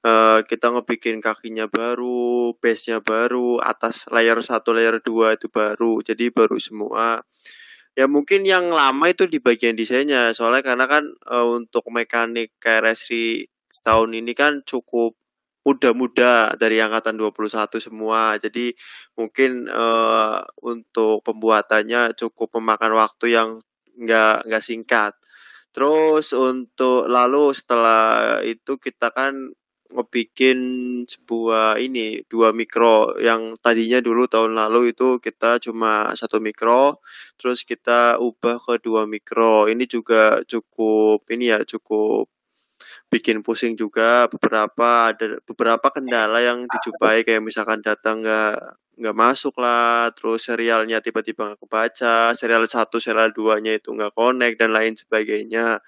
eh, 0.05 0.39
kita 0.45 0.67
ngebikin 0.73 1.17
kakinya 1.19 1.65
baru, 1.65 2.53
base-nya 2.61 3.01
baru, 3.01 3.57
atas 3.59 4.05
layer 4.13 4.37
1, 4.37 4.61
layer 4.77 4.97
2 5.01 5.37
itu 5.37 5.47
baru. 5.49 5.93
Jadi 6.05 6.29
baru 6.29 6.57
semua. 6.61 7.25
Ya 7.97 8.07
mungkin 8.07 8.47
yang 8.47 8.71
lama 8.71 9.11
itu 9.11 9.27
di 9.27 9.43
bagian 9.43 9.75
desainnya, 9.75 10.31
soalnya 10.37 10.63
karena 10.63 10.85
kan 10.87 11.03
eh, 11.09 11.47
untuk 11.57 11.89
mekanik 11.91 12.55
KRSRI 12.61 13.49
setahun 13.71 14.11
ini 14.13 14.31
kan 14.35 14.61
cukup 14.67 15.15
muda-muda 15.65 16.53
dari 16.57 16.81
angkatan 16.81 17.17
21 17.17 17.77
semua. 17.81 18.37
Jadi 18.41 18.73
mungkin 19.17 19.69
eh, 19.69 20.39
untuk 20.65 21.21
pembuatannya 21.25 22.17
cukup 22.17 22.57
memakan 22.59 22.93
waktu 22.97 23.25
yang 23.33 23.49
nggak 23.97 24.49
nggak 24.49 24.63
singkat. 24.63 25.13
Terus 25.71 26.35
untuk 26.35 27.07
lalu 27.07 27.55
setelah 27.55 28.39
itu 28.43 28.75
kita 28.75 29.13
kan 29.15 29.55
ngebikin 29.91 30.59
sebuah 31.03 31.75
ini 31.83 32.23
dua 32.31 32.55
mikro 32.55 33.19
yang 33.19 33.59
tadinya 33.59 33.99
dulu 33.99 34.25
tahun 34.25 34.55
lalu 34.55 34.95
itu 34.95 35.19
kita 35.19 35.59
cuma 35.59 36.15
satu 36.15 36.39
mikro 36.39 37.03
terus 37.35 37.67
kita 37.67 38.15
ubah 38.15 38.57
ke 38.63 38.79
dua 38.79 39.03
mikro 39.03 39.67
ini 39.67 39.83
juga 39.91 40.39
cukup 40.47 41.27
ini 41.27 41.51
ya 41.51 41.59
cukup 41.67 42.31
bikin 43.11 43.43
pusing 43.43 43.75
juga 43.75 44.31
beberapa 44.31 45.11
ada 45.11 45.43
beberapa 45.43 45.87
kendala 45.91 46.39
yang 46.39 46.63
dijumpai 46.63 47.27
kayak 47.27 47.43
misalkan 47.43 47.83
data 47.83 48.15
nggak 48.15 48.55
nggak 49.01 49.17
masuk 49.17 49.59
lah 49.59 50.15
terus 50.15 50.47
serialnya 50.47 51.03
tiba-tiba 51.03 51.51
nggak 51.51 51.61
kebaca 51.67 52.31
serial 52.39 52.63
satu 52.69 53.03
serial 53.03 53.35
duanya 53.35 53.75
itu 53.75 53.91
nggak 53.91 54.15
connect 54.15 54.55
dan 54.55 54.71
lain 54.71 54.95
sebagainya. 54.95 55.83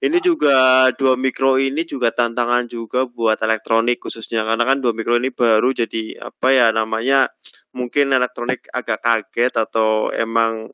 Ini 0.00 0.16
juga 0.24 0.88
dua 0.96 1.12
mikro 1.20 1.60
ini 1.60 1.84
juga 1.84 2.08
tantangan 2.08 2.64
juga 2.64 3.04
buat 3.04 3.36
elektronik 3.44 4.00
khususnya 4.00 4.48
karena 4.48 4.64
kan 4.64 4.80
dua 4.80 4.96
mikro 4.96 5.20
ini 5.20 5.28
baru 5.28 5.76
jadi 5.76 6.16
apa 6.24 6.48
ya 6.56 6.66
namanya 6.72 7.28
mungkin 7.76 8.08
elektronik 8.16 8.64
agak 8.72 9.04
kaget 9.04 9.52
atau 9.60 10.08
emang 10.08 10.72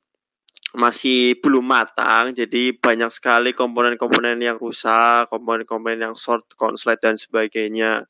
masih 0.77 1.41
belum 1.41 1.65
matang 1.65 2.37
jadi 2.37 2.77
banyak 2.77 3.09
sekali 3.09 3.57
komponen-komponen 3.57 4.37
yang 4.37 4.61
rusak 4.61 5.33
komponen-komponen 5.33 6.13
yang 6.13 6.15
short 6.15 6.45
konslet 6.61 7.01
dan 7.01 7.17
sebagainya. 7.17 8.05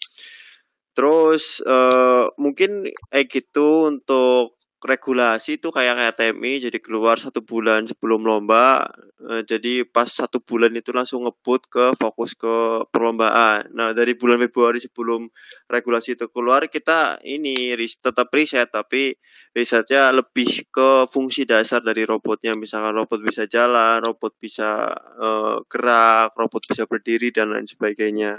Terus 0.97 1.62
uh, 1.62 2.33
mungkin 2.41 2.91
kayak 3.12 3.29
gitu 3.31 3.87
untuk 3.87 4.56
regulasi 4.87 5.59
itu 5.59 5.74
kayak 5.74 6.14
RTMI 6.14 6.70
jadi 6.70 6.78
keluar 6.78 7.18
satu 7.18 7.43
bulan 7.43 7.84
sebelum 7.91 8.22
lomba 8.22 8.87
eh, 9.26 9.43
jadi 9.43 9.82
pas 9.82 10.07
satu 10.07 10.39
bulan 10.39 10.70
itu 10.78 10.95
langsung 10.95 11.26
ngebut 11.26 11.66
ke 11.66 11.84
fokus 11.99 12.39
ke 12.39 12.87
perlombaan. 12.95 13.74
Nah 13.74 13.91
dari 13.93 14.14
bulan 14.14 14.39
Februari 14.47 14.78
sebelum 14.78 15.26
regulasi 15.66 16.14
itu 16.14 16.30
keluar 16.30 16.70
kita 16.70 17.18
ini 17.26 17.74
tetap 17.99 18.30
riset 18.30 18.70
tapi 18.70 19.18
risetnya 19.53 20.14
lebih 20.14 20.70
ke 20.70 21.11
fungsi 21.11 21.43
dasar 21.43 21.82
dari 21.82 22.07
robotnya. 22.07 22.55
Misalkan 22.55 22.95
robot 22.95 23.20
bisa 23.26 23.45
jalan 23.51 23.99
robot 24.07 24.39
bisa 24.39 24.95
uh, 25.18 25.59
gerak 25.66 26.32
robot 26.39 26.62
bisa 26.70 26.87
berdiri 26.87 27.34
dan 27.34 27.51
lain 27.51 27.66
sebagainya. 27.66 28.39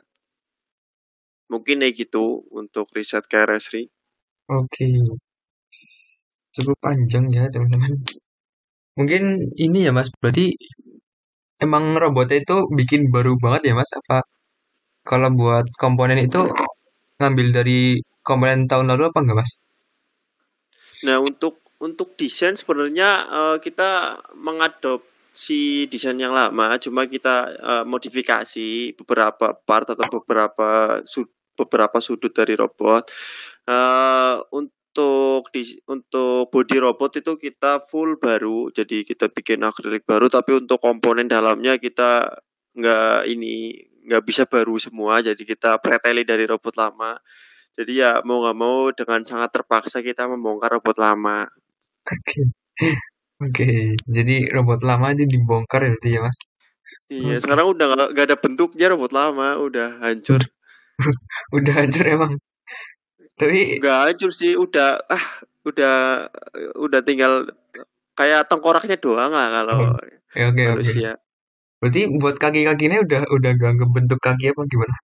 Mungkin 1.51 1.83
kayak 1.83 1.95
gitu 2.07 2.47
untuk 2.55 2.87
riset 2.95 3.27
KRSRI 3.27 3.83
oke. 4.51 4.67
okay 4.71 5.26
cukup 6.57 6.77
panjang 6.81 7.25
ya 7.29 7.43
teman-teman. 7.53 7.93
Mungkin 8.97 9.23
ini 9.61 9.85
ya 9.85 9.91
mas, 9.93 10.09
berarti 10.21 10.57
emang 11.61 11.97
robotnya 11.97 12.37
itu 12.41 12.55
bikin 12.73 13.13
baru 13.13 13.37
banget 13.37 13.61
ya 13.69 13.73
mas? 13.77 13.89
Apa 13.93 14.25
kalau 15.05 15.29
buat 15.33 15.65
komponen 15.77 16.19
itu 16.27 16.49
ngambil 17.21 17.47
dari 17.53 18.01
komponen 18.25 18.65
tahun 18.69 18.89
lalu 18.91 19.03
apa 19.09 19.19
enggak 19.21 19.37
mas? 19.41 19.51
Nah 21.05 21.17
untuk 21.21 21.61
untuk 21.77 22.17
desain 22.17 22.57
sebenarnya 22.57 23.09
uh, 23.29 23.57
kita 23.61 24.17
mengadopsi 24.33 25.85
desain 25.93 26.17
yang 26.17 26.33
lama, 26.33 26.81
cuma 26.81 27.05
kita 27.05 27.35
uh, 27.61 27.83
modifikasi 27.85 28.97
beberapa 28.97 29.53
part 29.53 29.93
atau 29.93 30.05
beberapa 30.09 31.01
sud 31.05 31.29
beberapa 31.57 31.97
sudut 32.01 32.33
dari 32.33 32.53
robot. 32.57 33.09
Uh, 33.67 34.41
untuk 34.53 34.76
di 35.53 35.63
untuk 35.89 36.49
body 36.49 36.77
robot 36.81 37.21
itu 37.21 37.33
kita 37.37 37.85
full 37.85 38.17
baru, 38.17 38.73
jadi 38.73 39.05
kita 39.05 39.29
bikin 39.29 39.61
akrilik 39.65 40.03
baru, 40.07 40.29
tapi 40.31 40.57
untuk 40.57 40.81
komponen 40.81 41.29
dalamnya 41.29 41.77
kita 41.77 42.41
nggak 42.77 43.29
ini 43.29 43.85
nggak 44.07 44.23
bisa 44.23 44.47
baru 44.47 44.79
semua, 44.79 45.19
jadi 45.19 45.39
kita 45.39 45.77
preteli 45.83 46.23
dari 46.23 46.47
robot 46.47 46.75
lama. 46.79 47.19
Jadi 47.77 48.01
ya 48.01 48.25
mau 48.25 48.41
nggak 48.41 48.57
mau 48.57 48.89
dengan 48.95 49.21
sangat 49.21 49.53
terpaksa 49.53 50.01
kita 50.01 50.25
membongkar 50.25 50.81
robot 50.81 50.97
lama. 50.97 51.45
Oke, 52.07 52.41
oke. 53.43 53.69
Jadi 54.07 54.49
robot 54.49 54.81
lama 54.81 55.13
itu 55.13 55.29
dibongkar 55.29 55.85
ya 55.85 55.91
berarti 55.93 56.09
ya 56.15 56.19
mas? 56.25 56.37
Iya, 57.13 57.35
sekarang 57.43 57.77
udah 57.77 57.85
nggak 58.09 58.25
ada 58.33 58.37
bentuknya 58.39 58.89
robot 58.89 59.11
lama, 59.13 59.61
udah 59.61 60.01
hancur. 60.01 60.41
udah 61.57 61.73
hancur 61.77 62.05
emang. 62.09 62.33
Tapi 63.37 63.77
enggak 63.77 63.97
hancur 64.09 64.31
sih, 64.33 64.57
udah 64.57 64.97
ah 65.07 65.25
udah 65.61 65.95
udah 66.73 66.99
tinggal 67.05 67.45
kayak 68.17 68.49
tengkoraknya 68.49 68.97
doang 68.97 69.29
lah 69.29 69.47
kalau 69.61 69.77
oke 70.49 70.63
oke. 70.73 70.81
Okay. 70.81 71.13
Berarti 71.77 72.01
buat 72.17 72.35
kaki-kakinya 72.41 73.05
udah 73.05 73.21
udah 73.29 73.51
gak 73.53 73.89
bentuk 73.93 74.17
kaki 74.17 74.49
apa 74.49 74.65
gimana? 74.65 74.95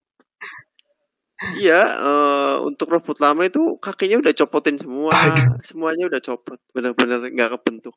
Iya, 1.54 1.82
uh, 2.00 2.54
untuk 2.64 2.88
robot 2.94 3.18
lama 3.20 3.44
itu 3.44 3.76
kakinya 3.82 4.22
udah 4.22 4.32
copotin 4.32 4.78
semua, 4.80 5.12
Aduh. 5.12 5.60
semuanya 5.66 6.06
udah 6.08 6.20
copot, 6.22 6.56
benar-benar 6.72 7.26
nggak 7.26 7.50
kebentuk. 7.58 7.94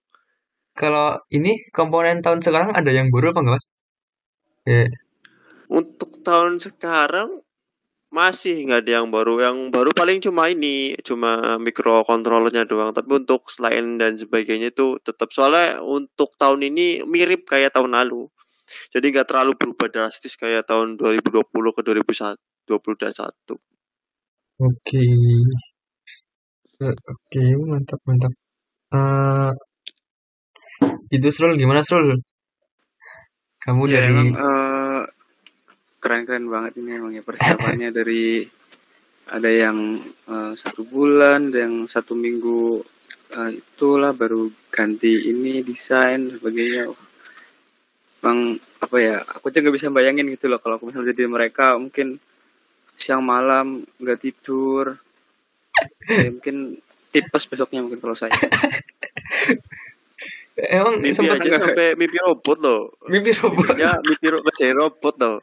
Kalau 0.73 1.21
ini 1.31 1.69
komponen 1.71 2.19
tahun 2.19 2.41
sekarang 2.43 2.75
ada 2.75 2.91
yang 2.91 3.07
baru 3.13 3.31
apa 3.31 3.39
enggak 3.41 3.55
mas? 3.61 3.65
Yeah. 4.67 4.89
Untuk 5.69 6.21
tahun 6.25 6.59
sekarang 6.59 7.41
masih 8.11 8.67
nggak 8.67 8.87
ada 8.87 8.91
yang 9.01 9.07
baru. 9.11 9.33
Yang 9.41 9.57
baru 9.71 9.89
paling 9.91 10.19
cuma 10.23 10.47
ini, 10.51 10.95
cuma 11.03 11.57
mikrokontrolernya 11.59 12.63
doang. 12.67 12.91
Tapi 12.95 13.09
untuk 13.23 13.51
selain 13.51 13.99
dan 13.99 14.15
sebagainya 14.15 14.71
itu 14.73 14.97
tetap 15.03 15.31
soalnya 15.35 15.79
untuk 15.83 16.35
tahun 16.39 16.63
ini 16.71 17.03
mirip 17.07 17.47
kayak 17.47 17.75
tahun 17.75 17.95
lalu. 17.95 18.27
Jadi 18.91 19.05
nggak 19.15 19.27
terlalu 19.31 19.51
berubah 19.55 19.87
drastis 19.87 20.35
kayak 20.35 20.67
tahun 20.67 20.99
2020 20.99 21.43
ke 21.75 21.81
2021. 21.83 23.55
Oke. 24.57 25.03
Eh, 26.77 26.93
oke, 26.93 27.43
mantap 27.65 27.99
mantap. 28.05 28.33
Uh, 28.93 29.51
itu 31.09 31.27
Srul 31.33 31.57
gimana 31.57 31.81
Srul? 31.81 32.21
Kamu 33.57 33.83
ya, 33.89 33.99
dari 33.99 34.13
emang, 34.13 34.29
uh, 34.37 34.66
keren-keren 35.97 36.45
banget 36.47 36.77
ini 36.79 36.97
emang 36.97 37.13
ya 37.13 37.23
persiapannya 37.25 37.89
dari 37.89 38.45
ada 39.27 39.49
yang 39.51 39.97
uh, 40.29 40.55
satu 40.55 40.87
bulan, 40.87 41.51
ada 41.51 41.67
yang 41.67 41.83
satu 41.89 42.15
minggu 42.15 42.79
uh, 43.35 43.51
itulah 43.51 44.15
baru 44.15 44.47
ganti 44.71 45.27
ini 45.27 45.65
desain 45.65 46.31
sebagainya. 46.31 46.87
Bang 48.23 48.55
apa 48.79 48.97
ya? 48.97 49.17
Aku 49.25 49.51
aja 49.51 49.59
nggak 49.59 49.75
bisa 49.75 49.91
bayangin 49.91 50.31
gitu 50.31 50.47
loh 50.47 50.63
kalau 50.63 50.79
aku 50.79 50.89
misalnya 50.89 51.11
jadi 51.11 51.27
mereka 51.27 51.75
mungkin 51.75 52.21
siang 52.95 53.25
malam 53.25 53.83
nggak 53.99 54.19
tidur. 54.21 54.95
Ya, 56.07 56.31
mungkin 56.33 56.81
tipes 57.13 57.45
besoknya 57.45 57.83
mungkin 57.85 57.99
kalau 58.01 58.15
saya. 58.15 58.33
Emang 60.57 60.97
mimpi 60.97 61.13
sempat 61.13 61.37
aja 61.37 61.61
sampai 61.61 61.93
mimpi 61.93 62.17
robot 62.17 62.57
loh. 62.57 62.97
Mimpi 63.05 63.29
robot. 63.37 63.77
Ya, 63.77 64.01
mimpi 64.01 64.25
robot 64.25 64.53
robot 64.57 65.15
loh. 65.21 65.37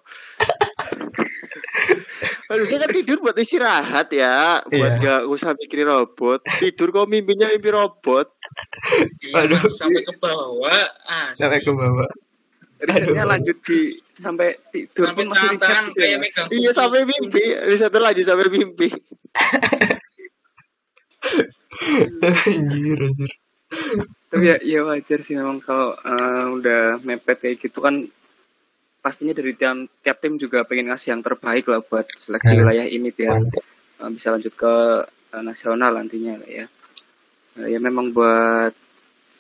Harusnya 2.51 2.79
kan 2.85 2.91
tidur 2.93 3.19
buat 3.25 3.37
istirahat 3.39 4.09
ya, 4.13 4.61
buat 4.69 5.01
iya. 5.01 5.03
gak 5.03 5.23
usah 5.31 5.57
mikirin 5.57 5.89
robot. 5.89 6.45
Tidur 6.61 6.93
kok 6.93 7.09
mimpinya 7.09 7.49
mimpi 7.51 7.71
robot. 7.73 8.29
Iya, 9.25 9.49
Aduh. 9.49 9.61
sampai 9.71 10.03
ke 10.05 10.13
bawah. 10.21 10.85
Ah, 11.09 11.33
sampai 11.33 11.65
ke 11.65 11.73
bawah. 11.73 12.11
Risetnya 12.85 13.25
lanjut 13.25 13.57
di 13.65 13.97
sampai 14.13 14.61
tidur 14.69 15.09
sampai 15.09 15.25
masih 15.25 15.49
riset 15.57 15.85
gitu 15.89 16.05
ya. 16.05 16.19
Iya 16.53 16.71
sampai 16.77 17.01
mimpi, 17.09 17.45
risetnya 17.65 18.01
lanjut 18.03 18.25
sampai 18.29 18.47
mimpi. 18.53 18.89
anjir, 22.45 22.99
anjir 23.01 23.31
tapi 24.35 24.51
ya, 24.51 24.57
ya 24.67 24.81
wajar 24.83 25.23
sih 25.23 25.39
memang 25.39 25.63
kalau 25.63 25.95
uh, 25.95 26.45
udah 26.59 26.99
mepet 27.07 27.39
kayak 27.39 27.63
gitu 27.63 27.79
kan 27.79 28.11
pastinya 29.05 29.37
dari 29.37 29.53
tiap 29.53 30.01
tiap 30.01 30.17
tim 30.25 30.41
juga 30.41 30.65
pengen 30.65 30.89
ngasih 30.89 31.13
yang 31.13 31.21
terbaik 31.21 31.69
lah 31.69 31.85
buat 31.85 32.09
seleksi 32.09 32.57
hmm. 32.57 32.61
wilayah 32.65 32.87
ini 32.89 33.13
biar 33.13 33.37
uh, 34.01 34.09
bisa 34.09 34.33
lanjut 34.33 34.57
ke 34.57 34.75
uh, 35.05 35.45
nasional 35.45 35.93
nantinya 35.93 36.41
ya 36.49 36.65
uh, 37.61 37.69
ya 37.69 37.77
memang 37.77 38.17
buat 38.17 38.73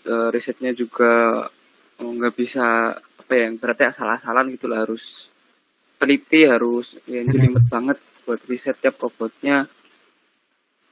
uh, 0.04 0.28
risetnya 0.28 0.76
juga 0.76 1.48
nggak 1.96 2.34
oh, 2.34 2.36
bisa 2.36 2.92
apa 2.92 3.32
ya 3.32 3.48
berarti 3.56 3.88
asal-asalan 3.88 4.52
gitu 4.52 4.68
lah 4.68 4.84
harus 4.84 5.32
teliti 5.96 6.44
harus 6.44 7.00
ya 7.08 7.24
jelimet 7.24 7.64
hmm. 7.64 7.72
banget 7.72 7.98
buat 8.28 8.44
riset 8.44 8.76
tiap 8.76 9.00
robotnya 9.00 9.64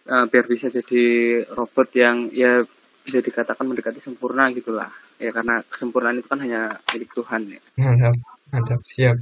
uh, 0.08 0.24
biar 0.32 0.48
bisa 0.48 0.72
jadi 0.72 1.04
robot 1.52 1.88
yang 1.92 2.32
ya 2.32 2.64
bisa 3.04 3.20
dikatakan 3.20 3.68
mendekati 3.68 4.00
sempurna 4.00 4.48
gitulah 4.56 4.88
ya 5.22 5.30
karena 5.30 5.62
kesempurnaan 5.70 6.18
itu 6.18 6.26
kan 6.26 6.42
hanya 6.42 6.82
milik 6.90 7.14
Tuhan 7.14 7.42
ya 7.46 7.60
mantap 7.78 8.14
mantap 8.50 8.80
siap 8.82 9.16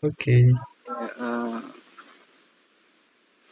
oke 0.00 0.16
okay. 0.16 0.48
ya, 0.88 1.08
uh, 1.20 1.60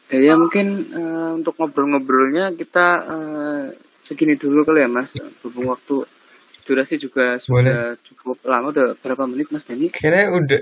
ya, 0.08 0.18
ya 0.32 0.34
mungkin 0.40 0.66
uh, 0.96 1.30
untuk 1.36 1.60
ngobrol-ngobrolnya 1.60 2.56
kita 2.56 2.86
uh, 3.04 3.64
segini 4.00 4.40
dulu 4.40 4.64
kali 4.64 4.80
ya 4.82 4.88
mas 4.88 5.12
berhubung 5.44 5.68
waktu 5.76 6.08
durasi 6.64 6.96
juga 6.96 7.36
sudah 7.40 7.92
Boleh. 7.92 8.00
cukup 8.04 8.36
lama 8.48 8.72
udah 8.72 8.86
berapa 8.96 9.28
menit 9.28 9.52
mas 9.52 9.64
Dani 9.68 9.92
kayaknya 9.92 10.32
udah 10.32 10.60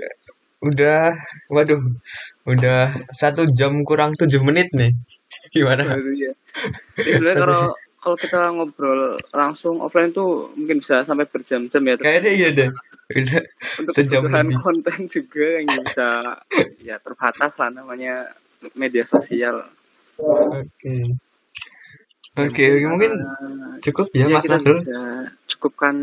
udah, 0.57 1.13
waduh, 1.53 1.81
udah 2.49 2.97
satu 3.13 3.45
jam 3.53 3.85
kurang 3.85 4.17
tujuh 4.17 4.41
menit 4.41 4.73
nih. 4.73 4.89
Gimana? 5.53 5.85
Waduh, 5.85 6.13
ya. 6.17 6.33
Ya, 6.97 7.13
sebenarnya 7.21 7.37
kalau 7.37 7.63
kalau 7.97 8.15
kita 8.15 8.39
ngobrol 8.53 9.17
langsung 9.33 9.81
offline 9.81 10.13
tuh 10.13 10.53
mungkin 10.53 10.79
bisa 10.79 11.01
sampai 11.03 11.25
berjam-jam 11.27 11.81
ya. 11.83 11.95
Kayaknya 11.97 12.31
iya 12.31 12.49
deh. 12.53 12.69
Udah 13.07 13.41
Untuk 13.79 13.93
sejam 13.95 14.23
lebih. 14.27 14.57
konten 14.59 14.99
juga 15.07 15.45
yang 15.59 15.67
bisa 15.81 16.07
ya 16.79 16.95
terbatas 16.99 17.55
lah 17.57 17.69
namanya 17.71 18.31
media 18.75 19.03
sosial. 19.07 19.63
Oke. 20.19 21.15
Oke, 22.37 22.63
oke, 22.69 22.85
mungkin 22.85 23.13
Eh, 23.17 23.81
cukup 23.81 24.13
ya 24.13 24.29
ya 24.29 24.37
Mas 24.37 24.45
bisa 24.45 24.77
cukupkan 25.49 25.95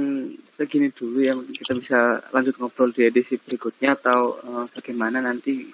segini 0.50 0.90
dulu 0.90 1.22
ya. 1.22 1.30
Mungkin 1.38 1.54
kita 1.54 1.78
bisa 1.78 1.98
lanjut 2.34 2.58
ngobrol 2.58 2.90
di 2.90 3.06
edisi 3.06 3.38
berikutnya 3.38 3.94
atau 3.94 4.34
eh, 4.42 4.64
bagaimana 4.74 5.22
nanti 5.22 5.70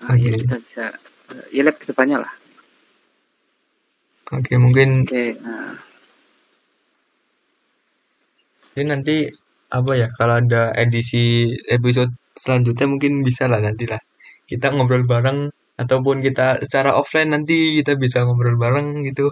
eh, 0.00 0.06
Oh, 0.08 0.16
ya 0.16 0.32
iya. 0.32 0.40
kita 0.40 0.56
bisa 0.64 0.84
eh, 1.36 1.44
ya 1.52 1.60
lihat 1.60 1.76
ke 1.76 1.92
depannya 1.92 2.24
lah. 2.24 2.32
Oke, 4.26 4.58
mungkin 4.58 5.06
Oke, 5.06 5.38
nah, 5.38 5.78
ya 8.74 8.82
nanti 8.82 9.30
apa 9.70 9.92
ya 9.94 10.08
kalau 10.18 10.42
ada 10.42 10.74
edisi 10.74 11.46
episode 11.70 12.10
selanjutnya 12.34 12.86
mungkin 12.90 13.22
bisa 13.22 13.46
lah 13.46 13.62
nanti 13.62 13.86
lah 13.86 13.98
kita 14.50 14.70
ngobrol 14.74 15.06
bareng 15.06 15.50
ataupun 15.78 16.22
kita 16.26 16.58
secara 16.64 16.90
offline 16.98 17.30
nanti 17.34 17.78
kita 17.78 17.94
bisa 17.94 18.26
ngobrol 18.26 18.56
bareng 18.58 19.06
gitu. 19.06 19.30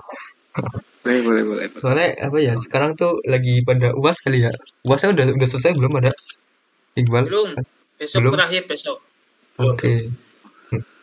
Boleh 1.04 1.20
boleh 1.26 1.42
boleh. 1.44 1.68
soalnya 1.82 2.08
apa 2.16 2.38
ya 2.40 2.54
sekarang 2.56 2.96
tuh 2.96 3.20
lagi 3.26 3.60
pada 3.66 3.92
uas 3.98 4.16
kali 4.24 4.46
ya. 4.46 4.52
Uasnya 4.86 5.12
udah 5.12 5.26
udah 5.36 5.48
selesai 5.50 5.76
belum 5.76 5.92
ada? 6.00 6.12
Iqbal? 6.94 7.26
Belum. 7.26 7.50
Besok 7.98 8.18
Belum? 8.22 8.32
terakhir 8.38 8.62
besok. 8.70 8.96
oke. 9.58 9.92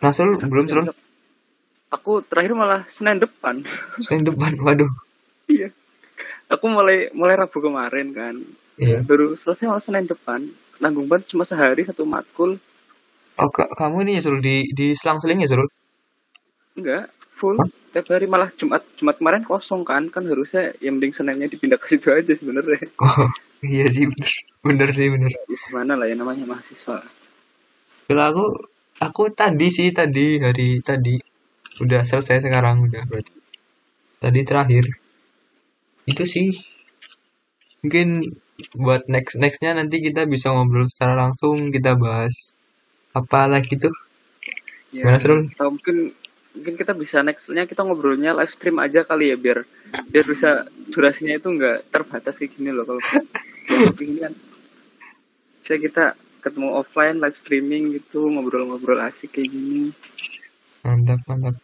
Nasrul 0.02 0.40
belum 0.42 0.66
Srul 0.68 0.88
Aku 1.92 2.24
terakhir 2.24 2.56
malah 2.56 2.88
Senin 2.88 3.20
depan. 3.20 3.62
Senin 4.00 4.24
depan 4.26 4.52
waduh 4.60 4.92
Iya. 5.46 5.70
Aku 6.48 6.68
mulai 6.68 7.12
mulai 7.12 7.36
Rabu 7.36 7.60
kemarin 7.60 8.12
kan. 8.12 8.36
iya 8.76 9.04
Baru 9.04 9.36
selesai 9.36 9.68
malah 9.68 9.84
Senin 9.84 10.08
depan. 10.08 10.48
Nanggung 10.80 11.06
banget 11.06 11.30
cuma 11.30 11.44
sehari 11.44 11.84
satu 11.84 12.04
matkul. 12.04 12.56
oh 13.38 13.50
ka- 13.50 13.72
kamu 13.74 14.06
ini 14.06 14.12
ya 14.18 14.22
Srul 14.22 14.40
di 14.40 14.70
di 14.72 14.94
selang-seling 14.94 15.42
ya 15.42 15.50
Srul 15.50 15.70
Enggak, 16.72 17.12
full. 17.34 17.60
Tiap 17.92 18.08
hari 18.08 18.24
malah 18.26 18.48
Jumat 18.56 18.80
Jumat 18.96 19.20
kemarin 19.20 19.44
kosong 19.44 19.84
kan. 19.84 20.08
Kan 20.08 20.24
harusnya 20.24 20.72
yang 20.80 20.96
mending 20.96 21.12
Seninnya 21.12 21.48
dipindah 21.48 21.76
ke 21.76 21.92
situ 21.92 22.08
aja 22.10 22.32
sebenarnya. 22.32 22.88
oh 22.98 23.28
iya 23.62 23.86
sih 23.88 24.08
bener 24.08 24.32
bener 24.64 24.90
sih 24.92 25.08
bener 25.12 25.30
Ya, 25.30 25.44
gimana 25.68 26.00
lah 26.00 26.08
ya 26.08 26.16
namanya 26.16 26.48
mahasiswa. 26.48 27.04
Kalau 28.08 28.24
aku, 28.26 28.46
aku 28.98 29.24
tadi 29.32 29.68
sih 29.68 29.92
tadi 29.92 30.40
hari 30.40 30.80
tadi 30.80 31.16
udah 31.82 32.02
selesai 32.06 32.46
sekarang 32.46 32.86
udah. 32.86 33.04
Berarti. 33.10 33.34
Tadi 34.22 34.40
terakhir. 34.46 34.86
Itu 36.06 36.24
sih. 36.30 36.54
Mungkin 37.82 38.22
buat 38.78 39.10
next 39.10 39.42
nextnya 39.42 39.74
nanti 39.74 39.98
kita 40.06 40.30
bisa 40.30 40.54
ngobrol 40.54 40.86
secara 40.86 41.18
langsung 41.18 41.74
kita 41.74 41.98
bahas 41.98 42.62
apa 43.18 43.50
lagi 43.50 43.74
tuh 43.74 43.90
Ya, 44.92 45.08
Gimana? 45.08 45.48
Atau 45.56 45.72
mungkin 45.72 45.98
mungkin 46.52 46.76
kita 46.76 46.92
bisa 46.92 47.24
nextnya 47.24 47.64
kita 47.64 47.88
ngobrolnya 47.88 48.36
live 48.36 48.52
stream 48.52 48.76
aja 48.84 49.08
kali 49.08 49.32
ya 49.32 49.40
biar 49.40 49.64
biar 50.12 50.26
bisa 50.28 50.68
durasinya 50.92 51.40
itu 51.40 51.48
enggak 51.48 51.88
terbatas 51.88 52.36
kayak 52.36 52.60
gini 52.60 52.76
loh 52.76 52.84
kalau 52.84 53.00
kalau 53.00 53.96
ini 54.04 54.20
kan 54.20 54.34
bisa 55.64 55.76
kita 55.80 56.06
ketemu 56.44 56.76
offline 56.76 57.24
live 57.24 57.40
streaming 57.40 57.96
gitu 57.96 58.28
ngobrol-ngobrol 58.28 59.00
asik 59.00 59.40
kayak 59.40 59.48
gini. 59.48 59.96
Mantap 60.84 61.24
mantap 61.24 61.56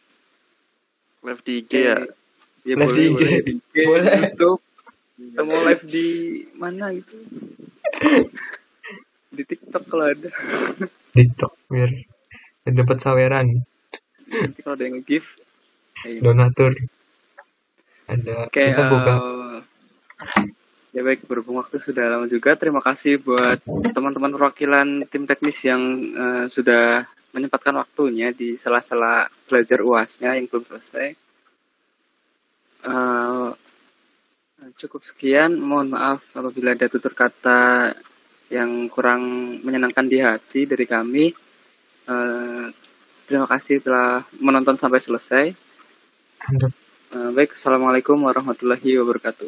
Live 1.28 1.41
di 1.43 1.53
IG 1.59 1.71
ya. 1.75 1.97
ya 2.63 2.73
Live 2.80 2.93
di 2.95 3.03
IG. 3.03 3.11
boleh 3.19 3.39
di 3.43 3.53
IG, 3.59 3.75
Boleh. 3.84 4.15
YouTube 4.32 4.61
ketemu 5.17 5.55
live 5.65 5.84
di 5.89 6.07
mana 6.61 6.86
gitu 6.93 7.15
di 9.38 9.43
TikTok 9.43 9.84
kalau 9.89 10.05
ada 10.13 10.30
TikTok 11.13 11.53
biar 11.73 11.89
biar 12.61 12.73
dapat 12.78 12.97
saweran 13.01 13.47
nanti 14.30 14.59
kalau 14.61 14.78
ada 14.78 14.84
yang 14.86 15.01
nge-give 15.01 15.25
ayo. 16.05 16.19
donatur 16.21 16.73
ada 18.07 18.45
Oke, 18.45 18.61
kita 18.61 18.84
buka 18.88 19.13
eh, 19.19 19.57
ya 20.95 21.01
baik 21.03 21.25
berhubung 21.28 21.59
waktu 21.59 21.75
sudah 21.84 22.07
lama 22.07 22.23
juga. 22.32 22.55
Terima 22.55 22.80
kasih 22.80 23.19
buat 23.19 23.59
teman-teman 23.67 24.32
perwakilan 24.32 24.88
tim 25.11 25.28
teknis 25.28 25.59
yang 25.67 25.82
eh, 26.15 26.45
sudah 26.47 27.03
menyempatkan 27.36 27.75
waktunya 27.75 28.32
di 28.32 28.55
sela-sela 28.57 29.28
belajar 29.45 29.80
uasnya 29.84 30.36
yang 30.38 30.45
belum 30.47 30.63
selesai. 30.67 31.07
Eh, 32.88 33.49
cukup 34.78 35.01
sekian. 35.03 35.57
Mohon 35.59 35.97
maaf 35.97 36.21
apabila 36.34 36.73
ada 36.73 36.88
tutur 36.88 37.13
kata 37.13 37.93
yang 38.47 38.88
kurang 38.88 39.21
menyenangkan 39.61 40.07
di 40.07 40.17
hati 40.23 40.63
dari 40.63 40.86
kami. 40.88 41.32
Eh, 42.07 42.65
terima 43.28 43.47
kasih 43.47 43.84
telah 43.84 44.23
menonton 44.39 44.80
sampai 44.80 44.99
selesai. 45.03 45.45
Eh, 47.07 47.30
baik, 47.32 47.55
assalamualaikum 47.59 48.19
warahmatullahi 48.23 48.99
wabarakatuh. 49.03 49.47